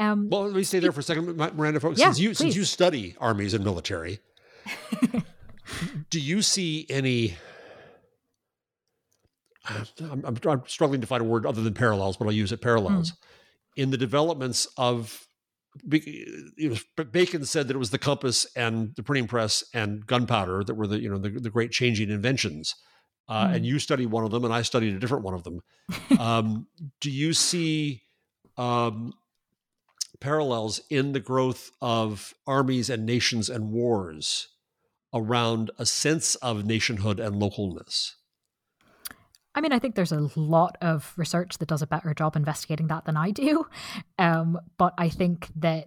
Um, 0.00 0.28
well, 0.30 0.44
let 0.44 0.54
me 0.54 0.64
stay 0.64 0.78
there 0.78 0.92
for 0.92 1.00
a 1.00 1.02
second, 1.02 1.36
Miranda. 1.36 1.78
Folks, 1.78 2.00
yeah, 2.00 2.06
since 2.06 2.18
you 2.18 2.30
please. 2.30 2.38
since 2.38 2.56
you 2.56 2.64
study 2.64 3.16
armies 3.20 3.54
and 3.54 3.62
military, 3.64 4.20
do 6.10 6.20
you 6.20 6.42
see 6.42 6.86
any? 6.88 7.36
I'm, 9.68 10.24
I'm, 10.24 10.38
I'm, 10.44 10.62
struggling 10.66 11.00
to 11.02 11.06
find 11.06 11.20
a 11.20 11.24
word 11.24 11.46
other 11.46 11.62
than 11.62 11.74
parallels, 11.74 12.16
but 12.16 12.24
I'll 12.24 12.32
use 12.32 12.50
it 12.50 12.60
parallels. 12.60 13.12
Mm 13.12 13.16
in 13.76 13.90
the 13.90 13.96
developments 13.96 14.66
of 14.76 15.26
Bacon 15.88 17.44
said 17.44 17.68
that 17.68 17.74
it 17.74 17.78
was 17.78 17.90
the 17.90 17.98
compass 17.98 18.46
and 18.56 18.94
the 18.96 19.02
printing 19.02 19.28
press 19.28 19.62
and 19.72 20.04
gunpowder 20.06 20.64
that 20.64 20.74
were 20.74 20.86
the 20.86 21.00
you 21.00 21.08
know 21.08 21.18
the, 21.18 21.30
the 21.30 21.50
great 21.50 21.70
changing 21.70 22.10
inventions. 22.10 22.74
Uh, 23.28 23.46
mm. 23.46 23.54
And 23.54 23.66
you 23.66 23.78
studied 23.78 24.06
one 24.06 24.24
of 24.24 24.32
them, 24.32 24.44
and 24.44 24.52
I 24.52 24.62
studied 24.62 24.94
a 24.94 24.98
different 24.98 25.24
one 25.24 25.34
of 25.34 25.44
them. 25.44 25.60
um, 26.18 26.66
do 27.00 27.10
you 27.10 27.32
see 27.32 28.02
um, 28.56 29.12
parallels 30.20 30.80
in 30.90 31.12
the 31.12 31.20
growth 31.20 31.70
of 31.80 32.34
armies 32.46 32.90
and 32.90 33.06
nations 33.06 33.48
and 33.48 33.70
wars 33.72 34.48
around 35.12 35.70
a 35.78 35.86
sense 35.86 36.34
of 36.36 36.64
nationhood 36.64 37.18
and 37.18 37.40
localness? 37.40 38.12
I 39.54 39.60
mean, 39.60 39.72
I 39.72 39.78
think 39.78 39.94
there's 39.94 40.12
a 40.12 40.30
lot 40.36 40.76
of 40.80 41.12
research 41.16 41.58
that 41.58 41.68
does 41.68 41.82
a 41.82 41.86
better 41.86 42.14
job 42.14 42.36
investigating 42.36 42.86
that 42.88 43.04
than 43.04 43.16
I 43.16 43.30
do. 43.30 43.66
Um, 44.18 44.58
but 44.76 44.92
I 44.98 45.08
think 45.08 45.48
that 45.56 45.86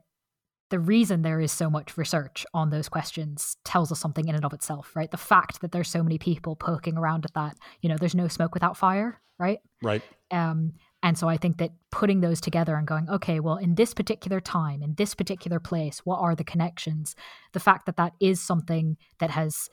the 0.72 0.80
reason 0.80 1.22
there 1.22 1.40
is 1.40 1.52
so 1.52 1.70
much 1.70 2.00
research 2.00 2.48
on 2.52 2.72
those 2.72 2.90
questions 2.90 3.58
tells 3.64 3.92
us 3.92 4.00
something 4.00 4.28
in 4.28 4.34
and 4.34 4.44
of 4.44 4.54
itself, 4.54 4.96
right? 4.96 5.12
The 5.12 5.18
fact 5.18 5.62
that 5.62 5.72
there's 5.72 5.88
so 5.88 6.02
many 6.02 6.18
people 6.18 6.56
poking 6.56 6.98
around 6.98 7.26
at 7.26 7.34
that, 7.36 7.56
you 7.82 7.90
know, 7.90 7.96
there's 7.96 8.16
no 8.16 8.28
smoke 8.28 8.56
without 8.56 8.76
fire, 8.76 9.22
right? 9.38 9.60
Right. 9.84 10.02
Um, 10.32 10.74
and 11.04 11.18
so 11.18 11.28
I 11.28 11.36
think 11.36 11.58
that 11.58 11.72
putting 11.92 12.22
those 12.22 12.40
together 12.40 12.76
and 12.76 12.88
going, 12.88 13.10
okay, 13.10 13.42
well, 13.42 13.58
in 13.58 13.76
this 13.76 13.94
particular 13.94 14.40
time, 14.40 14.82
in 14.82 14.96
this 14.96 15.14
particular 15.14 15.60
place, 15.60 16.00
what 16.06 16.20
are 16.20 16.34
the 16.34 16.46
connections? 16.46 17.14
The 17.52 17.60
fact 17.60 17.86
that 17.86 17.98
that 17.98 18.14
is 18.22 18.42
something 18.42 18.96
that 19.20 19.30
has 19.30 19.70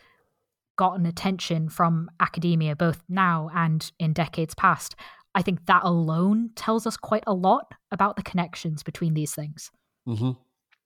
gotten 0.76 1.06
attention 1.06 1.68
from 1.68 2.10
academia, 2.18 2.74
both 2.74 3.04
now 3.08 3.48
and 3.54 3.92
in 4.00 4.12
decades 4.12 4.54
past, 4.56 4.96
I 5.32 5.42
think 5.42 5.66
that 5.66 5.84
alone 5.84 6.50
tells 6.56 6.84
us 6.84 6.96
quite 6.96 7.24
a 7.28 7.32
lot 7.32 7.74
about 7.92 8.16
the 8.16 8.22
connections 8.22 8.82
between 8.82 9.14
these 9.14 9.32
things. 9.32 9.70
Mm-hmm. 10.08 10.32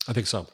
I 0.07 0.13
think 0.13 0.27
so. 0.27 0.47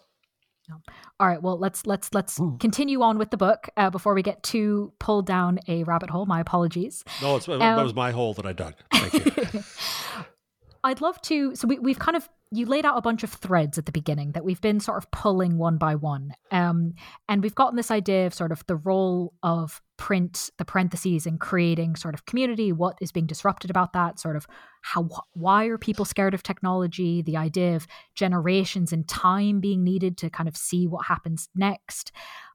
All 1.18 1.26
right. 1.26 1.42
Well, 1.42 1.59
let's 1.59 1.87
let's 1.87 2.12
let's 2.14 2.38
Ooh. 2.40 2.56
continue 2.61 3.02
on 3.02 3.18
with 3.18 3.30
the 3.30 3.37
book 3.37 3.68
uh, 3.76 3.90
before 3.90 4.14
we 4.14 4.22
get 4.22 4.42
too 4.42 4.92
pulled 4.98 5.26
down 5.26 5.59
a 5.68 5.85
rabbit 5.85 6.11
hole. 6.11 6.26
My 6.26 6.40
apologies. 6.40 7.04
No, 7.20 7.37
it's, 7.37 7.48
um, 7.48 7.59
that 7.59 7.83
was 7.83 7.94
my 7.94 8.11
hole 8.11 8.35
that 8.35 8.46
I 8.46 8.52
dug. 8.52 8.74
Thank 8.92 9.54
you. 9.54 9.62
I'd 10.82 11.00
love 11.00 11.20
to. 11.22 11.54
So 11.54 11.68
we, 11.68 11.78
we've 11.78 11.98
kind 11.98 12.16
of 12.16 12.28
you 12.52 12.66
laid 12.66 12.84
out 12.84 12.98
a 12.98 13.02
bunch 13.02 13.22
of 13.22 13.30
threads 13.30 13.78
at 13.78 13.86
the 13.86 13.92
beginning 13.92 14.32
that 14.32 14.44
we've 14.44 14.60
been 14.60 14.80
sort 14.80 14.98
of 14.98 15.08
pulling 15.12 15.56
one 15.56 15.78
by 15.78 15.94
one, 15.94 16.34
um, 16.50 16.94
and 17.28 17.42
we've 17.42 17.54
gotten 17.54 17.76
this 17.76 17.92
idea 17.92 18.26
of 18.26 18.34
sort 18.34 18.50
of 18.50 18.66
the 18.66 18.74
role 18.74 19.34
of 19.42 19.80
print, 19.98 20.50
the 20.58 20.64
parentheses, 20.64 21.26
in 21.26 21.38
creating 21.38 21.94
sort 21.94 22.14
of 22.14 22.26
community. 22.26 22.72
What 22.72 22.98
is 23.00 23.12
being 23.12 23.26
disrupted 23.26 23.70
about 23.70 23.92
that? 23.92 24.18
Sort 24.18 24.36
of 24.36 24.46
how 24.82 25.08
why 25.34 25.66
are 25.66 25.78
people 25.78 26.04
scared 26.04 26.34
of 26.34 26.42
technology? 26.42 27.22
The 27.22 27.36
idea 27.36 27.76
of 27.76 27.86
generations 28.14 28.92
and 28.92 29.06
time 29.06 29.60
being 29.60 29.84
needed 29.84 30.16
to 30.18 30.30
kind 30.30 30.48
of 30.48 30.56
see 30.56 30.86
what 30.86 31.06
happens 31.06 31.48
next. 31.54 32.10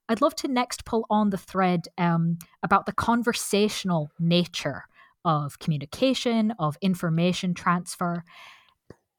I'd 0.09 0.21
love 0.21 0.35
to 0.35 0.47
next 0.47 0.85
pull 0.85 1.05
on 1.09 1.29
the 1.29 1.37
thread 1.37 1.87
um, 1.97 2.37
about 2.61 2.85
the 2.85 2.91
conversational 2.91 4.11
nature 4.19 4.85
of 5.25 5.59
communication, 5.59 6.53
of 6.59 6.77
information 6.81 7.53
transfer. 7.53 8.23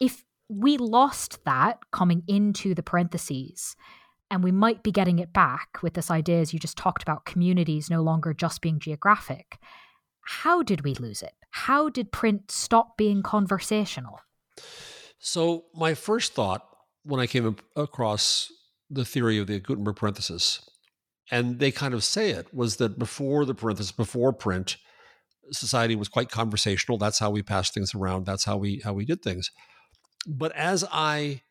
If 0.01 0.25
we 0.49 0.79
lost 0.79 1.45
that 1.45 1.81
coming 1.91 2.23
into 2.27 2.75
the 2.75 2.83
parentheses, 2.83 3.77
and 4.31 4.43
we 4.43 4.53
might 4.53 4.83
be 4.83 4.91
getting 4.91 5.19
it 5.19 5.33
back 5.33 5.83
with 5.83 5.95
this 5.95 6.11
idea, 6.11 6.41
as 6.41 6.53
you 6.53 6.59
just 6.59 6.77
talked 6.77 7.03
about, 7.03 7.25
communities 7.25 7.91
no 7.91 8.03
longer 8.03 8.33
just 8.33 8.61
being 8.61 8.79
geographic. 8.79 9.59
How 10.23 10.63
did 10.63 10.83
we 10.83 10.95
lose 10.95 11.23
it? 11.23 11.35
How 11.51 11.89
did 11.89 12.11
print 12.11 12.51
stop 12.51 12.97
being 12.97 13.23
conversational? 13.23 14.19
So, 15.19 15.67
my 15.75 15.95
first 15.95 16.35
thought 16.35 16.67
when 17.05 17.21
I 17.21 17.27
came 17.27 17.57
across 17.77 18.51
the 18.91 19.05
theory 19.05 19.39
of 19.39 19.47
the 19.47 19.61
Gutenberg 19.61 19.97
parenthesis, 19.97 20.69
and 21.31 21.59
they 21.61 21.71
kind 21.71 21.95
of 21.95 22.03
say 22.05 22.31
it, 22.31 22.53
was 22.53 22.77
that 22.77 22.99
before 22.99 23.45
the 23.45 23.55
parenthesis, 23.55 23.93
before 23.93 24.33
print, 24.33 24.77
society 25.53 25.97
was 25.97 26.09
quite 26.09 26.31
conversational. 26.31 26.99
That's 26.99 27.19
how 27.19 27.31
we 27.31 27.43
passed 27.43 27.75
things 27.75 27.95
around. 27.95 28.27
That's 28.27 28.45
how 28.45 28.57
we 28.57 28.81
how 28.85 28.93
we 28.93 29.05
did 29.05 29.23
things. 29.23 29.51
But 30.27 30.53
as 30.53 30.85
I 30.91 31.43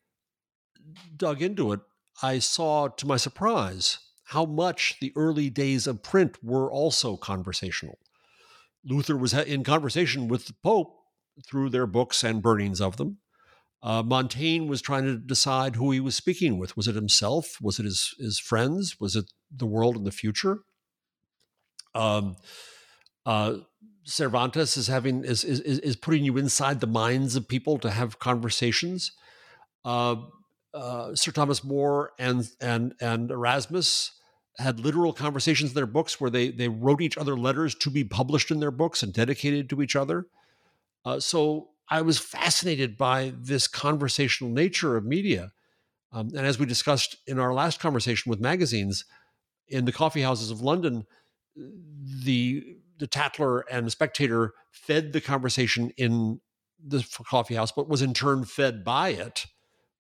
dug 1.16 1.42
into 1.42 1.72
it, 1.72 1.80
I 2.22 2.40
saw 2.40 2.88
to 2.88 3.08
my 3.08 3.18
surprise 3.18 4.00
how 4.26 4.46
much 4.46 4.98
the 5.00 5.14
early 5.16 5.50
days 5.50 5.88
of 5.88 6.04
print 6.04 6.38
were 6.44 6.72
also 6.72 7.16
conversational. 7.16 8.00
Luther 8.84 9.18
was 9.18 9.34
in 9.34 9.64
conversation 9.64 10.28
with 10.28 10.48
the 10.48 10.56
Pope 10.64 10.96
through 11.48 11.70
their 11.70 11.88
books 11.88 12.24
and 12.24 12.42
burnings 12.42 12.82
of 12.82 12.98
them. 12.98 13.18
Uh, 13.84 14.02
Montaigne 14.02 14.68
was 14.68 14.82
trying 14.82 15.04
to 15.04 15.18
decide 15.18 15.76
who 15.76 15.92
he 15.92 16.00
was 16.00 16.16
speaking 16.16 16.58
with. 16.58 16.76
Was 16.76 16.88
it 16.88 16.96
himself? 16.96 17.58
Was 17.62 17.80
it 17.80 17.86
his, 17.86 18.16
his 18.18 18.40
friends? 18.40 19.00
Was 19.00 19.16
it 19.16 19.32
the 19.56 19.68
world 19.68 19.96
in 19.96 20.04
the 20.06 20.12
future? 20.12 20.60
Um, 21.94 22.36
Uh, 23.26 23.58
Cervantes 24.06 24.78
is 24.78 24.88
having 24.88 25.24
is, 25.24 25.44
is 25.44 25.60
is 25.60 25.96
putting 25.96 26.24
you 26.24 26.38
inside 26.38 26.80
the 26.80 26.88
minds 26.88 27.36
of 27.36 27.48
people 27.48 27.80
to 27.80 27.90
have 27.90 28.20
conversations. 28.20 29.12
Uh, 29.84 30.18
uh, 30.76 31.16
Sir 31.16 31.32
Thomas 31.32 31.64
More 31.64 32.12
and 32.20 32.48
and 32.62 32.94
and 33.02 33.32
Erasmus 33.32 34.12
had 34.60 34.80
literal 34.80 35.12
conversations 35.12 35.72
in 35.72 35.76
their 35.76 35.88
books 35.88 36.22
where 36.22 36.30
they 36.30 36.52
they 36.52 36.68
wrote 36.68 37.02
each 37.02 37.18
other 37.18 37.36
letters 37.36 37.74
to 37.76 37.90
be 37.90 38.04
published 38.04 38.52
in 38.52 38.60
their 38.60 38.72
books 38.72 39.02
and 39.02 39.12
dedicated 39.12 39.70
to 39.70 39.82
each 39.82 39.96
other. 39.96 40.28
Uh, 41.04 41.20
so 41.20 41.70
I 41.90 42.02
was 42.02 42.20
fascinated 42.20 42.98
by 42.98 43.34
this 43.40 43.68
conversational 43.68 44.52
nature 44.52 44.98
of 44.98 45.06
media, 45.06 45.52
um, 46.12 46.30
and 46.36 46.46
as 46.46 46.60
we 46.60 46.68
discussed 46.68 47.18
in 47.26 47.40
our 47.40 47.54
last 47.54 47.80
conversation 47.80 48.30
with 48.30 48.40
magazines, 48.40 49.06
in 49.68 49.86
the 49.86 49.92
coffee 49.92 50.22
houses 50.22 50.52
of 50.52 50.62
London, 50.62 51.06
the 51.56 52.78
the 52.98 53.08
Tatler 53.08 53.64
and 53.70 53.86
the 53.86 53.92
Spectator 53.92 54.54
fed 54.72 55.14
the 55.14 55.22
conversation 55.22 55.92
in 55.98 56.40
the 56.84 57.06
coffee 57.28 57.56
house, 57.56 57.72
but 57.72 57.90
was 57.90 58.02
in 58.02 58.14
turn 58.14 58.46
fed 58.46 58.84
by 58.84 59.10
it 59.10 59.48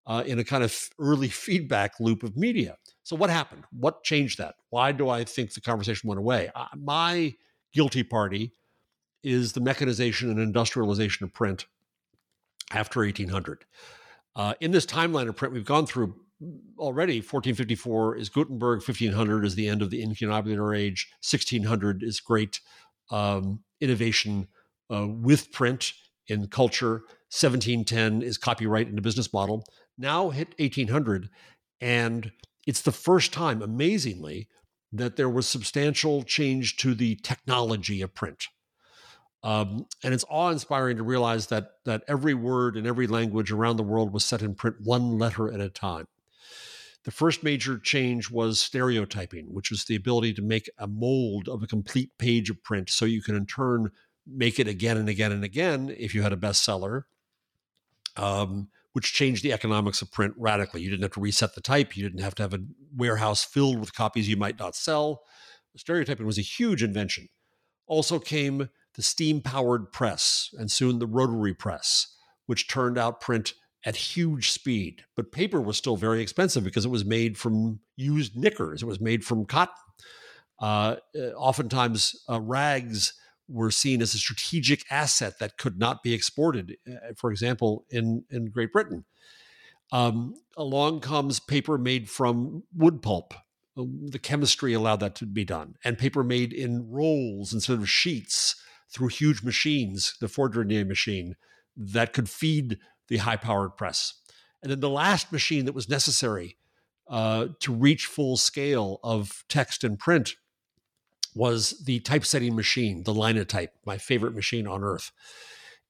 uh, 0.08 0.24
in 0.26 0.40
a 0.40 0.44
kind 0.44 0.64
of 0.64 0.90
early 1.00 1.30
feedback 1.30 2.00
loop 2.00 2.24
of 2.24 2.38
media. 2.38 2.78
So, 3.04 3.16
what 3.16 3.30
happened? 3.30 3.64
What 3.72 4.04
changed 4.04 4.38
that? 4.40 4.56
Why 4.70 4.92
do 4.92 5.10
I 5.10 5.24
think 5.24 5.54
the 5.54 5.62
conversation 5.62 6.08
went 6.08 6.20
away? 6.20 6.52
Uh, 6.56 6.66
my 6.76 7.34
guilty 7.74 8.04
party 8.04 8.54
is 9.24 9.54
the 9.54 9.62
mechanization 9.62 10.30
and 10.30 10.40
industrialization 10.40 11.24
of 11.24 11.34
print 11.34 11.66
after 12.72 13.02
1800. 13.02 13.66
Uh, 14.36 14.54
in 14.60 14.72
this 14.72 14.86
timeline 14.86 15.28
of 15.28 15.36
print, 15.36 15.54
we've 15.54 15.66
gone 15.66 15.86
through 15.86 16.16
already 16.78 17.20
1454 17.20 18.18
is 18.18 18.30
Gutenberg, 18.30 18.80
1500 18.80 19.46
is 19.46 19.56
the 19.56 19.68
end 19.68 19.82
of 19.82 19.90
the 19.90 20.04
incunabular 20.04 20.78
age, 20.78 21.10
1600 21.22 22.04
is 22.04 22.20
great 22.20 22.60
um, 23.12 23.60
innovation 23.80 24.48
uh, 24.92 25.08
with 25.08 25.52
print 25.52 25.94
in 26.28 26.48
culture, 26.48 27.04
1710 27.30 28.22
is 28.22 28.38
copyright 28.38 28.88
in 28.88 28.96
the 28.96 29.02
business 29.02 29.32
model. 29.32 29.64
Now 29.98 30.30
hit 30.30 30.56
1800, 30.60 31.30
and 31.82 32.32
it's 32.66 32.82
the 32.82 32.92
first 32.92 33.32
time, 33.32 33.62
amazingly, 33.62 34.48
that 34.92 35.16
there 35.16 35.30
was 35.30 35.48
substantial 35.48 36.24
change 36.24 36.78
to 36.78 36.94
the 36.94 37.16
technology 37.18 38.02
of 38.02 38.14
print. 38.14 38.48
Um, 39.44 39.86
and 40.04 40.14
it's 40.14 40.26
awe-inspiring 40.28 40.98
to 40.98 41.04
realize 41.04 41.48
that 41.48 41.74
that 41.86 42.04
every 42.08 42.34
word 42.34 42.76
in 42.76 42.88
every 42.88 43.06
language 43.06 43.52
around 43.52 43.78
the 43.78 43.84
world 43.84 44.12
was 44.12 44.26
set 44.26 44.42
in 44.42 44.56
print 44.56 44.78
one 44.84 45.20
letter 45.20 45.54
at 45.54 45.60
a 45.60 45.70
time. 45.70 46.08
The 47.06 47.12
first 47.12 47.44
major 47.44 47.78
change 47.78 48.32
was 48.32 48.60
stereotyping, 48.60 49.54
which 49.54 49.70
was 49.70 49.86
the 49.86 49.96
ability 49.96 50.34
to 50.34 50.42
make 50.42 50.70
a 50.80 50.88
mold 50.88 51.48
of 51.48 51.62
a 51.62 51.68
complete 51.68 52.10
page 52.18 52.50
of 52.50 52.64
print 52.64 52.90
so 52.90 53.06
you 53.06 53.22
can 53.22 53.36
in 53.36 53.46
turn 53.46 53.92
make 54.26 54.60
it 54.60 54.68
again 54.68 54.98
and 54.98 55.08
again 55.08 55.32
and 55.32 55.44
again 55.44 55.96
if 55.96 56.16
you 56.16 56.24
had 56.24 56.34
a 56.34 56.38
bestseller, 56.38 57.04
um, 58.18 58.70
which 58.94 59.14
changed 59.14 59.44
the 59.44 59.54
economics 59.54 60.02
of 60.02 60.12
print 60.12 60.34
radically. 60.36 60.82
You 60.82 60.90
didn't 60.90 61.04
have 61.04 61.12
to 61.12 61.20
reset 61.22 61.54
the 61.54 61.62
type, 61.62 61.96
you 61.96 62.02
didn't 62.02 62.24
have 62.24 62.34
to 62.36 62.44
have 62.44 62.56
a 62.56 62.64
warehouse 62.96 63.44
filled 63.44 63.80
with 63.80 63.94
copies 63.94 64.28
you 64.28 64.38
might 64.38 64.58
not 64.58 64.76
sell. 64.76 65.22
Stereotyping 65.78 66.26
was 66.26 66.40
a 66.40 66.42
huge 66.42 66.82
invention. 66.82 67.30
Also 67.86 68.18
came 68.18 68.70
the 68.96 69.04
steam 69.04 69.42
powered 69.42 69.92
press 69.92 70.50
and 70.58 70.72
soon 70.72 70.98
the 70.98 71.06
rotary 71.06 71.54
press, 71.54 72.16
which 72.48 72.68
turned 72.68 72.98
out 72.98 73.22
print 73.22 73.54
at 73.86 73.96
huge 73.96 74.52
speed. 74.52 75.04
But 75.16 75.32
paper 75.32 75.62
was 75.62 75.78
still 75.78 75.96
very 75.96 76.22
expensive 76.22 76.64
because 76.64 76.86
it 76.86 76.92
was 76.92 77.06
made 77.06 77.38
from 77.38 77.80
used 77.96 78.36
knickers, 78.36 78.82
it 78.82 78.88
was 78.88 79.00
made 79.00 79.24
from 79.24 79.46
cotton. 79.46 79.76
Uh, 80.60 80.96
uh, 81.18 81.20
oftentimes, 81.36 82.16
uh, 82.30 82.40
rags 82.42 83.14
were 83.48 83.72
seen 83.72 84.02
as 84.02 84.16
a 84.16 84.18
strategic 84.18 84.84
asset 84.90 85.38
that 85.40 85.58
could 85.58 85.78
not 85.78 86.02
be 86.02 86.14
exported, 86.14 86.78
uh, 86.90 87.14
for 87.16 87.30
example, 87.32 87.86
in, 87.90 88.24
in 88.32 88.50
Great 88.50 88.72
Britain. 88.72 89.06
Um, 89.92 90.34
along 90.58 91.02
comes 91.02 91.40
paper 91.40 91.78
made 91.78 92.10
from 92.10 92.64
wood 92.74 93.02
pulp. 93.02 93.34
Um, 93.78 94.08
the 94.08 94.20
chemistry 94.20 94.74
allowed 94.74 95.02
that 95.02 95.16
to 95.16 95.26
be 95.26 95.46
done, 95.46 95.76
and 95.84 95.98
paper 95.98 96.24
made 96.24 96.54
in 96.54 96.90
rolls 96.90 97.54
instead 97.54 97.78
of 97.78 97.90
sheets 97.90 98.56
through 98.90 99.10
huge 99.10 99.44
machines, 99.44 100.16
the 100.22 100.28
Fourdrinier 100.28 100.88
machine, 100.88 101.36
that 101.76 102.14
could 102.14 102.30
feed 102.30 102.78
the 103.08 103.18
high 103.18 103.36
powered 103.36 103.78
press. 103.78 104.14
And 104.62 104.72
then 104.72 104.80
the 104.80 104.90
last 104.90 105.32
machine 105.32 105.66
that 105.66 105.76
was 105.76 105.90
necessary 105.90 106.58
uh, 107.08 107.48
to 107.60 107.74
reach 107.74 108.08
full 108.08 108.38
scale 108.38 109.00
of 109.04 109.44
text 109.48 109.84
and 109.84 110.00
print 110.00 110.36
was 111.36 111.84
the 111.86 112.00
typesetting 112.00 112.56
machine, 112.56 113.04
the 113.04 113.14
Linotype, 113.14 113.74
my 113.86 113.98
favorite 113.98 114.34
machine 114.34 114.66
on 114.66 114.84
earth. 114.84 115.12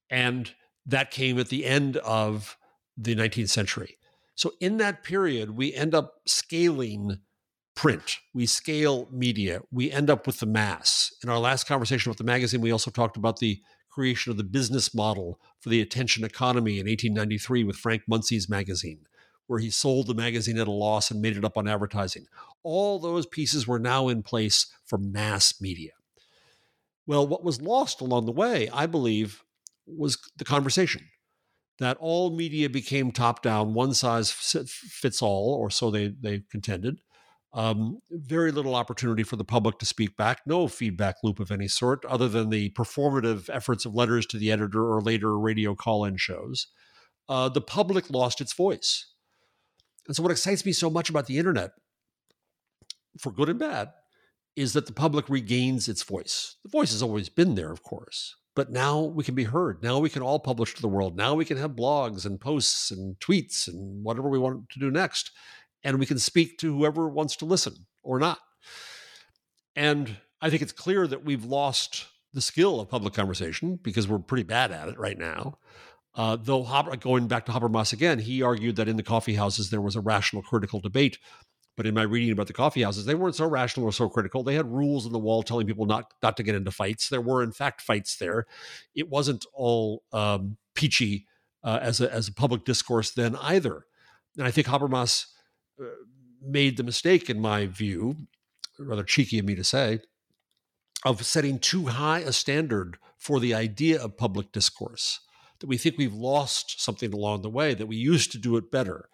And 0.09 0.51
that 0.85 1.11
came 1.11 1.39
at 1.39 1.49
the 1.49 1.65
end 1.65 1.97
of 1.97 2.57
the 2.97 3.15
19th 3.15 3.49
century. 3.49 3.97
So 4.35 4.53
in 4.59 4.77
that 4.77 5.03
period, 5.03 5.51
we 5.51 5.73
end 5.73 5.95
up 5.95 6.15
scaling 6.25 7.19
print, 7.75 8.17
we 8.33 8.45
scale 8.45 9.07
media, 9.11 9.61
we 9.71 9.91
end 9.91 10.09
up 10.09 10.25
with 10.25 10.39
the 10.39 10.45
mass. 10.45 11.13
In 11.23 11.29
our 11.29 11.39
last 11.39 11.67
conversation 11.67 12.09
with 12.09 12.17
the 12.17 12.23
magazine, 12.23 12.61
we 12.61 12.71
also 12.71 12.91
talked 12.91 13.17
about 13.17 13.39
the 13.39 13.61
creation 13.95 14.29
of 14.29 14.37
the 14.37 14.43
business 14.43 14.93
model 14.93 15.39
for 15.61 15.69
the 15.69 15.79
attention 15.79 16.25
economy 16.25 16.73
in 16.73 16.85
1893 16.85 17.63
with 17.63 17.77
Frank 17.77 18.03
Munsey's 18.09 18.49
magazine, 18.49 19.07
where 19.47 19.59
he 19.59 19.69
sold 19.69 20.07
the 20.07 20.13
magazine 20.13 20.59
at 20.59 20.67
a 20.67 20.71
loss 20.71 21.09
and 21.09 21.21
made 21.21 21.37
it 21.37 21.45
up 21.45 21.55
on 21.55 21.65
advertising. 21.65 22.25
All 22.61 22.99
those 22.99 23.25
pieces 23.25 23.65
were 23.65 23.79
now 23.79 24.09
in 24.09 24.21
place 24.21 24.67
for 24.85 24.97
mass 24.97 25.61
media. 25.61 25.91
Well, 27.07 27.25
what 27.25 27.45
was 27.45 27.61
lost 27.61 28.01
along 28.01 28.25
the 28.25 28.33
way, 28.33 28.67
I 28.73 28.85
believe, 28.85 29.45
was 29.87 30.17
the 30.35 30.45
conversation 30.45 31.07
that 31.79 31.97
all 31.99 32.35
media 32.35 32.69
became 32.69 33.11
top 33.11 33.41
down, 33.41 33.73
one 33.73 33.93
size 33.93 34.29
fits 34.31 35.21
all, 35.21 35.53
or 35.53 35.69
so 35.69 35.89
they, 35.89 36.07
they 36.07 36.41
contended. 36.51 36.99
Um, 37.55 37.99
very 38.11 38.51
little 38.51 38.75
opportunity 38.75 39.23
for 39.23 39.37
the 39.37 39.45
public 39.45 39.79
to 39.79 39.85
speak 39.85 40.17
back, 40.17 40.41
no 40.45 40.67
feedback 40.67 41.15
loop 41.23 41.39
of 41.39 41.51
any 41.51 41.69
sort, 41.69 42.03
other 42.03 42.27
than 42.27 42.49
the 42.49 42.71
performative 42.71 43.49
efforts 43.49 43.85
of 43.85 43.95
letters 43.95 44.25
to 44.27 44.37
the 44.37 44.51
editor 44.51 44.91
or 44.91 45.01
later 45.01 45.39
radio 45.39 45.73
call 45.73 46.03
in 46.03 46.17
shows. 46.17 46.67
Uh, 47.29 47.47
the 47.47 47.61
public 47.61 48.09
lost 48.09 48.41
its 48.41 48.53
voice. 48.53 49.13
And 50.05 50.13
so, 50.13 50.21
what 50.21 50.33
excites 50.33 50.65
me 50.65 50.73
so 50.73 50.89
much 50.89 51.09
about 51.09 51.27
the 51.27 51.37
internet, 51.37 51.71
for 53.21 53.31
good 53.31 53.47
and 53.47 53.57
bad, 53.57 53.91
is 54.57 54.73
that 54.73 54.85
the 54.85 54.93
public 54.93 55.29
regains 55.29 55.87
its 55.87 56.03
voice. 56.03 56.57
The 56.63 56.69
voice 56.69 56.91
has 56.91 57.01
always 57.01 57.29
been 57.29 57.55
there, 57.55 57.71
of 57.71 57.83
course, 57.83 58.35
but 58.53 58.69
now 58.69 59.01
we 59.01 59.23
can 59.23 59.33
be 59.33 59.45
heard. 59.45 59.81
Now 59.81 59.99
we 59.99 60.09
can 60.09 60.21
all 60.21 60.39
publish 60.39 60.73
to 60.75 60.81
the 60.81 60.89
world. 60.89 61.15
Now 61.15 61.33
we 61.33 61.45
can 61.45 61.57
have 61.57 61.71
blogs 61.71 62.25
and 62.25 62.39
posts 62.39 62.91
and 62.91 63.15
tweets 63.21 63.69
and 63.69 64.03
whatever 64.03 64.29
we 64.29 64.39
want 64.39 64.69
to 64.71 64.79
do 64.79 64.91
next 64.91 65.31
and 65.85 65.99
we 65.99 66.05
can 66.05 66.19
speak 66.19 66.57
to 66.57 66.75
whoever 66.75 67.07
wants 67.07 67.37
to 67.37 67.45
listen 67.45 67.85
or 68.03 68.19
not. 68.19 68.39
And 69.75 70.17
I 70.41 70.49
think 70.49 70.61
it's 70.63 70.71
clear 70.73 71.07
that 71.07 71.23
we've 71.23 71.45
lost 71.45 72.07
the 72.33 72.41
skill 72.41 72.81
of 72.81 72.89
public 72.89 73.13
conversation 73.13 73.79
because 73.81 74.07
we're 74.07 74.19
pretty 74.19 74.43
bad 74.43 74.71
at 74.71 74.89
it 74.89 74.97
right 74.97 75.17
now. 75.17 75.59
Uh, 76.15 76.37
though 76.41 76.63
going 76.99 77.27
back 77.27 77.45
to 77.45 77.51
Habermas 77.51 77.93
again, 77.93 78.19
he 78.19 78.41
argued 78.41 78.77
that 78.77 78.87
in 78.87 78.97
the 78.97 79.03
coffee 79.03 79.35
houses 79.35 79.69
there 79.69 79.81
was 79.81 79.95
a 79.95 80.01
rational 80.01 80.41
critical 80.41 80.79
debate. 80.79 81.19
But 81.77 81.85
in 81.85 81.93
my 81.93 82.03
reading 82.03 82.31
about 82.31 82.47
the 82.47 82.53
coffee 82.53 82.83
houses, 82.83 83.05
they 83.05 83.15
weren't 83.15 83.35
so 83.35 83.45
rational 83.45 83.85
or 83.85 83.91
so 83.91 84.07
critical. 84.07 84.43
They 84.43 84.55
had 84.55 84.71
rules 84.71 85.05
on 85.05 85.11
the 85.11 85.19
wall 85.19 85.43
telling 85.43 85.67
people 85.67 85.85
not 85.85 86.13
not 86.23 86.37
to 86.37 86.43
get 86.43 86.55
into 86.55 86.71
fights. 86.71 87.09
There 87.09 87.19
were 87.19 87.43
in 87.43 87.51
fact 87.51 87.81
fights 87.81 88.15
there. 88.15 88.45
It 88.95 89.09
wasn't 89.09 89.45
all 89.53 90.03
um, 90.13 90.55
peachy 90.73 91.27
uh, 91.65 91.79
as 91.81 91.99
a 91.99 92.11
as 92.11 92.29
a 92.29 92.33
public 92.33 92.63
discourse 92.63 93.11
then 93.11 93.35
either. 93.35 93.85
And 94.37 94.47
I 94.47 94.51
think 94.51 94.67
Habermas 94.67 95.25
Uh, 95.79 95.85
made 96.41 96.77
the 96.77 96.83
mistake, 96.83 97.29
in 97.29 97.39
my 97.39 97.65
view, 97.65 98.15
rather 98.77 99.03
cheeky 99.03 99.39
of 99.39 99.45
me 99.45 99.55
to 99.55 99.63
say, 99.63 99.99
of 101.03 101.25
setting 101.25 101.57
too 101.57 101.87
high 101.87 102.19
a 102.19 102.31
standard 102.31 102.97
for 103.17 103.39
the 103.39 103.53
idea 103.53 103.99
of 104.01 104.17
public 104.17 104.51
discourse. 104.51 105.21
That 105.59 105.67
we 105.67 105.77
think 105.77 105.97
we've 105.97 106.13
lost 106.13 106.81
something 106.81 107.13
along 107.13 107.41
the 107.41 107.49
way, 107.49 107.73
that 107.73 107.87
we 107.87 107.95
used 107.95 108.31
to 108.33 108.37
do 108.37 108.57
it 108.57 108.71
better. 108.71 109.09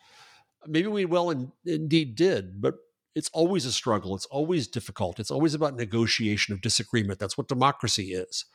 Maybe 0.68 0.88
we 0.88 1.06
well 1.06 1.30
in, 1.30 1.52
indeed 1.66 2.16
did, 2.16 2.62
but 2.62 2.76
it's 3.16 3.30
always 3.34 3.66
a 3.66 3.72
struggle. 3.72 4.16
It's 4.16 4.26
always 4.26 4.68
difficult. 4.68 5.20
It's 5.20 5.32
always 5.32 5.54
about 5.54 5.76
negotiation 5.76 6.54
of 6.54 6.62
disagreement. 6.62 7.20
That's 7.20 7.38
what 7.38 7.48
democracy 7.48 8.14
is. 8.14 8.46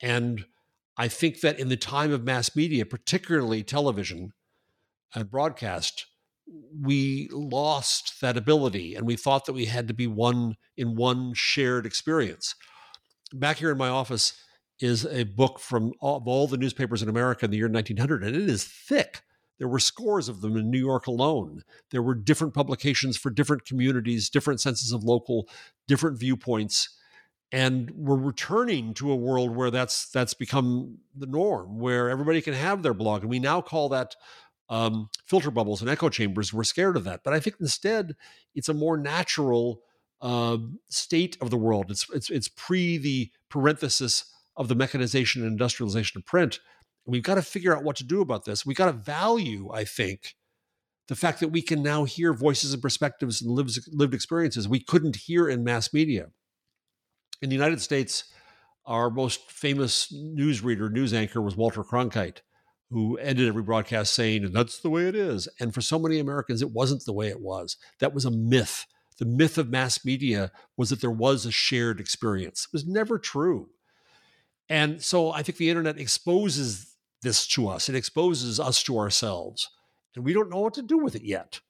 And 0.00 0.46
I 0.96 1.08
think 1.08 1.40
that 1.40 1.58
in 1.58 1.68
the 1.68 1.76
time 1.76 2.12
of 2.12 2.24
mass 2.24 2.54
media, 2.54 2.84
particularly 2.86 3.62
television 3.62 4.32
and 5.14 5.30
broadcast, 5.30 6.06
we 6.80 7.28
lost 7.32 8.20
that 8.20 8.36
ability 8.36 8.94
and 8.94 9.06
we 9.06 9.16
thought 9.16 9.46
that 9.46 9.52
we 9.52 9.66
had 9.66 9.88
to 9.88 9.94
be 9.94 10.06
one 10.06 10.56
in 10.76 10.96
one 10.96 11.32
shared 11.34 11.86
experience. 11.86 12.54
Back 13.32 13.58
here 13.58 13.70
in 13.70 13.78
my 13.78 13.88
office 13.88 14.34
is 14.80 15.06
a 15.06 15.24
book 15.24 15.60
from 15.60 15.92
all, 16.00 16.16
of 16.16 16.26
all 16.26 16.48
the 16.48 16.56
newspapers 16.56 17.02
in 17.02 17.08
America 17.08 17.44
in 17.44 17.50
the 17.50 17.56
year 17.56 17.68
1900, 17.68 18.24
and 18.24 18.34
it 18.34 18.48
is 18.48 18.64
thick. 18.64 19.22
There 19.58 19.68
were 19.68 19.78
scores 19.78 20.28
of 20.28 20.40
them 20.40 20.56
in 20.56 20.70
New 20.70 20.78
York 20.78 21.06
alone. 21.06 21.62
There 21.92 22.02
were 22.02 22.16
different 22.16 22.52
publications 22.52 23.16
for 23.16 23.30
different 23.30 23.64
communities, 23.64 24.28
different 24.28 24.60
senses 24.60 24.90
of 24.90 25.04
local, 25.04 25.48
different 25.86 26.18
viewpoints. 26.18 26.88
and 27.52 27.90
we're 27.94 28.16
returning 28.16 28.94
to 28.94 29.12
a 29.12 29.16
world 29.16 29.54
where 29.54 29.70
that's 29.70 30.08
that's 30.10 30.34
become 30.34 30.98
the 31.14 31.26
norm, 31.26 31.78
where 31.78 32.08
everybody 32.08 32.40
can 32.40 32.54
have 32.54 32.82
their 32.82 32.94
blog, 32.94 33.20
and 33.22 33.30
we 33.30 33.38
now 33.38 33.60
call 33.60 33.90
that 33.90 34.16
um, 34.72 35.10
filter 35.26 35.50
bubbles 35.50 35.82
and 35.82 35.90
echo 35.90 36.08
chambers. 36.08 36.50
We're 36.50 36.64
scared 36.64 36.96
of 36.96 37.04
that, 37.04 37.20
but 37.22 37.34
I 37.34 37.40
think 37.40 37.56
instead 37.60 38.16
it's 38.54 38.70
a 38.70 38.74
more 38.74 38.96
natural 38.96 39.82
uh, 40.22 40.56
state 40.88 41.36
of 41.42 41.50
the 41.50 41.58
world. 41.58 41.90
It's 41.90 42.06
it's 42.14 42.30
it's 42.30 42.48
pre 42.48 42.96
the 42.96 43.30
parenthesis 43.50 44.24
of 44.56 44.68
the 44.68 44.74
mechanization 44.74 45.42
and 45.42 45.52
industrialization 45.52 46.18
of 46.18 46.24
print. 46.24 46.58
And 47.04 47.12
we've 47.12 47.22
got 47.22 47.34
to 47.34 47.42
figure 47.42 47.76
out 47.76 47.84
what 47.84 47.96
to 47.96 48.04
do 48.04 48.22
about 48.22 48.46
this. 48.46 48.64
We've 48.64 48.76
got 48.76 48.86
to 48.86 48.92
value, 48.92 49.70
I 49.70 49.84
think, 49.84 50.36
the 51.08 51.16
fact 51.16 51.40
that 51.40 51.48
we 51.48 51.60
can 51.60 51.82
now 51.82 52.04
hear 52.04 52.32
voices 52.32 52.72
and 52.72 52.80
perspectives 52.80 53.42
and 53.42 53.50
lived, 53.50 53.78
lived 53.92 54.14
experiences 54.14 54.68
we 54.68 54.82
couldn't 54.82 55.16
hear 55.16 55.48
in 55.48 55.64
mass 55.64 55.92
media. 55.92 56.28
In 57.42 57.50
the 57.50 57.56
United 57.56 57.82
States, 57.82 58.24
our 58.86 59.10
most 59.10 59.50
famous 59.50 60.10
newsreader, 60.12 60.90
news 60.90 61.12
anchor 61.12 61.42
was 61.42 61.56
Walter 61.56 61.82
Cronkite, 61.82 62.40
who 62.92 63.16
ended 63.18 63.48
every 63.48 63.62
broadcast 63.62 64.14
saying, 64.14 64.44
and 64.44 64.54
that's 64.54 64.78
the 64.78 64.90
way 64.90 65.06
it 65.06 65.16
is. 65.16 65.48
And 65.58 65.74
for 65.74 65.80
so 65.80 65.98
many 65.98 66.18
Americans, 66.18 66.62
it 66.62 66.70
wasn't 66.70 67.04
the 67.04 67.12
way 67.12 67.28
it 67.28 67.40
was. 67.40 67.76
That 68.00 68.14
was 68.14 68.24
a 68.24 68.30
myth. 68.30 68.86
The 69.18 69.24
myth 69.24 69.58
of 69.58 69.70
mass 69.70 70.04
media 70.04 70.50
was 70.76 70.90
that 70.90 71.00
there 71.00 71.10
was 71.10 71.46
a 71.46 71.52
shared 71.52 72.00
experience. 72.00 72.66
It 72.66 72.72
was 72.72 72.86
never 72.86 73.18
true. 73.18 73.70
And 74.68 75.02
so 75.02 75.32
I 75.32 75.42
think 75.42 75.58
the 75.58 75.70
internet 75.70 75.98
exposes 75.98 76.96
this 77.22 77.46
to 77.48 77.68
us, 77.68 77.88
it 77.88 77.94
exposes 77.94 78.58
us 78.58 78.82
to 78.82 78.98
ourselves. 78.98 79.70
And 80.14 80.24
we 80.24 80.32
don't 80.32 80.50
know 80.50 80.60
what 80.60 80.74
to 80.74 80.82
do 80.82 80.98
with 80.98 81.14
it 81.14 81.22
yet 81.22 81.60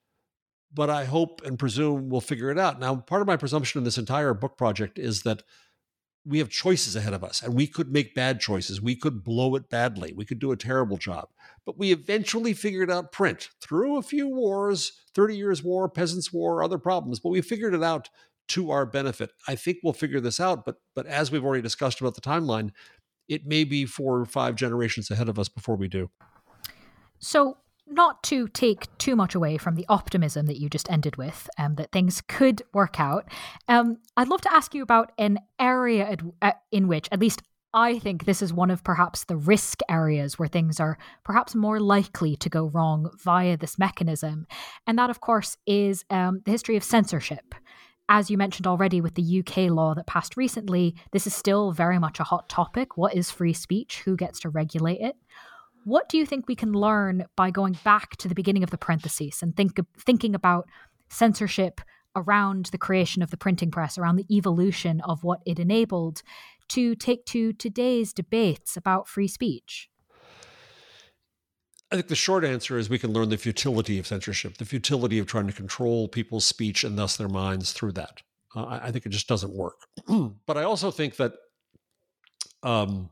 but 0.74 0.90
I 0.90 1.04
hope 1.04 1.42
and 1.44 1.58
presume 1.58 2.08
we'll 2.08 2.20
figure 2.20 2.50
it 2.50 2.58
out. 2.58 2.80
Now, 2.80 2.96
part 2.96 3.20
of 3.20 3.26
my 3.26 3.36
presumption 3.36 3.78
in 3.78 3.84
this 3.84 3.98
entire 3.98 4.34
book 4.34 4.56
project 4.56 4.98
is 4.98 5.22
that 5.22 5.42
we 6.24 6.38
have 6.38 6.48
choices 6.48 6.94
ahead 6.94 7.14
of 7.14 7.24
us 7.24 7.42
and 7.42 7.54
we 7.54 7.66
could 7.66 7.92
make 7.92 8.14
bad 8.14 8.40
choices. 8.40 8.80
We 8.80 8.94
could 8.94 9.24
blow 9.24 9.54
it 9.56 9.68
badly. 9.68 10.12
We 10.12 10.24
could 10.24 10.38
do 10.38 10.52
a 10.52 10.56
terrible 10.56 10.96
job. 10.96 11.28
But 11.64 11.78
we 11.78 11.92
eventually 11.92 12.54
figured 12.54 12.90
out 12.90 13.12
print 13.12 13.48
through 13.60 13.96
a 13.96 14.02
few 14.02 14.28
wars 14.28 14.92
30 15.14 15.36
years' 15.36 15.62
war, 15.62 15.88
Peasants' 15.88 16.32
War, 16.32 16.62
other 16.62 16.78
problems, 16.78 17.20
but 17.20 17.30
we 17.30 17.40
figured 17.40 17.74
it 17.74 17.82
out 17.82 18.08
to 18.48 18.70
our 18.70 18.86
benefit. 18.86 19.32
I 19.46 19.54
think 19.54 19.78
we'll 19.82 19.92
figure 19.92 20.20
this 20.20 20.40
out. 20.40 20.64
But, 20.64 20.76
but 20.94 21.06
as 21.06 21.30
we've 21.30 21.44
already 21.44 21.62
discussed 21.62 22.00
about 22.00 22.14
the 22.14 22.20
timeline, 22.20 22.70
it 23.28 23.46
may 23.46 23.64
be 23.64 23.84
four 23.84 24.18
or 24.18 24.26
five 24.26 24.56
generations 24.56 25.10
ahead 25.10 25.28
of 25.28 25.38
us 25.38 25.48
before 25.48 25.76
we 25.76 25.88
do. 25.88 26.10
So, 27.18 27.58
not 27.92 28.22
to 28.24 28.48
take 28.48 28.86
too 28.98 29.16
much 29.16 29.34
away 29.34 29.56
from 29.58 29.74
the 29.74 29.86
optimism 29.88 30.46
that 30.46 30.58
you 30.58 30.68
just 30.68 30.90
ended 30.90 31.16
with, 31.16 31.48
um, 31.58 31.76
that 31.76 31.92
things 31.92 32.22
could 32.28 32.62
work 32.72 33.00
out, 33.00 33.26
um, 33.68 33.98
I'd 34.16 34.28
love 34.28 34.40
to 34.42 34.54
ask 34.54 34.74
you 34.74 34.82
about 34.82 35.12
an 35.18 35.38
area 35.58 36.08
at, 36.08 36.20
uh, 36.40 36.52
in 36.70 36.88
which, 36.88 37.08
at 37.12 37.20
least 37.20 37.42
I 37.74 37.98
think 37.98 38.24
this 38.24 38.42
is 38.42 38.52
one 38.52 38.70
of 38.70 38.84
perhaps 38.84 39.24
the 39.24 39.36
risk 39.36 39.80
areas 39.88 40.38
where 40.38 40.48
things 40.48 40.78
are 40.78 40.98
perhaps 41.24 41.54
more 41.54 41.80
likely 41.80 42.36
to 42.36 42.50
go 42.50 42.66
wrong 42.66 43.10
via 43.22 43.56
this 43.56 43.78
mechanism. 43.78 44.46
And 44.86 44.98
that, 44.98 45.08
of 45.08 45.20
course, 45.20 45.56
is 45.66 46.04
um, 46.10 46.42
the 46.44 46.50
history 46.50 46.76
of 46.76 46.84
censorship. 46.84 47.54
As 48.10 48.30
you 48.30 48.36
mentioned 48.36 48.66
already 48.66 49.00
with 49.00 49.14
the 49.14 49.38
UK 49.40 49.70
law 49.70 49.94
that 49.94 50.06
passed 50.06 50.36
recently, 50.36 50.94
this 51.12 51.26
is 51.26 51.34
still 51.34 51.72
very 51.72 51.98
much 51.98 52.20
a 52.20 52.24
hot 52.24 52.48
topic. 52.50 52.98
What 52.98 53.14
is 53.14 53.30
free 53.30 53.54
speech? 53.54 54.02
Who 54.04 54.16
gets 54.16 54.40
to 54.40 54.50
regulate 54.50 55.00
it? 55.00 55.16
What 55.84 56.08
do 56.08 56.16
you 56.16 56.26
think 56.26 56.46
we 56.46 56.54
can 56.54 56.72
learn 56.72 57.26
by 57.36 57.50
going 57.50 57.76
back 57.84 58.16
to 58.18 58.28
the 58.28 58.34
beginning 58.34 58.62
of 58.62 58.70
the 58.70 58.78
parentheses 58.78 59.42
and 59.42 59.56
think 59.56 59.78
thinking 59.98 60.34
about 60.34 60.68
censorship 61.08 61.80
around 62.14 62.66
the 62.66 62.78
creation 62.78 63.22
of 63.22 63.30
the 63.30 63.36
printing 63.36 63.70
press, 63.70 63.98
around 63.98 64.16
the 64.16 64.26
evolution 64.30 65.00
of 65.00 65.24
what 65.24 65.40
it 65.46 65.58
enabled, 65.58 66.22
to 66.68 66.94
take 66.94 67.24
to 67.26 67.52
today's 67.52 68.12
debates 68.12 68.76
about 68.76 69.08
free 69.08 69.28
speech? 69.28 69.88
I 71.90 71.96
think 71.96 72.08
the 72.08 72.14
short 72.14 72.44
answer 72.44 72.78
is 72.78 72.88
we 72.88 72.98
can 72.98 73.12
learn 73.12 73.28
the 73.28 73.36
futility 73.36 73.98
of 73.98 74.06
censorship, 74.06 74.56
the 74.56 74.64
futility 74.64 75.18
of 75.18 75.26
trying 75.26 75.46
to 75.46 75.52
control 75.52 76.08
people's 76.08 76.46
speech 76.46 76.84
and 76.84 76.98
thus 76.98 77.16
their 77.16 77.28
minds 77.28 77.72
through 77.72 77.92
that. 77.92 78.22
Uh, 78.54 78.78
I 78.82 78.90
think 78.90 79.04
it 79.04 79.10
just 79.10 79.28
doesn't 79.28 79.52
work. 79.52 79.76
but 80.46 80.56
I 80.56 80.62
also 80.62 80.90
think 80.90 81.16
that 81.16 81.34
um, 82.62 83.10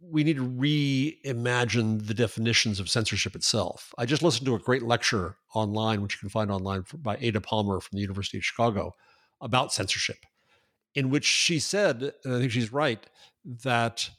we 0.00 0.22
need 0.22 0.36
to 0.36 0.48
reimagine 0.48 2.06
the 2.06 2.14
definitions 2.14 2.78
of 2.78 2.88
censorship 2.88 3.34
itself. 3.34 3.92
I 3.98 4.06
just 4.06 4.22
listened 4.22 4.46
to 4.46 4.54
a 4.54 4.60
great 4.60 4.82
lecture 4.82 5.36
online, 5.54 6.02
which 6.02 6.14
you 6.14 6.20
can 6.20 6.28
find 6.28 6.50
online 6.50 6.84
by 6.94 7.16
Ada 7.20 7.40
Palmer 7.40 7.80
from 7.80 7.96
the 7.96 8.02
University 8.02 8.38
of 8.38 8.44
Chicago, 8.44 8.94
about 9.40 9.72
censorship, 9.72 10.18
in 10.94 11.10
which 11.10 11.24
she 11.24 11.58
said, 11.58 12.12
and 12.24 12.34
I 12.34 12.38
think 12.38 12.52
she's 12.52 12.72
right, 12.72 13.04
that 13.44 14.10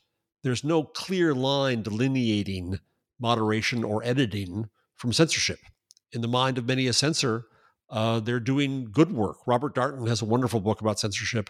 there's 0.43 0.63
no 0.63 0.84
clear 0.84 1.34
line 1.34 1.82
delineating 1.82 2.80
moderation 3.19 3.84
or 3.84 4.03
editing 4.03 4.69
from 4.95 5.13
censorship. 5.13 5.59
In 6.11 6.21
the 6.21 6.27
mind 6.27 6.57
of 6.57 6.65
many 6.65 6.88
a 6.88 6.93
censor, 6.93 7.45
uh, 7.89 8.19
they're 8.19 8.39
doing 8.39 8.89
good 8.91 9.11
work. 9.11 9.38
Robert 9.47 9.75
Darnton 9.75 10.07
has 10.07 10.21
a 10.21 10.25
wonderful 10.25 10.59
book 10.59 10.82
about 10.82 10.99
censorship 10.99 11.49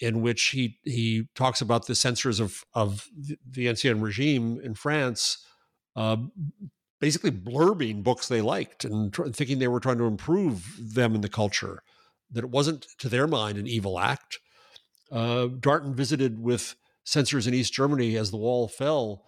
in 0.00 0.20
which 0.20 0.48
he 0.48 0.78
he 0.84 1.28
talks 1.34 1.60
about 1.60 1.86
the 1.86 1.94
censors 1.94 2.40
of 2.40 2.64
of 2.74 3.06
the 3.48 3.68
ancien 3.68 4.00
regime 4.00 4.60
in 4.62 4.74
France, 4.74 5.44
uh, 5.96 6.16
basically 7.00 7.30
blurbing 7.30 8.02
books 8.02 8.28
they 8.28 8.40
liked 8.40 8.84
and 8.84 9.12
tr- 9.12 9.28
thinking 9.28 9.58
they 9.58 9.68
were 9.68 9.80
trying 9.80 9.98
to 9.98 10.04
improve 10.04 10.94
them 10.94 11.14
in 11.14 11.20
the 11.20 11.28
culture. 11.28 11.82
That 12.30 12.44
it 12.44 12.50
wasn't 12.50 12.86
to 12.98 13.08
their 13.08 13.26
mind 13.26 13.56
an 13.58 13.66
evil 13.66 13.98
act. 13.98 14.38
Uh, 15.10 15.48
Darnton 15.48 15.94
visited 15.94 16.38
with 16.38 16.74
censors 17.04 17.46
in 17.46 17.54
East 17.54 17.72
Germany 17.72 18.16
as 18.16 18.30
the 18.30 18.36
wall 18.36 18.68
fell, 18.68 19.24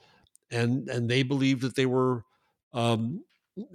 and 0.51 0.89
and 0.89 1.11
they 1.11 1.23
believed 1.23 1.63
that 1.63 1.77
they 1.77 1.87
were 1.87 2.25
um, 2.73 3.25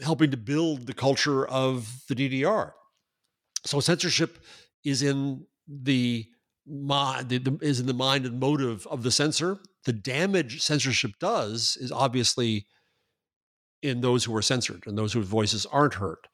helping 0.01 0.31
to 0.31 0.37
build 0.37 0.87
the 0.87 0.93
culture 0.93 1.45
of 1.45 2.03
the 2.07 2.15
DDR. 2.15 2.71
So 3.65 3.79
censorship 3.79 4.39
is 4.83 5.01
in 5.01 5.47
the 5.67 6.27
mind 6.68 7.30
the, 7.30 7.38
the, 7.38 7.57
is 7.61 7.80
in 7.80 7.86
the 7.86 7.93
mind 7.93 8.26
and 8.26 8.39
motive 8.39 8.88
of 8.88 9.03
the 9.03 9.11
censor. 9.11 9.59
The 9.86 9.93
damage 9.93 10.61
censorship 10.61 11.11
does 11.20 11.78
is 11.80 11.91
obviously 11.91 12.66
in 13.82 14.01
those 14.01 14.24
who 14.24 14.36
are 14.36 14.41
censored 14.41 14.84
and 14.88 14.97
those 14.97 15.13
whose 15.13 15.28
voices 15.28 15.66
aren't 15.68 15.95
heard. 15.95 16.28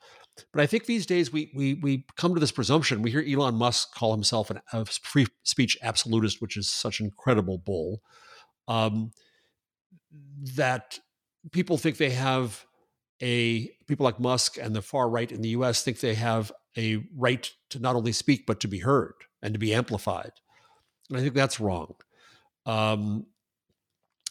But 0.54 0.62
I 0.62 0.66
think 0.66 0.86
these 0.86 1.06
days 1.06 1.32
we 1.32 1.52
we 1.54 1.74
we 1.76 2.06
come 2.16 2.34
to 2.34 2.40
this 2.40 2.52
presumption. 2.52 3.02
We 3.02 3.12
hear 3.12 3.24
Elon 3.28 3.56
Musk 3.56 3.94
call 3.94 4.14
himself 4.14 4.50
an, 4.50 4.62
a 4.72 4.86
free 4.86 5.28
speech 5.44 5.78
absolutist, 5.82 6.42
which 6.42 6.56
is 6.56 6.70
such 6.70 7.00
an 7.00 7.08
incredible 7.08 7.58
bull. 7.58 8.02
Um, 8.68 9.12
that 10.56 11.00
people 11.52 11.78
think 11.78 11.98
they 11.98 12.12
have 12.12 12.66
a 13.22 13.70
people 13.88 14.06
like 14.06 14.20
Musk 14.20 14.58
and 14.58 14.74
the 14.74 14.82
far 14.82 15.10
right 15.10 15.32
in 15.32 15.42
the 15.42 15.50
U.S. 15.50 15.84
think 15.84 16.00
they 16.00 16.16
have 16.16 16.52
a 16.78 17.04
right 17.16 17.52
to 17.70 17.80
not 17.80 17.98
only 17.98 18.14
speak 18.14 18.46
but 18.48 18.62
to 18.62 18.68
be 18.70 18.80
heard 18.80 19.14
and 19.42 19.54
to 19.54 19.60
be 19.60 19.74
amplified. 19.74 20.32
And 21.10 21.18
I 21.18 21.22
think 21.22 21.34
that's 21.34 21.60
wrong. 21.60 21.96
Um, 22.66 23.26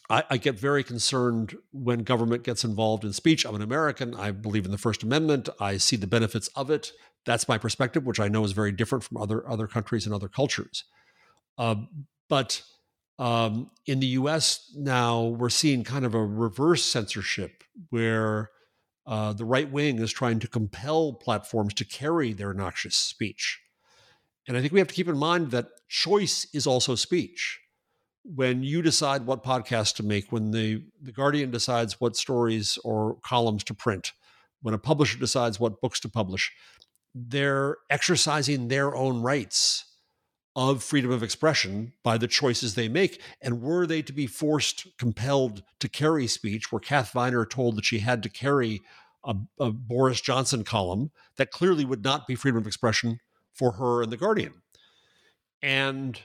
I, 0.09 0.23
I, 0.29 0.37
get 0.37 0.59
very 0.59 0.83
concerned 0.83 1.55
when 1.71 1.99
government 1.99 2.43
gets 2.43 2.63
involved 2.63 3.03
in 3.03 3.13
speech. 3.13 3.45
I'm 3.45 3.55
an 3.55 3.61
American. 3.61 4.15
I 4.15 4.31
believe 4.31 4.65
in 4.65 4.71
the 4.71 4.77
First 4.77 5.03
Amendment. 5.03 5.49
I 5.59 5.77
see 5.77 5.95
the 5.95 6.07
benefits 6.07 6.47
of 6.49 6.69
it. 6.69 6.91
That's 7.25 7.47
my 7.47 7.57
perspective, 7.57 8.05
which 8.05 8.19
I 8.19 8.29
know 8.29 8.43
is 8.43 8.51
very 8.53 8.71
different 8.71 9.03
from 9.03 9.17
other 9.17 9.47
other 9.47 9.67
countries 9.67 10.05
and 10.05 10.15
other 10.15 10.27
cultures. 10.27 10.85
Uh, 11.57 11.75
but 12.29 12.63
um, 13.19 13.69
in 13.85 13.99
the 13.99 14.07
U.S. 14.07 14.71
now, 14.75 15.23
we're 15.23 15.49
seeing 15.49 15.83
kind 15.83 16.05
of 16.05 16.15
a 16.15 16.25
reverse 16.25 16.83
censorship 16.83 17.63
where 17.89 18.49
uh, 19.05 19.33
the 19.33 19.45
right 19.45 19.71
wing 19.71 19.99
is 19.99 20.11
trying 20.11 20.39
to 20.39 20.47
compel 20.47 21.13
platforms 21.13 21.73
to 21.75 21.85
carry 21.85 22.33
their 22.33 22.53
noxious 22.53 22.95
speech. 22.95 23.60
And 24.47 24.57
I 24.57 24.61
think 24.61 24.73
we 24.73 24.79
have 24.79 24.87
to 24.87 24.93
keep 24.93 25.07
in 25.07 25.17
mind 25.17 25.51
that 25.51 25.67
choice 25.87 26.47
is 26.53 26.65
also 26.65 26.95
speech. 26.95 27.59
When 28.23 28.63
you 28.63 28.81
decide 28.81 29.25
what 29.25 29.43
podcast 29.43 29.95
to 29.95 30.03
make, 30.03 30.31
when 30.31 30.51
the, 30.51 30.83
the 31.01 31.11
Guardian 31.11 31.51
decides 31.51 31.99
what 31.99 32.15
stories 32.15 32.77
or 32.83 33.17
columns 33.23 33.63
to 33.65 33.73
print, 33.73 34.11
when 34.61 34.73
a 34.73 34.79
publisher 34.79 35.17
decides 35.17 35.59
what 35.59 35.81
books 35.81 35.99
to 36.01 36.09
publish, 36.09 36.51
they're 37.15 37.77
exercising 37.89 38.67
their 38.67 38.95
own 38.95 39.21
rights 39.21 39.85
of 40.55 40.83
freedom 40.83 41.11
of 41.11 41.23
expression 41.23 41.93
by 42.03 42.17
the 42.17 42.27
choices 42.27 42.75
they 42.75 42.89
make. 42.89 43.21
And 43.41 43.61
were 43.61 43.87
they 43.87 44.01
to 44.01 44.13
be 44.13 44.27
forced, 44.27 44.87
compelled 44.97 45.63
to 45.79 45.89
carry 45.89 46.27
speech, 46.27 46.71
where 46.71 46.79
Kath 46.79 47.11
Viner 47.11 47.45
told 47.45 47.77
that 47.77 47.85
she 47.85 47.99
had 47.99 48.21
to 48.23 48.29
carry 48.29 48.81
a, 49.23 49.35
a 49.59 49.71
Boris 49.71 50.19
Johnson 50.19 50.63
column, 50.63 51.11
that 51.37 51.51
clearly 51.51 51.85
would 51.85 52.03
not 52.03 52.27
be 52.27 52.35
freedom 52.35 52.59
of 52.59 52.67
expression 52.67 53.19
for 53.53 53.73
her 53.73 54.01
and 54.01 54.11
the 54.11 54.17
Guardian. 54.17 54.53
And 55.61 56.19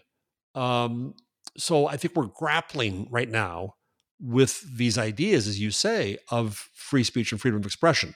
um, 0.54 1.14
so 1.56 1.86
I 1.86 1.96
think 1.96 2.16
we're 2.16 2.26
grappling 2.26 3.08
right 3.10 3.28
now 3.28 3.74
with 4.20 4.62
these 4.76 4.96
ideas, 4.96 5.46
as 5.46 5.60
you 5.60 5.70
say, 5.70 6.18
of 6.30 6.68
free 6.74 7.04
speech 7.04 7.32
and 7.32 7.40
freedom 7.40 7.60
of 7.60 7.66
expression. 7.66 8.14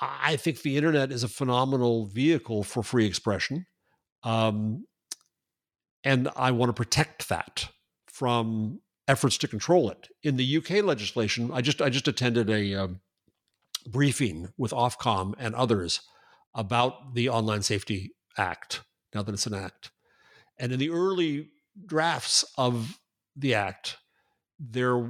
I 0.00 0.36
think 0.36 0.62
the 0.62 0.76
internet 0.76 1.12
is 1.12 1.22
a 1.22 1.28
phenomenal 1.28 2.06
vehicle 2.06 2.64
for 2.64 2.82
free 2.82 3.06
expression. 3.06 3.66
Um, 4.24 4.86
and 6.02 6.28
I 6.36 6.50
want 6.50 6.70
to 6.70 6.74
protect 6.74 7.28
that 7.28 7.68
from 8.06 8.80
efforts 9.06 9.38
to 9.38 9.48
control 9.48 9.90
it. 9.90 10.08
In 10.22 10.36
the 10.36 10.56
UK 10.56 10.84
legislation, 10.84 11.50
I 11.52 11.60
just 11.60 11.80
I 11.80 11.88
just 11.88 12.08
attended 12.08 12.50
a 12.50 12.74
um, 12.74 13.00
briefing 13.86 14.48
with 14.56 14.72
Ofcom 14.72 15.34
and 15.38 15.54
others 15.54 16.00
about 16.54 17.14
the 17.14 17.28
Online 17.28 17.62
Safety 17.62 18.14
Act. 18.36 18.82
Now 19.14 19.22
that 19.22 19.32
it's 19.32 19.46
an 19.46 19.54
act, 19.54 19.90
and 20.58 20.72
in 20.72 20.78
the 20.78 20.90
early 20.90 21.50
drafts 21.86 22.44
of 22.56 22.98
the 23.36 23.54
act, 23.54 23.98
there 24.58 25.06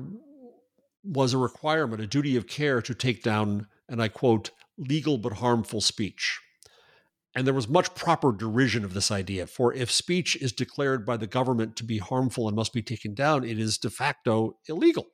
was 1.04 1.34
a 1.34 1.38
requirement, 1.38 2.02
a 2.02 2.06
duty 2.06 2.36
of 2.36 2.46
care 2.46 2.80
to 2.82 2.94
take 2.94 3.22
down, 3.22 3.66
and 3.88 4.02
I 4.02 4.08
quote, 4.08 4.50
legal 4.78 5.18
but 5.18 5.34
harmful 5.34 5.80
speech. 5.80 6.40
And 7.34 7.46
there 7.46 7.54
was 7.54 7.68
much 7.68 7.94
proper 7.94 8.32
derision 8.32 8.84
of 8.84 8.94
this 8.94 9.10
idea. 9.10 9.46
For 9.46 9.72
if 9.72 9.90
speech 9.90 10.36
is 10.36 10.52
declared 10.52 11.06
by 11.06 11.16
the 11.16 11.26
government 11.26 11.76
to 11.76 11.84
be 11.84 11.98
harmful 11.98 12.46
and 12.46 12.56
must 12.56 12.72
be 12.72 12.82
taken 12.82 13.14
down, 13.14 13.44
it 13.44 13.58
is 13.58 13.78
de 13.78 13.90
facto 13.90 14.58
illegal. 14.68 15.06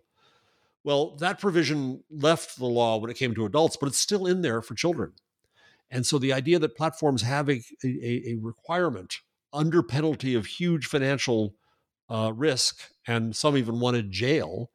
Well, 0.83 1.17
that 1.17 1.41
provision 1.41 2.03
left 2.11 2.59
the 2.59 2.67
law 2.67 2.99
when 2.99 3.11
it 3.11 3.17
came 3.17 3.35
to 3.35 3.47
adults, 3.47 3.77
but 3.77 3.87
it's 3.87 3.99
still 3.99 4.27
in 4.27 4.43
there 4.43 4.63
for 4.63 4.75
children. 4.75 5.13
And 5.91 6.07
so 6.07 6.19
the 6.19 6.33
idea 6.33 6.59
that 6.59 6.77
platforms 6.77 7.23
have 7.23 7.49
a, 7.49 7.63
a, 7.83 8.23
a 8.27 8.37
requirement 8.41 9.17
under 9.53 9.83
penalty 9.83 10.35
of 10.35 10.47
huge 10.47 10.87
financial 10.87 11.55
uh, 12.11 12.33
risk, 12.35 12.91
and 13.07 13.35
some 13.35 13.57
even 13.57 13.81
wanted 13.81 14.11
jail 14.11 14.71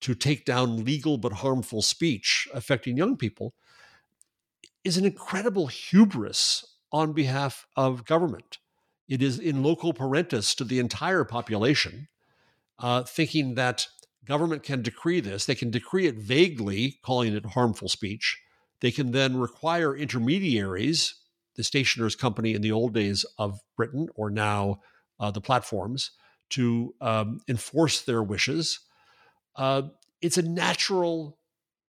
to 0.00 0.14
take 0.14 0.44
down 0.44 0.84
legal 0.84 1.16
but 1.16 1.32
harmful 1.32 1.80
speech 1.80 2.48
affecting 2.52 2.96
young 2.96 3.16
people, 3.16 3.54
is 4.84 4.96
an 4.96 5.04
incredible 5.04 5.68
hubris 5.68 6.76
on 6.92 7.12
behalf 7.12 7.66
of 7.76 8.04
government. 8.04 8.58
It 9.08 9.22
is 9.22 9.38
in 9.38 9.62
loco 9.62 9.92
parentis 9.92 10.54
to 10.56 10.64
the 10.64 10.78
entire 10.78 11.24
population, 11.24 12.08
uh, 12.78 13.04
thinking 13.04 13.54
that 13.54 13.86
government 14.24 14.62
can 14.62 14.82
decree 14.82 15.20
this. 15.20 15.46
They 15.46 15.54
can 15.54 15.70
decree 15.70 16.06
it 16.06 16.16
vaguely, 16.16 16.98
calling 17.02 17.34
it 17.34 17.46
harmful 17.46 17.88
speech. 17.88 18.38
They 18.82 18.90
can 18.90 19.12
then 19.12 19.38
require 19.38 19.96
intermediaries, 19.96 21.14
the 21.56 21.64
stationers 21.64 22.14
company 22.14 22.52
in 22.52 22.60
the 22.60 22.72
old 22.72 22.92
days 22.92 23.24
of 23.38 23.60
Britain, 23.74 24.08
or 24.14 24.28
now 24.28 24.80
uh, 25.18 25.30
the 25.30 25.40
platforms, 25.40 26.10
to 26.50 26.94
um, 27.00 27.40
enforce 27.48 28.02
their 28.02 28.22
wishes. 28.22 28.80
Uh, 29.56 29.84
it's 30.20 30.36
a 30.36 30.42
natural, 30.42 31.38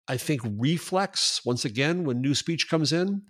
I 0.07 0.17
think, 0.17 0.41
reflex, 0.45 1.43
once 1.43 1.65
again, 1.65 2.03
when 2.03 2.21
new 2.21 2.35
speech 2.35 2.69
comes 2.69 2.93
in 2.93 3.23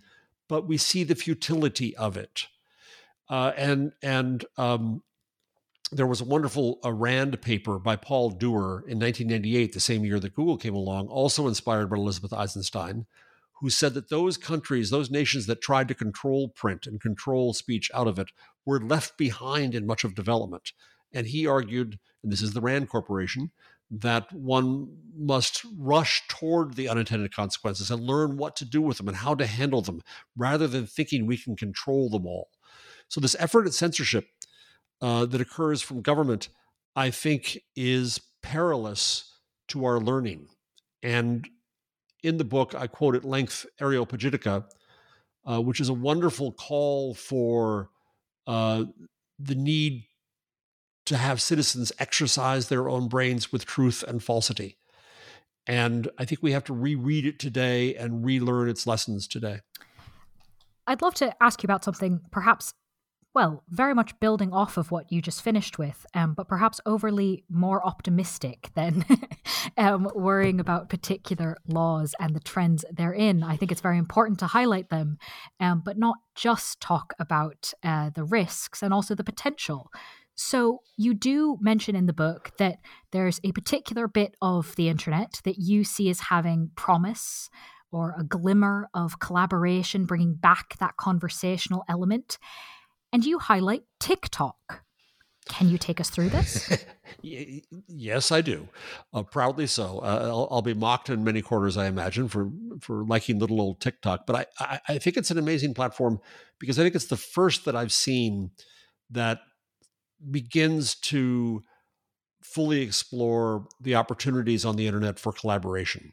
but 0.52 0.68
we 0.68 0.76
see 0.76 1.02
the 1.02 1.14
futility 1.14 1.96
of 1.96 2.18
it. 2.18 2.46
Uh, 3.30 3.52
and 3.56 3.92
and 4.02 4.44
um, 4.58 5.02
there 5.90 6.06
was 6.06 6.20
a 6.20 6.24
wonderful 6.24 6.78
a 6.84 6.92
Rand 6.92 7.40
paper 7.40 7.78
by 7.78 7.96
Paul 7.96 8.28
Dewar 8.28 8.84
in 8.86 8.98
1998, 8.98 9.72
the 9.72 9.80
same 9.80 10.04
year 10.04 10.20
that 10.20 10.34
Google 10.34 10.58
came 10.58 10.74
along, 10.74 11.08
also 11.08 11.48
inspired 11.48 11.88
by 11.88 11.96
Elizabeth 11.96 12.34
Eisenstein, 12.34 13.06
who 13.62 13.70
said 13.70 13.94
that 13.94 14.10
those 14.10 14.36
countries, 14.36 14.90
those 14.90 15.10
nations 15.10 15.46
that 15.46 15.62
tried 15.62 15.86
to 15.86 15.94
control 15.94 16.48
print 16.48 16.86
and 16.86 17.00
control 17.00 17.54
speech 17.54 17.90
out 17.94 18.08
of 18.08 18.18
it, 18.18 18.30
were 18.66 18.80
left 18.80 19.16
behind 19.16 19.72
in 19.74 19.86
much 19.86 20.02
of 20.02 20.16
development. 20.16 20.72
And 21.14 21.28
he 21.28 21.46
argued, 21.46 22.00
and 22.22 22.32
this 22.32 22.42
is 22.42 22.52
the 22.52 22.60
Rand 22.60 22.88
Corporation, 22.88 23.52
that 23.88 24.32
one 24.32 24.88
must 25.16 25.64
rush 25.78 26.26
toward 26.26 26.74
the 26.74 26.88
unintended 26.88 27.34
consequences 27.34 27.90
and 27.90 28.02
learn 28.02 28.36
what 28.36 28.56
to 28.56 28.64
do 28.64 28.82
with 28.82 28.96
them 28.96 29.06
and 29.06 29.18
how 29.18 29.34
to 29.36 29.46
handle 29.46 29.80
them 29.80 30.02
rather 30.36 30.66
than 30.66 30.86
thinking 30.86 31.26
we 31.26 31.36
can 31.36 31.54
control 31.54 32.10
them 32.10 32.26
all. 32.26 32.48
So, 33.08 33.20
this 33.20 33.36
effort 33.38 33.66
at 33.66 33.74
censorship 33.74 34.26
uh, 35.00 35.26
that 35.26 35.40
occurs 35.40 35.82
from 35.82 36.00
government, 36.00 36.48
I 36.96 37.10
think, 37.10 37.58
is 37.76 38.20
perilous 38.42 39.38
to 39.68 39.84
our 39.84 40.00
learning. 40.00 40.48
And 41.02 41.48
in 42.22 42.38
the 42.38 42.44
book, 42.44 42.74
I 42.74 42.86
quote 42.86 43.14
at 43.14 43.24
length 43.24 43.66
Areopagitica, 43.80 44.64
uh, 45.44 45.60
which 45.60 45.80
is 45.80 45.88
a 45.88 45.94
wonderful 45.94 46.52
call 46.52 47.14
for 47.14 47.90
uh, 48.46 48.84
the 49.38 49.54
need 49.54 50.04
to 51.06 51.16
have 51.16 51.42
citizens 51.42 51.92
exercise 51.98 52.68
their 52.68 52.88
own 52.88 53.08
brains 53.08 53.50
with 53.50 53.66
truth 53.66 54.04
and 54.06 54.22
falsity. 54.22 54.78
And 55.66 56.08
I 56.18 56.24
think 56.24 56.42
we 56.42 56.52
have 56.52 56.64
to 56.64 56.72
reread 56.72 57.26
it 57.26 57.38
today 57.38 57.94
and 57.94 58.24
relearn 58.24 58.68
its 58.68 58.86
lessons 58.86 59.26
today. 59.28 59.60
I'd 60.86 61.02
love 61.02 61.14
to 61.14 61.34
ask 61.42 61.62
you 61.62 61.66
about 61.66 61.84
something 61.84 62.20
perhaps, 62.30 62.74
well, 63.34 63.62
very 63.68 63.94
much 63.94 64.18
building 64.20 64.52
off 64.52 64.76
of 64.76 64.90
what 64.90 65.10
you 65.10 65.22
just 65.22 65.42
finished 65.42 65.78
with, 65.78 66.04
um, 66.14 66.34
but 66.34 66.48
perhaps 66.48 66.80
overly 66.84 67.44
more 67.48 67.84
optimistic 67.86 68.70
than 68.74 69.04
um, 69.78 70.08
worrying 70.14 70.60
about 70.60 70.90
particular 70.90 71.56
laws 71.66 72.14
and 72.20 72.36
the 72.36 72.40
trends 72.40 72.84
therein. 72.92 73.42
I 73.42 73.56
think 73.56 73.72
it's 73.72 73.80
very 73.80 73.96
important 73.96 74.38
to 74.40 74.46
highlight 74.46 74.90
them, 74.90 75.18
um, 75.60 75.82
but 75.84 75.98
not 75.98 76.16
just 76.34 76.80
talk 76.80 77.14
about 77.18 77.72
uh, 77.82 78.10
the 78.10 78.24
risks 78.24 78.82
and 78.82 78.92
also 78.92 79.14
the 79.14 79.24
potential. 79.24 79.90
So, 80.34 80.80
you 80.96 81.14
do 81.14 81.58
mention 81.60 81.94
in 81.94 82.06
the 82.06 82.12
book 82.14 82.52
that 82.58 82.78
there's 83.12 83.38
a 83.44 83.52
particular 83.52 84.08
bit 84.08 84.34
of 84.40 84.74
the 84.76 84.88
internet 84.88 85.40
that 85.44 85.58
you 85.58 85.84
see 85.84 86.08
as 86.08 86.20
having 86.20 86.70
promise 86.74 87.50
or 87.90 88.14
a 88.18 88.24
glimmer 88.24 88.88
of 88.94 89.18
collaboration, 89.20 90.06
bringing 90.06 90.34
back 90.34 90.78
that 90.78 90.96
conversational 90.96 91.84
element. 91.88 92.38
And 93.12 93.24
you 93.24 93.38
highlight 93.38 93.84
TikTok. 94.00 94.82
Can 95.48 95.68
you 95.68 95.76
take 95.76 96.00
us 96.00 96.08
through 96.08 96.30
this? 96.30 96.84
yes, 97.22 98.30
I 98.30 98.40
do. 98.40 98.68
Uh, 99.12 99.24
proudly 99.24 99.66
so. 99.66 99.98
Uh, 99.98 100.20
I'll, 100.22 100.48
I'll, 100.50 100.62
be 100.62 100.72
mocked 100.72 101.10
in 101.10 101.24
many 101.24 101.42
quarters, 101.42 101.76
I 101.76 101.86
imagine, 101.86 102.28
for 102.28 102.50
for 102.80 103.04
liking 103.04 103.38
little 103.38 103.60
old 103.60 103.80
TikTok. 103.80 104.24
But 104.24 104.36
I, 104.36 104.64
I, 104.64 104.80
I 104.88 104.98
think 104.98 105.16
it's 105.16 105.32
an 105.32 105.38
amazing 105.38 105.74
platform 105.74 106.20
because 106.60 106.78
I 106.78 106.84
think 106.84 106.94
it's 106.94 107.06
the 107.06 107.16
first 107.16 107.64
that 107.64 107.74
I've 107.74 107.92
seen 107.92 108.52
that 109.10 109.40
begins 110.30 110.94
to 110.94 111.64
fully 112.42 112.80
explore 112.80 113.66
the 113.80 113.96
opportunities 113.96 114.64
on 114.64 114.76
the 114.76 114.86
internet 114.86 115.18
for 115.18 115.32
collaboration. 115.32 116.12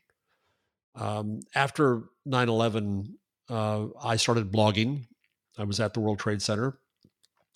Um, 0.95 1.41
after 1.53 2.03
9 2.25 2.49
11, 2.49 3.15
uh, 3.49 3.85
I 4.03 4.15
started 4.15 4.51
blogging. 4.51 5.05
I 5.57 5.63
was 5.63 5.79
at 5.79 5.93
the 5.93 5.99
World 5.99 6.19
Trade 6.19 6.41
Center. 6.41 6.79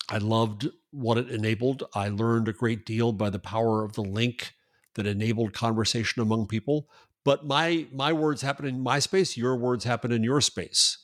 I 0.08 0.18
loved 0.18 0.68
what 0.90 1.18
it 1.18 1.30
enabled. 1.30 1.84
I 1.94 2.08
learned 2.08 2.48
a 2.48 2.52
great 2.52 2.84
deal 2.84 3.12
by 3.12 3.30
the 3.30 3.38
power 3.38 3.84
of 3.84 3.94
the 3.94 4.02
link 4.02 4.52
that 4.94 5.06
enabled 5.06 5.54
conversation 5.54 6.22
among 6.22 6.46
people. 6.46 6.88
But 7.24 7.46
my 7.46 7.86
my 7.92 8.12
words 8.12 8.42
happen 8.42 8.66
in 8.66 8.80
my 8.80 8.98
space. 8.98 9.36
Your 9.36 9.56
words 9.56 9.84
happen 9.84 10.12
in 10.12 10.22
your 10.22 10.40
space. 10.40 10.98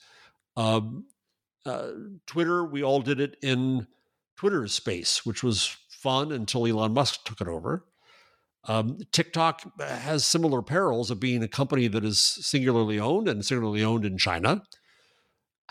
Um, 0.55 1.05
uh, 1.65 1.91
Twitter, 2.27 2.63
we 2.63 2.83
all 2.83 3.01
did 3.01 3.19
it 3.19 3.37
in 3.41 3.87
Twitter's 4.37 4.73
space, 4.73 5.25
which 5.25 5.43
was 5.43 5.77
fun 5.89 6.31
until 6.31 6.67
Elon 6.67 6.93
Musk 6.93 7.23
took 7.25 7.41
it 7.41 7.47
over. 7.47 7.85
Um, 8.67 8.99
TikTok 9.11 9.79
has 9.79 10.23
similar 10.25 10.61
perils 10.61 11.09
of 11.09 11.19
being 11.19 11.41
a 11.41 11.47
company 11.47 11.87
that 11.87 12.05
is 12.05 12.19
singularly 12.19 12.99
owned 12.99 13.27
and 13.27 13.43
singularly 13.43 13.83
owned 13.83 14.05
in 14.05 14.17
China. 14.17 14.63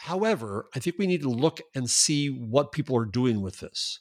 However, 0.05 0.67
I 0.75 0.79
think 0.79 0.97
we 0.99 1.07
need 1.07 1.21
to 1.23 1.29
look 1.29 1.61
and 1.75 1.89
see 1.89 2.29
what 2.29 2.73
people 2.73 2.97
are 2.97 3.05
doing 3.05 3.43
with 3.43 3.61
this. 3.61 4.01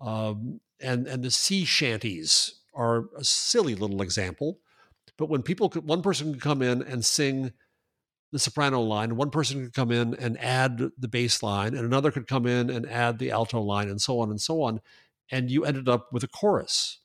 Um, 0.00 0.60
and, 0.80 1.06
and 1.06 1.22
the 1.22 1.30
sea 1.30 1.66
shanties 1.66 2.60
are 2.72 3.04
a 3.14 3.24
silly 3.24 3.74
little 3.74 4.00
example. 4.00 4.60
But 5.18 5.28
when 5.28 5.42
people 5.42 5.68
could, 5.68 5.86
one 5.86 6.00
person 6.00 6.32
could 6.32 6.40
come 6.40 6.62
in 6.62 6.82
and 6.82 7.04
sing 7.04 7.52
the 8.32 8.38
soprano 8.38 8.80
line. 8.80 9.16
One 9.16 9.30
person 9.30 9.62
could 9.62 9.74
come 9.74 9.92
in 9.92 10.14
and 10.14 10.40
add 10.40 10.78
the 10.98 11.08
bass 11.08 11.42
line, 11.42 11.74
and 11.74 11.84
another 11.84 12.10
could 12.10 12.26
come 12.26 12.46
in 12.46 12.70
and 12.70 12.88
add 12.88 13.18
the 13.18 13.30
alto 13.30 13.60
line, 13.60 13.90
and 13.90 14.00
so 14.00 14.20
on 14.20 14.30
and 14.30 14.40
so 14.40 14.62
on. 14.62 14.80
And 15.30 15.50
you 15.50 15.66
ended 15.66 15.90
up 15.90 16.10
with 16.10 16.24
a 16.24 16.28
chorus. 16.28 17.00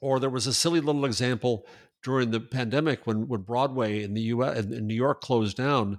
Or 0.00 0.18
there 0.18 0.30
was 0.30 0.46
a 0.46 0.54
silly 0.54 0.80
little 0.80 1.04
example 1.04 1.66
during 2.02 2.30
the 2.30 2.40
pandemic 2.40 3.06
when, 3.06 3.28
when 3.28 3.42
Broadway 3.42 4.02
in 4.02 4.14
the 4.14 4.22
U.S. 4.22 4.64
in 4.64 4.86
New 4.86 4.94
York 4.94 5.20
closed 5.20 5.58
down. 5.58 5.98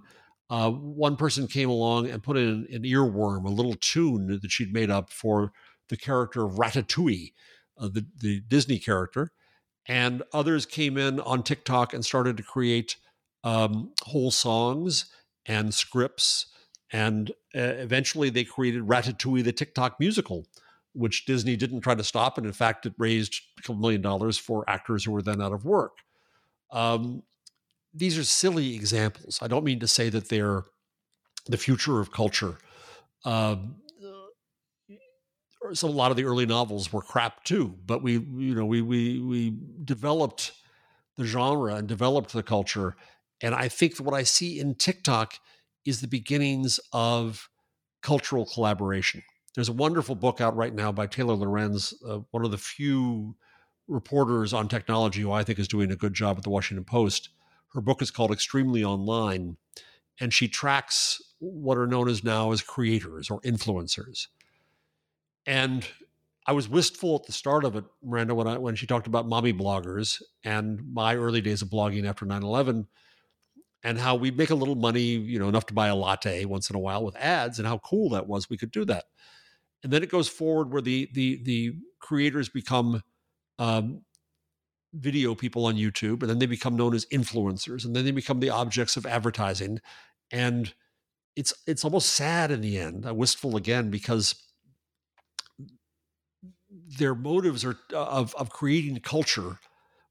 Uh, 0.49 0.71
one 0.71 1.15
person 1.15 1.47
came 1.47 1.69
along 1.69 2.09
and 2.09 2.23
put 2.23 2.37
in 2.37 2.67
an 2.71 2.83
earworm, 2.83 3.45
a 3.45 3.49
little 3.49 3.75
tune 3.75 4.39
that 4.41 4.51
she'd 4.51 4.73
made 4.73 4.89
up 4.89 5.09
for 5.11 5.51
the 5.89 5.97
character 5.97 6.43
of 6.45 6.53
Ratatouille, 6.53 7.33
uh, 7.77 7.87
the, 7.87 8.05
the 8.19 8.41
Disney 8.41 8.79
character. 8.79 9.31
And 9.87 10.23
others 10.33 10.65
came 10.65 10.97
in 10.97 11.19
on 11.19 11.43
TikTok 11.43 11.93
and 11.93 12.03
started 12.03 12.37
to 12.37 12.43
create 12.43 12.95
um, 13.43 13.93
whole 14.03 14.31
songs 14.31 15.11
and 15.45 15.73
scripts. 15.73 16.47
And 16.91 17.31
uh, 17.55 17.77
eventually 17.77 18.29
they 18.29 18.43
created 18.43 18.83
Ratatouille, 18.83 19.43
the 19.43 19.51
TikTok 19.51 19.99
musical, 19.99 20.45
which 20.93 21.25
Disney 21.25 21.55
didn't 21.55 21.81
try 21.81 21.95
to 21.95 22.03
stop. 22.03 22.37
And 22.37 22.47
in 22.47 22.53
fact, 22.53 22.85
it 22.85 22.93
raised 22.97 23.39
a 23.57 23.61
couple 23.61 23.81
million 23.81 24.01
dollars 24.01 24.37
for 24.37 24.67
actors 24.67 25.05
who 25.05 25.11
were 25.11 25.21
then 25.21 25.41
out 25.41 25.53
of 25.53 25.65
work. 25.65 25.97
Um, 26.71 27.23
these 27.93 28.17
are 28.17 28.23
silly 28.23 28.75
examples. 28.75 29.39
I 29.41 29.47
don't 29.47 29.63
mean 29.63 29.79
to 29.79 29.87
say 29.87 30.09
that 30.09 30.29
they're 30.29 30.63
the 31.47 31.57
future 31.57 31.99
of 31.99 32.11
culture. 32.11 32.57
Um, 33.25 33.75
so 35.73 35.87
a 35.87 35.89
lot 35.89 36.11
of 36.11 36.17
the 36.17 36.23
early 36.23 36.45
novels 36.45 36.91
were 36.91 37.01
crap 37.01 37.43
too. 37.43 37.75
But 37.85 38.01
we, 38.01 38.13
you 38.13 38.55
know, 38.55 38.65
we 38.65 38.81
we 38.81 39.19
we 39.19 39.57
developed 39.83 40.53
the 41.17 41.25
genre 41.25 41.75
and 41.75 41.87
developed 41.87 42.33
the 42.33 42.43
culture. 42.43 42.95
And 43.41 43.53
I 43.53 43.67
think 43.67 43.97
what 43.97 44.13
I 44.13 44.23
see 44.23 44.59
in 44.59 44.75
TikTok 44.75 45.35
is 45.85 46.01
the 46.01 46.07
beginnings 46.07 46.79
of 46.93 47.49
cultural 48.01 48.45
collaboration. 48.45 49.23
There's 49.55 49.69
a 49.69 49.73
wonderful 49.73 50.15
book 50.15 50.39
out 50.41 50.55
right 50.55 50.73
now 50.73 50.91
by 50.91 51.07
Taylor 51.07 51.35
Lorenz, 51.35 51.93
uh, 52.07 52.19
one 52.31 52.45
of 52.45 52.51
the 52.51 52.57
few 52.57 53.35
reporters 53.87 54.53
on 54.53 54.67
technology 54.67 55.21
who 55.21 55.31
I 55.31 55.43
think 55.43 55.59
is 55.59 55.67
doing 55.67 55.91
a 55.91 55.95
good 55.95 56.13
job 56.13 56.37
at 56.37 56.43
the 56.43 56.49
Washington 56.49 56.85
Post. 56.85 57.29
Her 57.74 57.82
book 57.82 58.01
is 58.01 58.11
called 58.11 58.32
Extremely 58.32 58.84
Online, 58.84 59.57
and 60.20 60.34
she 60.34 60.47
tracks 60.47 61.22
what 61.39 61.78
are 61.78 61.88
known 61.88 62.09
as 62.09 62.24
now 62.24 62.51
as 62.51 62.61
creators 62.61 63.30
or 63.30 63.39
influencers. 63.41 64.28
And 65.45 65.88
I 66.45 66.51
was 66.51 66.67
wistful 66.67 67.15
at 67.15 67.26
the 67.26 67.32
start 67.32 67.63
of 67.63 67.76
it, 67.76 67.86
Miranda, 68.03 68.34
when 68.34 68.47
I 68.47 68.57
when 68.57 68.76
she 68.76 68.88
talked 68.88 69.07
about 69.07 69.28
mommy 69.28 69.53
bloggers 69.53 70.22
and 70.43 70.82
my 70.93 71.15
early 71.15 71.41
days 71.41 71.61
of 71.61 71.70
blogging 71.70 72.07
after 72.07 72.26
9-11 72.26 72.88
and 73.84 73.97
how 73.97 74.15
we'd 74.15 74.38
make 74.38 74.49
a 74.49 74.55
little 74.55 74.76
money, 74.76 75.01
you 75.01 75.39
know, 75.39 75.47
enough 75.47 75.67
to 75.67 75.74
buy 75.74 75.88
a 75.88 75.95
latte 75.95 76.45
once 76.45 76.70
in 76.70 76.76
a 76.76 76.80
while 76.80 77.05
with 77.05 77.15
ads 77.15 77.59
and 77.59 77.67
how 77.67 77.78
cool 77.80 78.09
that 78.09 78.28
was 78.28 78.49
we 78.49 78.57
could 78.57 78.72
do 78.72 78.84
that. 78.86 79.05
And 79.84 79.93
then 79.93 80.03
it 80.03 80.09
goes 80.09 80.28
forward 80.28 80.72
where 80.72 80.82
the 80.82 81.09
the 81.13 81.41
the 81.43 81.74
creators 81.99 82.49
become 82.49 83.01
um, 83.59 84.01
video 84.93 85.35
people 85.35 85.65
on 85.65 85.75
YouTube, 85.75 86.21
and 86.21 86.29
then 86.29 86.39
they 86.39 86.45
become 86.45 86.75
known 86.75 86.93
as 86.95 87.05
influencers, 87.07 87.85
and 87.85 87.95
then 87.95 88.05
they 88.05 88.11
become 88.11 88.39
the 88.39 88.49
objects 88.49 88.97
of 88.97 89.05
advertising. 89.05 89.79
And 90.31 90.73
it's 91.35 91.53
it's 91.67 91.83
almost 91.83 92.13
sad 92.13 92.51
in 92.51 92.61
the 92.61 92.77
end, 92.77 93.05
uh, 93.05 93.13
wistful 93.13 93.55
again, 93.55 93.89
because 93.89 94.35
their 96.97 97.15
motives 97.15 97.63
are 97.63 97.77
uh, 97.93 98.05
of 98.05 98.35
of 98.35 98.49
creating 98.49 98.99
culture, 98.99 99.59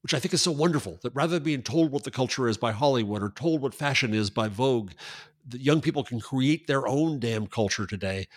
which 0.03 0.15
I 0.15 0.19
think 0.19 0.35
is 0.35 0.43
so 0.43 0.53
wonderful. 0.53 0.99
That 1.03 1.15
rather 1.15 1.35
than 1.35 1.45
being 1.45 1.63
told 1.63 1.91
what 1.91 2.05
the 2.05 2.11
culture 2.11 2.49
is 2.49 2.57
by 2.57 2.73
Hollywood 2.73 3.23
or 3.23 3.31
told 3.31 3.63
what 3.63 3.75
fashion 3.75 4.15
is 4.15 4.31
by 4.31 4.49
Vogue, 4.49 4.93
that 5.49 5.61
young 5.61 5.81
people 5.81 6.05
can 6.05 6.21
create 6.21 6.67
their 6.67 6.87
own 6.87 7.19
damn 7.19 7.47
culture 7.47 7.87
today. 7.87 8.29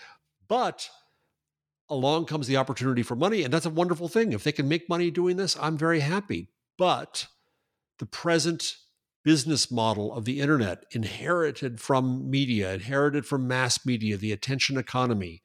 But 0.48 0.90
along 1.92 2.26
comes 2.26 2.48
the 2.48 2.58
opportunity 2.58 3.04
for 3.04 3.16
money, 3.16 3.44
and 3.44 3.54
that's 3.54 3.66
a 3.66 3.70
wonderful 3.70 4.08
thing. 4.08 4.32
If 4.32 4.44
they 4.44 4.54
can 4.54 4.68
make 4.68 4.90
money 4.90 5.12
doing 5.12 5.36
this, 5.38 5.58
I'm 5.62 5.78
very 5.78 6.00
happy. 6.00 6.50
But 6.78 7.28
the 8.00 8.06
present 8.06 8.78
business 9.24 9.70
model 9.70 10.14
of 10.14 10.26
the 10.26 10.40
internet, 10.40 10.86
inherited 10.92 11.80
from 11.80 12.32
media, 12.32 12.74
inherited 12.74 13.26
from 13.26 13.48
mass 13.48 13.86
media, 13.86 14.18
the 14.18 14.32
attention 14.32 14.78
economy, 14.78 15.44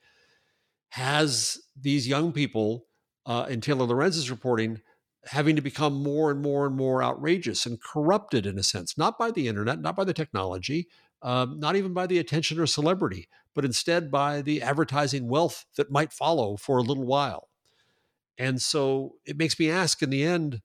has 0.90 1.58
these 1.78 2.08
young 2.08 2.32
people, 2.32 2.86
uh, 3.26 3.46
in 3.50 3.60
Taylor 3.60 3.84
Lorenz's 3.84 4.30
reporting, 4.30 4.80
having 5.26 5.56
to 5.56 5.62
become 5.62 6.02
more 6.02 6.30
and 6.30 6.40
more 6.40 6.64
and 6.64 6.76
more 6.76 7.02
outrageous 7.02 7.66
and 7.66 7.82
corrupted 7.82 8.46
in 8.46 8.56
a 8.56 8.62
sense, 8.62 8.96
not 8.96 9.18
by 9.18 9.32
the 9.32 9.48
internet, 9.48 9.80
not 9.80 9.96
by 9.96 10.04
the 10.04 10.14
technology, 10.14 10.88
um, 11.22 11.58
not 11.58 11.74
even 11.74 11.92
by 11.92 12.06
the 12.06 12.18
attention 12.18 12.60
or 12.60 12.66
celebrity, 12.66 13.28
but 13.56 13.64
instead 13.64 14.10
by 14.10 14.42
the 14.42 14.62
advertising 14.62 15.26
wealth 15.26 15.64
that 15.76 15.90
might 15.90 16.12
follow 16.12 16.56
for 16.56 16.76
a 16.76 16.82
little 16.82 17.06
while. 17.06 17.48
And 18.38 18.60
so 18.60 19.14
it 19.24 19.38
makes 19.38 19.58
me 19.58 19.70
ask 19.70 20.02
in 20.02 20.10
the 20.10 20.22
end 20.22 20.60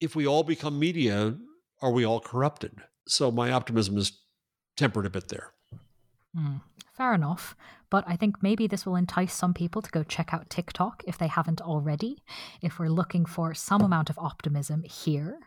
if 0.00 0.14
we 0.14 0.26
all 0.26 0.44
become 0.44 0.78
media, 0.78 1.36
are 1.82 1.90
we 1.90 2.06
all 2.06 2.20
corrupted? 2.20 2.78
So 3.08 3.32
my 3.32 3.50
optimism 3.50 3.98
is 3.98 4.12
tempered 4.76 5.04
a 5.04 5.10
bit 5.10 5.28
there. 5.28 5.52
Mm, 6.34 6.60
fair 6.96 7.12
enough. 7.14 7.56
But 7.90 8.04
I 8.06 8.14
think 8.14 8.40
maybe 8.40 8.68
this 8.68 8.86
will 8.86 8.94
entice 8.94 9.34
some 9.34 9.52
people 9.52 9.82
to 9.82 9.90
go 9.90 10.04
check 10.04 10.32
out 10.32 10.48
TikTok 10.48 11.02
if 11.08 11.18
they 11.18 11.26
haven't 11.26 11.60
already, 11.60 12.22
if 12.62 12.78
we're 12.78 12.88
looking 12.88 13.26
for 13.26 13.52
some 13.54 13.82
amount 13.82 14.08
of 14.08 14.18
optimism 14.18 14.84
here 14.84 15.40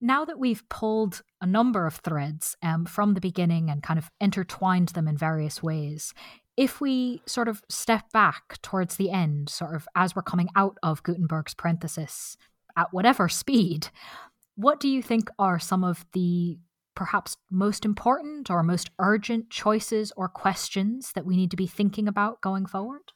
now 0.00 0.24
that 0.24 0.38
we've 0.38 0.68
pulled 0.68 1.22
a 1.40 1.46
number 1.46 1.86
of 1.86 1.96
threads 1.96 2.56
um, 2.62 2.84
from 2.84 3.14
the 3.14 3.20
beginning 3.20 3.70
and 3.70 3.82
kind 3.82 3.98
of 3.98 4.10
intertwined 4.20 4.88
them 4.90 5.08
in 5.08 5.16
various 5.16 5.62
ways, 5.62 6.12
if 6.56 6.80
we 6.80 7.22
sort 7.26 7.48
of 7.48 7.62
step 7.68 8.12
back 8.12 8.60
towards 8.62 8.96
the 8.96 9.10
end, 9.10 9.48
sort 9.48 9.74
of 9.74 9.88
as 9.94 10.14
we're 10.14 10.22
coming 10.22 10.48
out 10.54 10.78
of 10.82 11.02
Gutenberg's 11.02 11.54
parenthesis 11.54 12.36
at 12.76 12.92
whatever 12.92 13.28
speed, 13.28 13.88
what 14.56 14.78
do 14.78 14.88
you 14.88 15.02
think 15.02 15.30
are 15.38 15.58
some 15.58 15.82
of 15.82 16.04
the 16.12 16.58
perhaps 16.94 17.36
most 17.50 17.84
important 17.84 18.50
or 18.50 18.62
most 18.62 18.90
urgent 19.00 19.50
choices 19.50 20.12
or 20.16 20.28
questions 20.28 21.12
that 21.14 21.26
we 21.26 21.36
need 21.36 21.50
to 21.50 21.56
be 21.56 21.66
thinking 21.66 22.06
about 22.06 22.40
going 22.40 22.66
forward? 22.66 23.12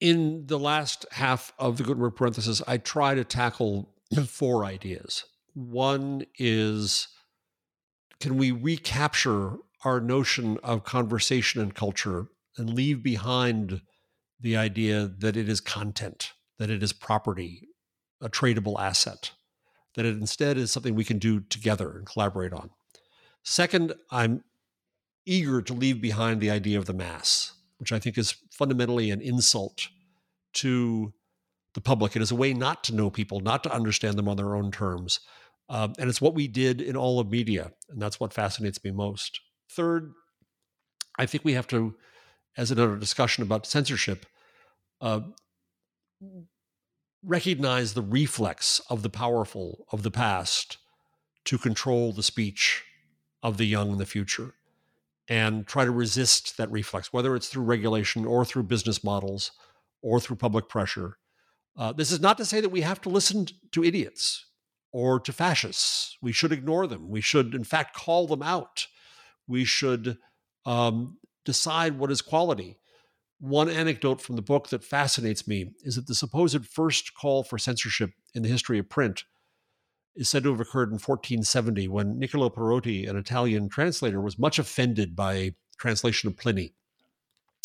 In 0.00 0.46
the 0.46 0.58
last 0.58 1.04
half 1.12 1.52
of 1.58 1.76
the 1.76 1.82
Gutenberg 1.82 2.16
parenthesis, 2.16 2.62
I 2.66 2.78
try 2.78 3.14
to 3.14 3.22
tackle 3.22 3.90
four 4.26 4.64
ideas. 4.64 5.24
One 5.54 6.24
is 6.38 7.08
can 8.20 8.36
we 8.36 8.50
recapture 8.50 9.56
our 9.84 10.00
notion 10.00 10.58
of 10.62 10.84
conversation 10.84 11.60
and 11.60 11.74
culture 11.74 12.26
and 12.56 12.74
leave 12.74 13.02
behind 13.02 13.80
the 14.38 14.56
idea 14.56 15.10
that 15.18 15.36
it 15.36 15.48
is 15.48 15.60
content, 15.60 16.32
that 16.58 16.70
it 16.70 16.82
is 16.82 16.92
property, 16.92 17.68
a 18.20 18.28
tradable 18.28 18.78
asset, 18.78 19.32
that 19.94 20.04
it 20.04 20.16
instead 20.16 20.58
is 20.58 20.70
something 20.70 20.94
we 20.94 21.04
can 21.04 21.18
do 21.18 21.40
together 21.40 21.96
and 21.96 22.06
collaborate 22.06 22.52
on. 22.52 22.70
Second, 23.42 23.94
I'm 24.10 24.44
eager 25.24 25.62
to 25.62 25.72
leave 25.72 26.00
behind 26.00 26.40
the 26.40 26.50
idea 26.50 26.78
of 26.78 26.86
the 26.86 26.92
mass, 26.92 27.52
which 27.78 27.92
I 27.92 27.98
think 27.98 28.18
is 28.18 28.34
fundamentally 28.50 29.10
an 29.10 29.20
insult 29.20 29.88
to 30.54 31.12
the 31.74 31.80
public. 31.80 32.16
It 32.16 32.22
is 32.22 32.30
a 32.30 32.36
way 32.36 32.52
not 32.52 32.84
to 32.84 32.94
know 32.94 33.10
people, 33.10 33.40
not 33.40 33.62
to 33.64 33.72
understand 33.72 34.16
them 34.16 34.28
on 34.28 34.36
their 34.36 34.54
own 34.54 34.70
terms. 34.70 35.20
Um, 35.68 35.94
and 35.98 36.08
it's 36.08 36.20
what 36.20 36.34
we 36.34 36.48
did 36.48 36.80
in 36.80 36.96
all 36.96 37.20
of 37.20 37.30
media. 37.30 37.72
And 37.88 38.02
that's 38.02 38.18
what 38.18 38.32
fascinates 38.32 38.82
me 38.82 38.90
most. 38.90 39.40
Third, 39.70 40.12
I 41.18 41.26
think 41.26 41.44
we 41.44 41.52
have 41.52 41.68
to, 41.68 41.94
as 42.56 42.70
another 42.70 42.96
discussion 42.96 43.42
about 43.42 43.66
censorship, 43.66 44.26
uh, 45.00 45.20
recognize 47.22 47.94
the 47.94 48.02
reflex 48.02 48.80
of 48.90 49.02
the 49.02 49.10
powerful 49.10 49.86
of 49.92 50.02
the 50.02 50.10
past 50.10 50.78
to 51.44 51.58
control 51.58 52.12
the 52.12 52.22
speech 52.22 52.84
of 53.42 53.56
the 53.56 53.66
young 53.66 53.92
in 53.92 53.98
the 53.98 54.06
future 54.06 54.54
and 55.28 55.66
try 55.66 55.84
to 55.84 55.90
resist 55.90 56.56
that 56.56 56.70
reflex, 56.70 57.12
whether 57.12 57.36
it's 57.36 57.48
through 57.48 57.62
regulation 57.62 58.24
or 58.26 58.44
through 58.44 58.64
business 58.64 59.04
models 59.04 59.52
or 60.02 60.18
through 60.18 60.36
public 60.36 60.68
pressure. 60.68 61.18
Uh, 61.76 61.92
this 61.92 62.10
is 62.10 62.20
not 62.20 62.36
to 62.38 62.44
say 62.44 62.60
that 62.60 62.68
we 62.68 62.82
have 62.82 63.00
to 63.00 63.08
listen 63.08 63.46
to 63.72 63.84
idiots 63.84 64.46
or 64.92 65.20
to 65.20 65.32
fascists. 65.32 66.16
We 66.20 66.32
should 66.32 66.52
ignore 66.52 66.86
them. 66.86 67.08
We 67.08 67.20
should, 67.20 67.54
in 67.54 67.64
fact, 67.64 67.94
call 67.94 68.26
them 68.26 68.42
out. 68.42 68.86
We 69.46 69.64
should 69.64 70.18
um, 70.66 71.18
decide 71.44 71.98
what 71.98 72.10
is 72.10 72.22
quality. 72.22 72.78
One 73.38 73.70
anecdote 73.70 74.20
from 74.20 74.36
the 74.36 74.42
book 74.42 74.68
that 74.68 74.84
fascinates 74.84 75.48
me 75.48 75.72
is 75.82 75.96
that 75.96 76.06
the 76.06 76.14
supposed 76.14 76.66
first 76.66 77.14
call 77.14 77.42
for 77.42 77.58
censorship 77.58 78.10
in 78.34 78.42
the 78.42 78.48
history 78.48 78.78
of 78.78 78.90
print 78.90 79.24
is 80.14 80.28
said 80.28 80.42
to 80.42 80.50
have 80.50 80.60
occurred 80.60 80.88
in 80.88 80.98
1470 80.98 81.88
when 81.88 82.18
Niccolo 82.18 82.50
Perotti, 82.50 83.08
an 83.08 83.16
Italian 83.16 83.68
translator, 83.68 84.20
was 84.20 84.38
much 84.38 84.58
offended 84.58 85.16
by 85.16 85.34
a 85.34 85.54
translation 85.78 86.28
of 86.28 86.36
Pliny. 86.36 86.74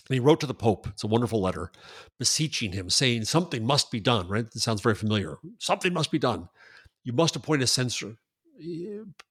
And 0.08 0.14
he 0.14 0.20
wrote 0.20 0.40
to 0.42 0.46
the 0.46 0.54
Pope, 0.54 0.88
it's 0.88 1.04
a 1.04 1.08
wonderful 1.08 1.42
letter, 1.42 1.72
beseeching 2.20 2.74
him, 2.74 2.90
saying, 2.90 3.26
Something 3.26 3.66
must 3.66 3.90
be 3.90 4.00
done, 4.00 4.28
right? 4.28 4.46
It 4.46 4.60
sounds 4.60 4.82
very 4.82 4.96
familiar. 4.96 5.38
Something 5.58 5.94
must 5.94 6.12
be 6.12 6.20
done. 6.20 6.50
You 7.04 7.14
must 7.14 7.36
appoint 7.36 7.64
a 7.64 7.68
censor, 7.68 8.18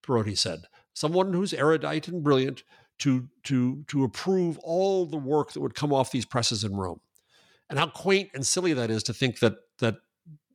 Perotti 0.03 0.37
said, 0.37 0.65
someone 0.93 1.33
who's 1.33 1.55
erudite 1.55 2.09
and 2.09 2.23
brilliant 2.23 2.63
to, 2.99 3.29
to, 3.45 3.85
to 3.89 4.05
approve 4.05 4.59
all 4.59 5.07
the 5.07 5.17
work 5.17 5.53
that 5.53 5.61
would 5.61 5.75
come 5.75 5.93
off 5.93 6.13
these 6.13 6.25
presses 6.25 6.65
in 6.65 6.77
Rome. 6.77 7.01
And 7.69 7.79
how 7.79 7.89
quaint 7.89 8.31
and 8.35 8.47
silly 8.47 8.73
that 8.75 8.91
is 8.91 9.03
to 9.05 9.15
think 9.15 9.41
that, 9.41 9.55
that 9.79 9.97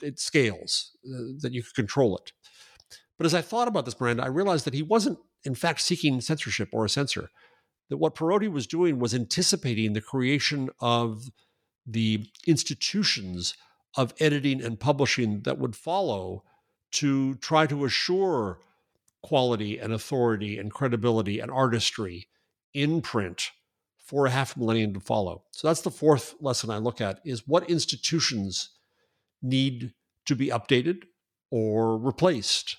it 0.02 0.20
scales, 0.20 0.92
uh, 1.06 1.36
that 1.42 1.54
you 1.54 1.64
could 1.64 1.76
control 1.76 2.18
it. 2.18 2.32
But 3.18 3.26
as 3.26 3.34
I 3.34 3.42
thought 3.42 3.68
about 3.68 3.86
this, 3.86 4.00
Miranda, 4.00 4.24
I 4.24 4.28
realized 4.28 4.66
that 4.66 4.74
he 4.74 4.84
wasn't, 4.84 5.20
in 5.44 5.56
fact, 5.56 5.82
seeking 5.82 6.22
censorship 6.22 6.70
or 6.72 6.86
a 6.86 6.90
censor 6.90 7.30
that 7.90 7.98
what 7.98 8.16
Perotti 8.16 8.52
was 8.52 8.68
doing 8.68 9.00
was 9.00 9.14
anticipating 9.14 9.94
the 9.94 10.02
creation 10.02 10.70
of 10.80 11.30
the 11.86 12.26
institutions 12.46 13.56
of 13.96 14.14
editing 14.20 14.62
and 14.62 14.80
publishing 14.80 15.42
that 15.42 15.58
would 15.58 15.76
follow 15.76 16.44
to 16.92 17.36
try 17.36 17.66
to 17.68 17.86
assure 17.86 18.60
quality 19.22 19.78
and 19.78 19.92
authority 19.92 20.58
and 20.58 20.72
credibility 20.72 21.40
and 21.40 21.52
artistry 21.52 22.28
in 22.74 23.02
print 23.02 23.52
for 23.98 24.26
a 24.26 24.32
half 24.32 24.56
millennium 24.56 24.94
to 24.94 25.00
follow. 25.00 25.44
So 25.52 25.68
that's 25.68 25.82
the 25.82 25.92
fourth 25.92 26.36
lesson 26.40 26.70
I 26.70 26.78
look 26.78 27.02
at 27.02 27.20
is 27.26 27.48
what 27.48 27.70
institutions 27.70 28.70
need 29.42 29.94
to 30.26 30.36
be 30.36 30.48
updated 30.48 31.04
or 31.52 31.98
replaced 31.98 32.78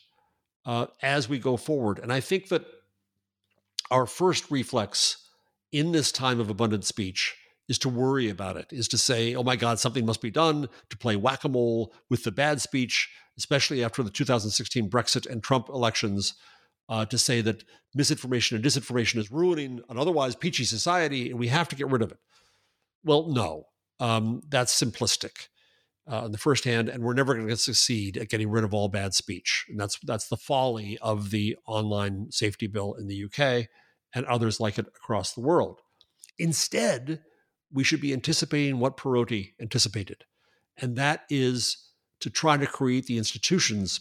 uh, 0.65 0.87
as 1.03 1.29
we 1.29 1.39
go 1.39 1.57
forward. 1.57 1.99
And 1.99 2.13
I 2.13 2.21
think 2.21 2.49
that 2.49 2.65
our 3.91 4.07
first 4.07 4.51
reflex 4.51 5.29
in 5.73 5.93
this 5.93 6.13
time 6.13 6.41
of 6.41 6.51
abundant 6.51 6.85
speech 6.85 7.37
is 7.69 7.79
to 7.79 7.89
worry 7.89 8.29
about 8.29 8.57
it, 8.57 8.67
is 8.71 8.89
to 8.89 8.99
say, 8.99 9.35
oh 9.35 9.45
my 9.45 9.55
God, 9.55 9.79
something 9.79 10.05
must 10.05 10.21
be 10.21 10.31
done 10.31 10.69
to 10.89 10.99
play 10.99 11.15
whack 11.15 11.45
a 11.45 11.49
mole 11.49 11.95
with 12.09 12.25
the 12.25 12.33
bad 12.33 12.61
speech, 12.61 13.09
especially 13.39 13.85
after 13.85 14.03
the 14.03 14.11
2016 14.11 14.91
Brexit 14.91 15.31
and 15.31 15.43
Trump 15.43 15.69
elections, 15.69 16.35
uh, 16.89 17.05
to 17.05 17.17
say 17.17 17.41
that 17.41 17.63
misinformation 17.95 18.57
and 18.57 18.65
disinformation 18.65 19.19
is 19.19 19.31
ruining 19.31 19.81
an 19.89 19.99
otherwise 19.99 20.35
peachy 20.35 20.65
society 20.65 21.31
and 21.31 21.39
we 21.39 21.47
have 21.47 21.69
to 21.69 21.77
get 21.77 21.89
rid 21.89 22.03
of 22.03 22.11
it. 22.11 22.19
Well, 23.05 23.29
no, 23.29 23.67
um, 24.01 24.43
that's 24.49 24.79
simplistic. 24.79 25.47
Uh, 26.11 26.25
on 26.25 26.33
the 26.33 26.39
first 26.39 26.65
hand, 26.65 26.89
and 26.89 27.05
we're 27.05 27.15
never 27.15 27.35
going 27.35 27.47
to 27.47 27.57
succeed 27.57 28.17
at 28.17 28.29
getting 28.29 28.51
rid 28.51 28.65
of 28.65 28.75
all 28.75 28.89
bad 28.89 29.15
speech. 29.15 29.67
And 29.69 29.79
that's 29.79 29.99
that's 30.03 30.29
the 30.29 30.37
folly 30.37 30.99
of 31.01 31.31
the 31.31 31.57
online 31.67 32.33
safety 32.33 32.67
bill 32.67 32.95
in 32.95 33.07
the 33.07 33.25
UK 33.25 33.69
and 34.15 34.27
others 34.27 34.59
like 34.59 34.79
it 34.79 34.87
across 34.89 35.33
the 35.33 35.41
world. 35.43 35.81
Instead, 36.39 37.21
we 37.73 37.85
should 37.85 38.01
be 38.01 38.13
anticipating 38.13 38.81
what 38.81 38.97
Perotti 38.97 39.53
anticipated, 39.61 40.25
and 40.77 40.97
that 40.97 41.21
is 41.31 41.91
to 42.21 42.31
try 42.31 42.57
to 42.57 42.67
create 42.67 43.07
the 43.07 43.19
institutions 43.19 44.01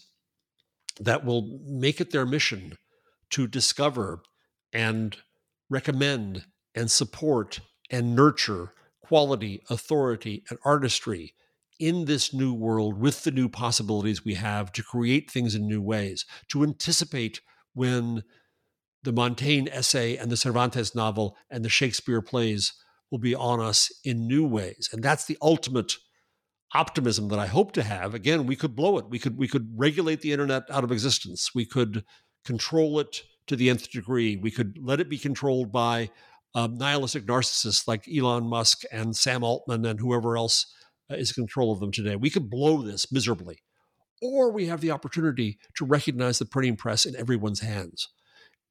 that 1.00 1.26
will 1.26 1.60
make 1.66 2.02
it 2.02 2.12
their 2.12 2.26
mission 2.26 2.74
to 3.32 3.48
discover 3.48 4.22
and 4.74 5.18
recommend 5.70 6.46
and 6.76 6.90
support 6.92 7.60
and 7.90 8.16
nurture 8.16 8.74
quality, 9.02 9.62
authority, 9.70 10.44
and 10.50 10.60
artistry 10.64 11.34
in 11.80 12.06
this 12.06 12.34
new 12.34 12.54
world 12.54 13.00
with 13.00 13.24
the 13.24 13.32
new 13.32 13.48
possibilities 13.50 14.26
we 14.26 14.36
have 14.36 14.72
to 14.74 14.84
create 14.84 15.32
things 15.32 15.56
in 15.56 15.68
new 15.68 15.82
ways, 15.82 16.26
to 16.50 16.64
anticipate 16.64 17.42
when 17.74 18.24
the 19.04 19.14
Montaigne 19.14 19.70
essay 19.72 20.18
and 20.18 20.30
the 20.30 20.38
Cervantes 20.38 20.94
novel 20.94 21.38
and 21.50 21.64
the 21.64 21.70
Shakespeare 21.70 22.22
plays 22.22 22.74
will 23.10 23.20
be 23.20 23.34
on 23.34 23.60
us 23.60 23.92
in 24.04 24.28
new 24.28 24.46
ways. 24.46 24.90
And 24.92 25.02
that's 25.02 25.26
the 25.26 25.38
ultimate 25.42 25.94
optimism 26.76 27.30
that 27.30 27.40
I 27.40 27.48
hope 27.48 27.72
to 27.74 27.84
have. 27.84 28.14
Again, 28.14 28.46
we 28.46 28.56
could 28.56 28.76
blow 28.76 28.98
it. 28.98 29.10
We 29.10 29.18
could 29.18 29.38
we 29.38 29.48
could 29.48 29.74
regulate 29.76 30.22
the 30.22 30.32
internet 30.32 30.64
out 30.70 30.84
of 30.84 30.92
existence. 30.92 31.52
We 31.56 31.66
could 31.66 32.04
control 32.46 33.00
it 33.00 33.24
to 33.48 33.56
the 33.56 33.70
nth 33.70 33.90
degree. 33.90 34.36
We 34.36 34.52
could 34.52 34.78
let 34.82 35.00
it 35.00 35.10
be 35.10 35.18
controlled 35.18 35.72
by 35.72 36.12
um, 36.54 36.76
nihilistic 36.76 37.26
narcissists 37.26 37.88
like 37.88 38.08
Elon 38.08 38.46
Musk 38.46 38.84
and 38.92 39.16
Sam 39.16 39.44
Altman 39.44 39.86
and 39.86 40.00
whoever 40.00 40.38
else 40.38 40.72
uh, 41.10 41.16
is 41.16 41.36
in 41.38 41.44
control 41.44 41.72
of 41.72 41.80
them 41.80 41.92
today. 41.92 42.16
We 42.16 42.30
could 42.30 42.50
blow 42.50 42.82
this 42.82 43.12
miserably. 43.12 43.60
Or 44.22 44.52
we 44.52 44.68
have 44.68 44.82
the 44.82 44.92
opportunity 44.92 45.60
to 45.78 45.86
recognize 45.86 46.40
the 46.40 46.46
printing 46.46 46.76
press 46.76 47.06
in 47.06 47.16
everyone's 47.16 47.62
hands 47.62 48.10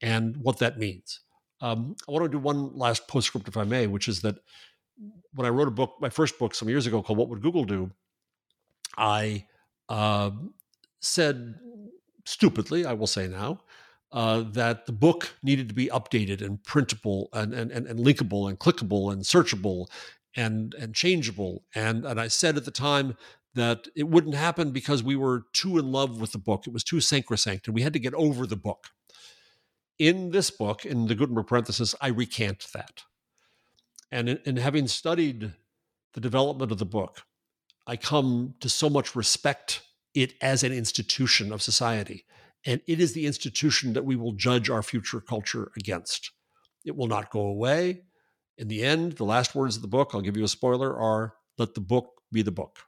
and 0.03 0.37
what 0.37 0.59
that 0.59 0.79
means. 0.79 1.21
Um, 1.61 1.97
I 2.07 2.13
want 2.13 2.25
to 2.25 2.29
do 2.29 2.39
one 2.39 2.77
last 2.77 3.09
postscript, 3.09 3.49
if 3.49 3.57
I 3.57 3.65
may, 3.65 3.87
which 3.87 4.09
is 4.09 4.21
that 4.23 4.37
when 5.33 5.47
I 5.47 5.51
wrote 5.51 5.69
a 5.69 5.73
book, 5.73 5.95
my 6.01 6.11
first 6.11 6.39
book 6.39 6.55
some 6.55 6.69
years 6.69 6.87
ago 6.87 7.03
called 7.03 7.19
What 7.19 7.29
Would 7.29 7.43
Google 7.43 7.65
Do? 7.65 7.91
I 8.97 9.47
uh, 9.89 10.31
said 11.01 11.55
stupidly, 12.25 12.85
I 12.85 12.93
will 12.93 13.07
say 13.07 13.27
now, 13.29 13.61
uh, 14.13 14.43
that 14.53 14.87
the 14.87 14.93
book 14.93 15.31
needed 15.43 15.69
to 15.69 15.75
be 15.75 15.89
updated 15.89 16.43
and 16.43 16.63
printable 16.65 17.29
and, 17.33 17.53
and, 17.53 17.71
and, 17.71 17.87
and 17.87 17.99
linkable 18.01 18.49
and 18.49 18.59
clickable 18.59 19.13
and 19.13 19.23
searchable 19.23 19.89
and, 20.39 20.75
and 20.75 20.95
changeable. 20.95 21.65
And, 21.75 22.05
and 22.05 22.21
I 22.21 22.29
said 22.29 22.57
at 22.57 22.65
the 22.65 22.71
time 22.71 23.17
that 23.55 23.89
it 23.97 24.09
wouldn't 24.09 24.35
happen 24.35 24.71
because 24.71 25.03
we 25.03 25.17
were 25.17 25.45
too 25.53 25.79
in 25.79 25.91
love 25.91 26.21
with 26.21 26.33
the 26.33 26.39
book. 26.39 26.67
It 26.67 26.73
was 26.73 26.85
too 26.85 27.01
sacrosanct 27.01 27.67
and 27.67 27.75
we 27.75 27.83
had 27.83 27.93
to 27.93 27.99
get 27.99 28.15
over 28.15 28.47
the 28.47 28.57
book 28.57 28.89
in 29.99 30.31
this 30.31 30.51
book, 30.51 30.87
in 30.87 31.07
the 31.07 31.15
Gutenberg 31.15 31.47
parenthesis, 31.47 31.95
I 32.01 32.09
recant 32.09 32.67
that. 32.73 33.03
And 34.11 34.29
in, 34.29 34.39
in, 34.45 34.57
having 34.57 34.87
studied 34.87 35.53
the 36.15 36.21
development 36.21 36.73
of 36.73 36.79
the 36.79 36.87
book, 36.87 37.23
I 37.87 37.97
come 37.97 38.55
to 38.61 38.69
so 38.69 38.89
much 38.89 39.17
respect 39.17 39.83
it 40.15 40.35
as 40.41 40.63
an 40.63 40.73
institution 40.73 41.53
of 41.53 41.63
society. 41.63 42.25
And 42.65 42.81
it 42.87 43.01
is 43.01 43.13
the 43.13 43.27
institution 43.27 43.93
that 43.93 44.05
we 44.05 44.17
will 44.17 44.33
judge 44.33 44.71
our 44.71 44.83
future 44.83 45.21
culture 45.21 45.71
against. 45.77 46.31
It 46.85 46.97
will 46.97 47.07
not 47.07 47.31
go 47.31 47.41
away. 47.41 48.03
In 48.59 48.69
the 48.69 48.83
end, 48.83 49.13
the 49.13 49.25
last 49.25 49.55
words 49.55 49.77
of 49.77 49.83
the 49.83 49.89
book, 49.89 50.11
I'll 50.13 50.21
give 50.21 50.37
you 50.37 50.45
a 50.45 50.49
spoiler, 50.49 50.97
are 50.97 51.35
let 51.57 51.75
the 51.75 51.81
book 51.81 52.11
be 52.31 52.43
the 52.43 52.51
book 52.51 52.81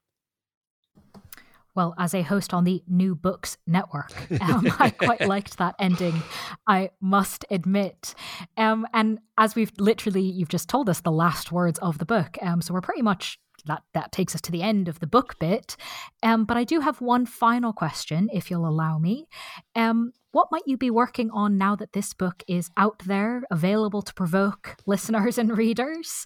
well, 1.74 1.94
as 1.98 2.14
a 2.14 2.22
host 2.22 2.52
on 2.52 2.64
the 2.64 2.82
New 2.88 3.14
Books 3.14 3.56
Network, 3.66 4.12
um, 4.42 4.66
I 4.78 4.90
quite 4.90 5.20
liked 5.26 5.58
that 5.58 5.76
ending, 5.78 6.22
I 6.66 6.90
must 7.00 7.44
admit. 7.50 8.14
Um, 8.56 8.86
and 8.92 9.18
as 9.38 9.54
we've 9.54 9.72
literally, 9.78 10.22
you've 10.22 10.48
just 10.48 10.68
told 10.68 10.88
us 10.88 11.00
the 11.00 11.12
last 11.12 11.52
words 11.52 11.78
of 11.78 11.98
the 11.98 12.04
book. 12.04 12.36
Um, 12.42 12.60
so 12.60 12.74
we're 12.74 12.80
pretty 12.80 13.02
much, 13.02 13.38
that, 13.66 13.82
that 13.94 14.10
takes 14.10 14.34
us 14.34 14.40
to 14.42 14.52
the 14.52 14.62
end 14.62 14.88
of 14.88 15.00
the 15.00 15.06
book 15.06 15.38
bit. 15.38 15.76
Um, 16.22 16.44
but 16.44 16.56
I 16.56 16.64
do 16.64 16.80
have 16.80 17.00
one 17.00 17.24
final 17.24 17.72
question, 17.72 18.28
if 18.32 18.50
you'll 18.50 18.68
allow 18.68 18.98
me. 18.98 19.28
Um, 19.74 20.12
what 20.32 20.48
might 20.50 20.66
you 20.66 20.76
be 20.76 20.90
working 20.90 21.30
on 21.30 21.58
now 21.58 21.74
that 21.76 21.92
this 21.92 22.14
book 22.14 22.42
is 22.46 22.70
out 22.76 23.00
there, 23.06 23.42
available 23.50 24.02
to 24.02 24.14
provoke 24.14 24.76
listeners 24.86 25.38
and 25.38 25.56
readers? 25.56 26.24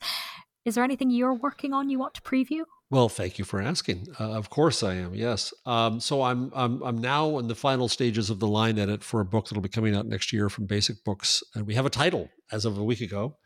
Is 0.65 0.75
there 0.75 0.85
anything 0.85 1.11
you're 1.11 1.35
working 1.35 1.73
on 1.73 1.91
you 1.91 1.99
want 1.99 2.15
to 2.15 2.23
preview? 2.23 2.63
Well, 2.91 3.09
thank 3.09 3.39
you 3.39 3.45
for 3.45 3.61
asking. 3.61 4.09
Uh, 4.21 4.33
of 4.33 4.51
course, 4.51 4.83
I 4.83 4.95
am. 4.95 5.15
Yes. 5.15 5.53
Um, 5.67 6.01
so 6.01 6.23
I'm 6.23 6.53
I'm 6.55 6.83
I'm 6.83 6.99
now 6.99 7.39
in 7.39 7.49
the 7.49 7.55
final 7.55 7.89
stages 7.89 8.31
of 8.31 8.41
the 8.41 8.47
line 8.47 8.79
edit 8.79 9.03
for 9.03 9.21
a 9.21 9.25
book 9.25 9.49
that'll 9.49 9.63
be 9.63 9.69
coming 9.69 9.97
out 9.97 10.07
next 10.07 10.33
year 10.33 10.49
from 10.49 10.67
Basic 10.67 11.03
Books, 11.05 11.43
and 11.55 11.67
we 11.67 11.75
have 11.75 11.87
a 11.87 11.91
title 11.91 12.31
as 12.53 12.65
of 12.65 12.79
a 12.79 12.85
week 12.85 13.01
ago, 13.01 13.37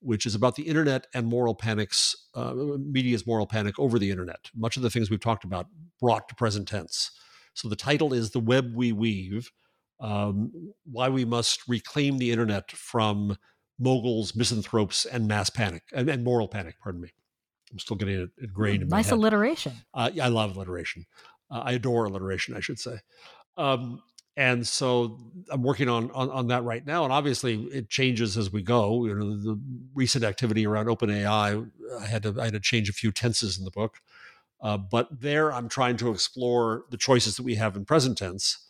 which 0.00 0.26
is 0.26 0.34
about 0.34 0.56
the 0.56 0.64
internet 0.64 1.06
and 1.14 1.26
moral 1.26 1.54
panics, 1.54 2.14
uh, 2.34 2.52
media's 2.52 3.26
moral 3.26 3.46
panic 3.46 3.78
over 3.78 3.98
the 3.98 4.10
internet. 4.10 4.50
Much 4.54 4.76
of 4.76 4.82
the 4.82 4.90
things 4.90 5.08
we've 5.08 5.20
talked 5.20 5.44
about 5.44 5.66
brought 6.00 6.28
to 6.28 6.34
present 6.34 6.68
tense. 6.68 7.10
So 7.54 7.68
the 7.68 7.76
title 7.76 8.12
is 8.12 8.32
"The 8.32 8.40
Web 8.40 8.74
We 8.74 8.92
Weave: 8.92 9.50
um, 10.00 10.72
Why 10.84 11.08
We 11.08 11.24
Must 11.24 11.68
Reclaim 11.68 12.18
the 12.18 12.30
Internet 12.30 12.70
from 12.72 13.36
Moguls, 13.78 14.34
Misanthropes, 14.34 15.06
and 15.06 15.28
Mass 15.28 15.50
Panic 15.50 15.82
and, 15.92 16.08
and 16.08 16.24
Moral 16.24 16.48
Panic." 16.48 16.76
Pardon 16.82 17.02
me. 17.02 17.12
I'm 17.72 17.78
still 17.78 17.96
getting 17.96 18.20
it 18.20 18.30
ingrained 18.40 18.82
in 18.82 18.88
my 18.88 18.98
nice 18.98 19.06
head. 19.06 19.18
alliteration. 19.18 19.72
Uh, 19.94 20.10
yeah, 20.12 20.24
I 20.24 20.28
love 20.28 20.56
alliteration. 20.56 21.06
Uh, 21.50 21.62
I 21.64 21.72
adore 21.72 22.04
alliteration, 22.04 22.56
I 22.56 22.60
should 22.60 22.78
say. 22.78 22.98
Um, 23.56 24.02
and 24.36 24.66
so 24.66 25.18
I'm 25.50 25.62
working 25.62 25.88
on, 25.88 26.10
on, 26.12 26.30
on 26.30 26.46
that 26.48 26.64
right 26.64 26.86
now, 26.86 27.04
and 27.04 27.12
obviously 27.12 27.64
it 27.64 27.90
changes 27.90 28.38
as 28.38 28.52
we 28.52 28.62
go. 28.62 29.04
You 29.04 29.14
know, 29.14 29.36
the 29.36 29.60
recent 29.94 30.24
activity 30.24 30.66
around 30.66 30.86
OpenAI, 30.86 31.70
I 32.00 32.06
had 32.06 32.22
to 32.22 32.34
I 32.40 32.44
had 32.44 32.54
to 32.54 32.60
change 32.60 32.88
a 32.88 32.92
few 32.92 33.12
tenses 33.12 33.58
in 33.58 33.64
the 33.64 33.70
book, 33.70 33.96
uh, 34.62 34.78
but 34.78 35.08
there 35.20 35.52
I'm 35.52 35.68
trying 35.68 35.96
to 35.98 36.10
explore 36.10 36.84
the 36.90 36.96
choices 36.96 37.36
that 37.36 37.42
we 37.42 37.56
have 37.56 37.76
in 37.76 37.84
present 37.84 38.18
tense, 38.18 38.66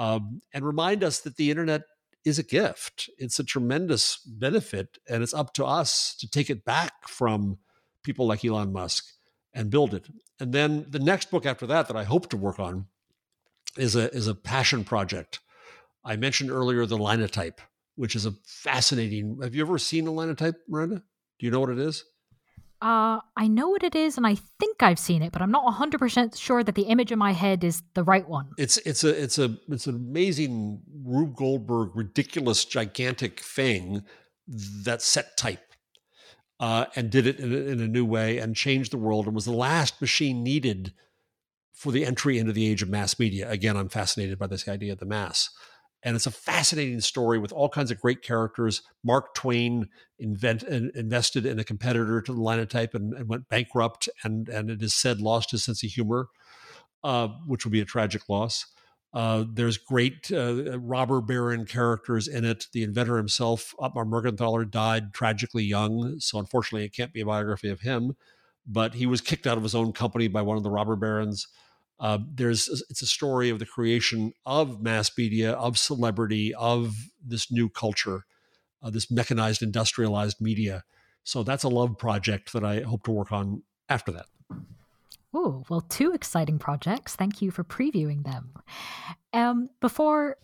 um, 0.00 0.40
and 0.54 0.64
remind 0.64 1.04
us 1.04 1.20
that 1.20 1.36
the 1.36 1.50
internet 1.50 1.82
is 2.24 2.38
a 2.38 2.42
gift. 2.42 3.10
It's 3.18 3.38
a 3.38 3.44
tremendous 3.44 4.16
benefit, 4.16 4.96
and 5.06 5.22
it's 5.22 5.34
up 5.34 5.52
to 5.54 5.66
us 5.66 6.16
to 6.20 6.28
take 6.28 6.48
it 6.48 6.64
back 6.64 7.06
from 7.06 7.58
people 8.02 8.26
like 8.26 8.42
Elon 8.42 8.72
Musk 8.72 9.04
and 9.52 9.70
build 9.70 9.92
it. 9.92 10.08
And 10.40 10.54
then 10.54 10.86
the 10.88 10.98
next 10.98 11.30
book 11.30 11.44
after 11.44 11.66
that 11.66 11.86
that 11.88 11.98
I 11.98 12.04
hope 12.04 12.30
to 12.30 12.38
work 12.38 12.58
on 12.58 12.86
is 13.76 13.94
a 13.94 14.10
is 14.14 14.26
a 14.26 14.34
passion 14.34 14.84
project. 14.84 15.40
I 16.02 16.16
mentioned 16.16 16.50
earlier 16.50 16.86
the 16.86 16.96
linotype, 16.96 17.60
which 17.96 18.16
is 18.16 18.24
a 18.24 18.32
fascinating. 18.46 19.38
Have 19.42 19.54
you 19.54 19.60
ever 19.60 19.76
seen 19.76 20.06
a 20.06 20.12
linotype, 20.12 20.56
Miranda? 20.66 21.02
Do 21.38 21.46
you 21.46 21.52
know 21.52 21.60
what 21.60 21.68
it 21.68 21.78
is? 21.78 22.04
Uh, 22.82 23.20
I 23.36 23.46
know 23.48 23.68
what 23.68 23.82
it 23.82 23.94
is, 23.94 24.16
and 24.16 24.26
I 24.26 24.36
think 24.58 24.82
I've 24.82 24.98
seen 24.98 25.22
it, 25.22 25.32
but 25.32 25.42
I'm 25.42 25.50
not 25.50 25.64
100 25.64 25.98
percent 25.98 26.36
sure 26.36 26.64
that 26.64 26.74
the 26.74 26.82
image 26.82 27.12
in 27.12 27.18
my 27.18 27.32
head 27.32 27.62
is 27.62 27.82
the 27.94 28.02
right 28.02 28.26
one. 28.26 28.50
It's 28.56 28.78
it's 28.78 29.04
a 29.04 29.22
it's 29.22 29.38
a 29.38 29.56
it's 29.68 29.86
an 29.86 29.96
amazing 29.96 30.80
Rube 31.04 31.36
Goldberg, 31.36 31.90
ridiculous, 31.94 32.64
gigantic 32.64 33.40
thing 33.40 34.02
that 34.48 35.02
set 35.02 35.36
type 35.36 35.70
uh, 36.58 36.86
and 36.96 37.10
did 37.10 37.26
it 37.26 37.38
in 37.38 37.52
in 37.52 37.80
a 37.80 37.88
new 37.88 38.04
way 38.04 38.38
and 38.38 38.56
changed 38.56 38.92
the 38.92 38.98
world 38.98 39.26
and 39.26 39.34
was 39.34 39.44
the 39.46 39.52
last 39.52 40.00
machine 40.00 40.42
needed 40.42 40.92
for 41.72 41.90
the 41.90 42.04
entry 42.04 42.38
into 42.38 42.52
the 42.52 42.68
age 42.68 42.82
of 42.82 42.90
mass 42.90 43.18
media. 43.18 43.50
Again, 43.50 43.76
I'm 43.76 43.88
fascinated 43.88 44.38
by 44.38 44.46
this 44.46 44.68
idea 44.68 44.92
of 44.92 44.98
the 44.98 45.06
mass. 45.06 45.48
And 46.02 46.16
it's 46.16 46.26
a 46.26 46.30
fascinating 46.30 47.00
story 47.00 47.38
with 47.38 47.52
all 47.52 47.68
kinds 47.68 47.90
of 47.90 48.00
great 48.00 48.22
characters. 48.22 48.82
Mark 49.04 49.34
Twain 49.34 49.88
invent, 50.18 50.62
invested 50.62 51.44
in 51.44 51.58
a 51.58 51.64
competitor 51.64 52.22
to 52.22 52.32
the 52.32 52.40
linotype 52.40 52.94
and, 52.94 53.12
and 53.12 53.28
went 53.28 53.48
bankrupt, 53.48 54.08
and, 54.24 54.48
and 54.48 54.70
it 54.70 54.82
is 54.82 54.94
said 54.94 55.20
lost 55.20 55.50
his 55.50 55.62
sense 55.62 55.82
of 55.82 55.90
humor, 55.90 56.28
uh, 57.04 57.28
which 57.46 57.64
would 57.64 57.72
be 57.72 57.82
a 57.82 57.84
tragic 57.84 58.28
loss. 58.28 58.66
Uh, 59.12 59.44
there's 59.52 59.76
great 59.76 60.30
uh, 60.32 60.78
robber 60.78 61.20
baron 61.20 61.66
characters 61.66 62.28
in 62.28 62.44
it. 62.44 62.66
The 62.72 62.84
inventor 62.84 63.16
himself, 63.16 63.74
Ottmar 63.80 64.06
Mergenthaler, 64.06 64.70
died 64.70 65.12
tragically 65.12 65.64
young, 65.64 66.20
so 66.20 66.38
unfortunately, 66.38 66.86
it 66.86 66.94
can't 66.94 67.12
be 67.12 67.20
a 67.20 67.26
biography 67.26 67.68
of 67.68 67.80
him. 67.80 68.16
But 68.66 68.94
he 68.94 69.06
was 69.06 69.20
kicked 69.20 69.46
out 69.46 69.56
of 69.56 69.64
his 69.64 69.74
own 69.74 69.92
company 69.92 70.28
by 70.28 70.42
one 70.42 70.56
of 70.56 70.62
the 70.62 70.70
robber 70.70 70.94
barons. 70.94 71.48
Uh, 72.00 72.18
there's 72.34 72.68
it's 72.88 73.02
a 73.02 73.06
story 73.06 73.50
of 73.50 73.58
the 73.58 73.66
creation 73.66 74.32
of 74.46 74.82
mass 74.82 75.10
media, 75.16 75.52
of 75.52 75.78
celebrity, 75.78 76.54
of 76.54 76.96
this 77.22 77.52
new 77.52 77.68
culture, 77.68 78.24
uh, 78.82 78.88
this 78.88 79.10
mechanized, 79.10 79.62
industrialized 79.62 80.40
media 80.40 80.82
So 81.24 81.42
that's 81.42 81.64
a 81.64 81.68
love 81.68 81.98
project 81.98 82.52
that 82.54 82.64
I 82.64 82.80
hope 82.80 83.04
to 83.04 83.10
work 83.10 83.30
on 83.32 83.62
after 83.88 84.10
that. 84.12 84.26
Oh, 85.32 85.62
well, 85.68 85.82
two 85.82 86.12
exciting 86.12 86.58
projects. 86.58 87.14
Thank 87.14 87.40
you 87.40 87.50
for 87.50 87.62
previewing 87.62 88.24
them. 88.24 88.54
Um, 89.32 89.70
before 89.80 90.38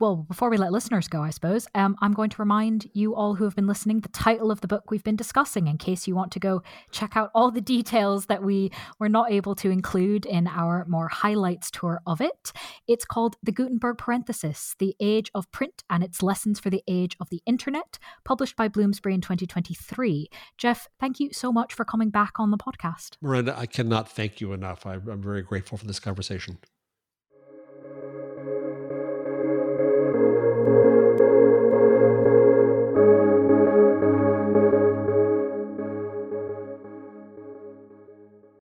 well, 0.00 0.16
before 0.16 0.48
we 0.48 0.56
let 0.56 0.72
listeners 0.72 1.08
go, 1.08 1.22
I 1.22 1.28
suppose, 1.28 1.68
um, 1.74 1.94
I'm 2.00 2.14
going 2.14 2.30
to 2.30 2.40
remind 2.40 2.88
you 2.94 3.14
all 3.14 3.34
who 3.34 3.44
have 3.44 3.54
been 3.54 3.66
listening 3.66 4.00
the 4.00 4.08
title 4.08 4.50
of 4.50 4.62
the 4.62 4.66
book 4.66 4.90
we've 4.90 5.04
been 5.04 5.14
discussing 5.14 5.66
in 5.66 5.76
case 5.76 6.08
you 6.08 6.14
want 6.14 6.32
to 6.32 6.40
go 6.40 6.62
check 6.90 7.18
out 7.18 7.30
all 7.34 7.50
the 7.50 7.60
details 7.60 8.24
that 8.26 8.42
we 8.42 8.72
were 8.98 9.10
not 9.10 9.30
able 9.30 9.54
to 9.56 9.68
include 9.68 10.24
in 10.24 10.46
our 10.46 10.86
more 10.88 11.08
highlights 11.08 11.70
tour 11.70 12.00
of 12.06 12.22
it. 12.22 12.50
It's 12.88 13.04
called 13.04 13.36
The 13.42 13.52
Gutenberg 13.52 13.98
Parenthesis 13.98 14.74
The 14.78 14.96
Age 15.00 15.30
of 15.34 15.52
Print 15.52 15.84
and 15.90 16.02
Its 16.02 16.22
Lessons 16.22 16.58
for 16.58 16.70
the 16.70 16.82
Age 16.88 17.14
of 17.20 17.28
the 17.28 17.42
Internet, 17.44 17.98
published 18.24 18.56
by 18.56 18.68
Bloomsbury 18.68 19.14
in 19.14 19.20
2023. 19.20 20.30
Jeff, 20.56 20.88
thank 20.98 21.20
you 21.20 21.28
so 21.34 21.52
much 21.52 21.74
for 21.74 21.84
coming 21.84 22.08
back 22.08 22.40
on 22.40 22.50
the 22.50 22.56
podcast. 22.56 23.16
Miranda, 23.20 23.54
I 23.58 23.66
cannot 23.66 24.10
thank 24.10 24.40
you 24.40 24.54
enough. 24.54 24.86
I, 24.86 24.94
I'm 24.94 25.22
very 25.22 25.42
grateful 25.42 25.76
for 25.76 25.84
this 25.84 26.00
conversation. 26.00 26.56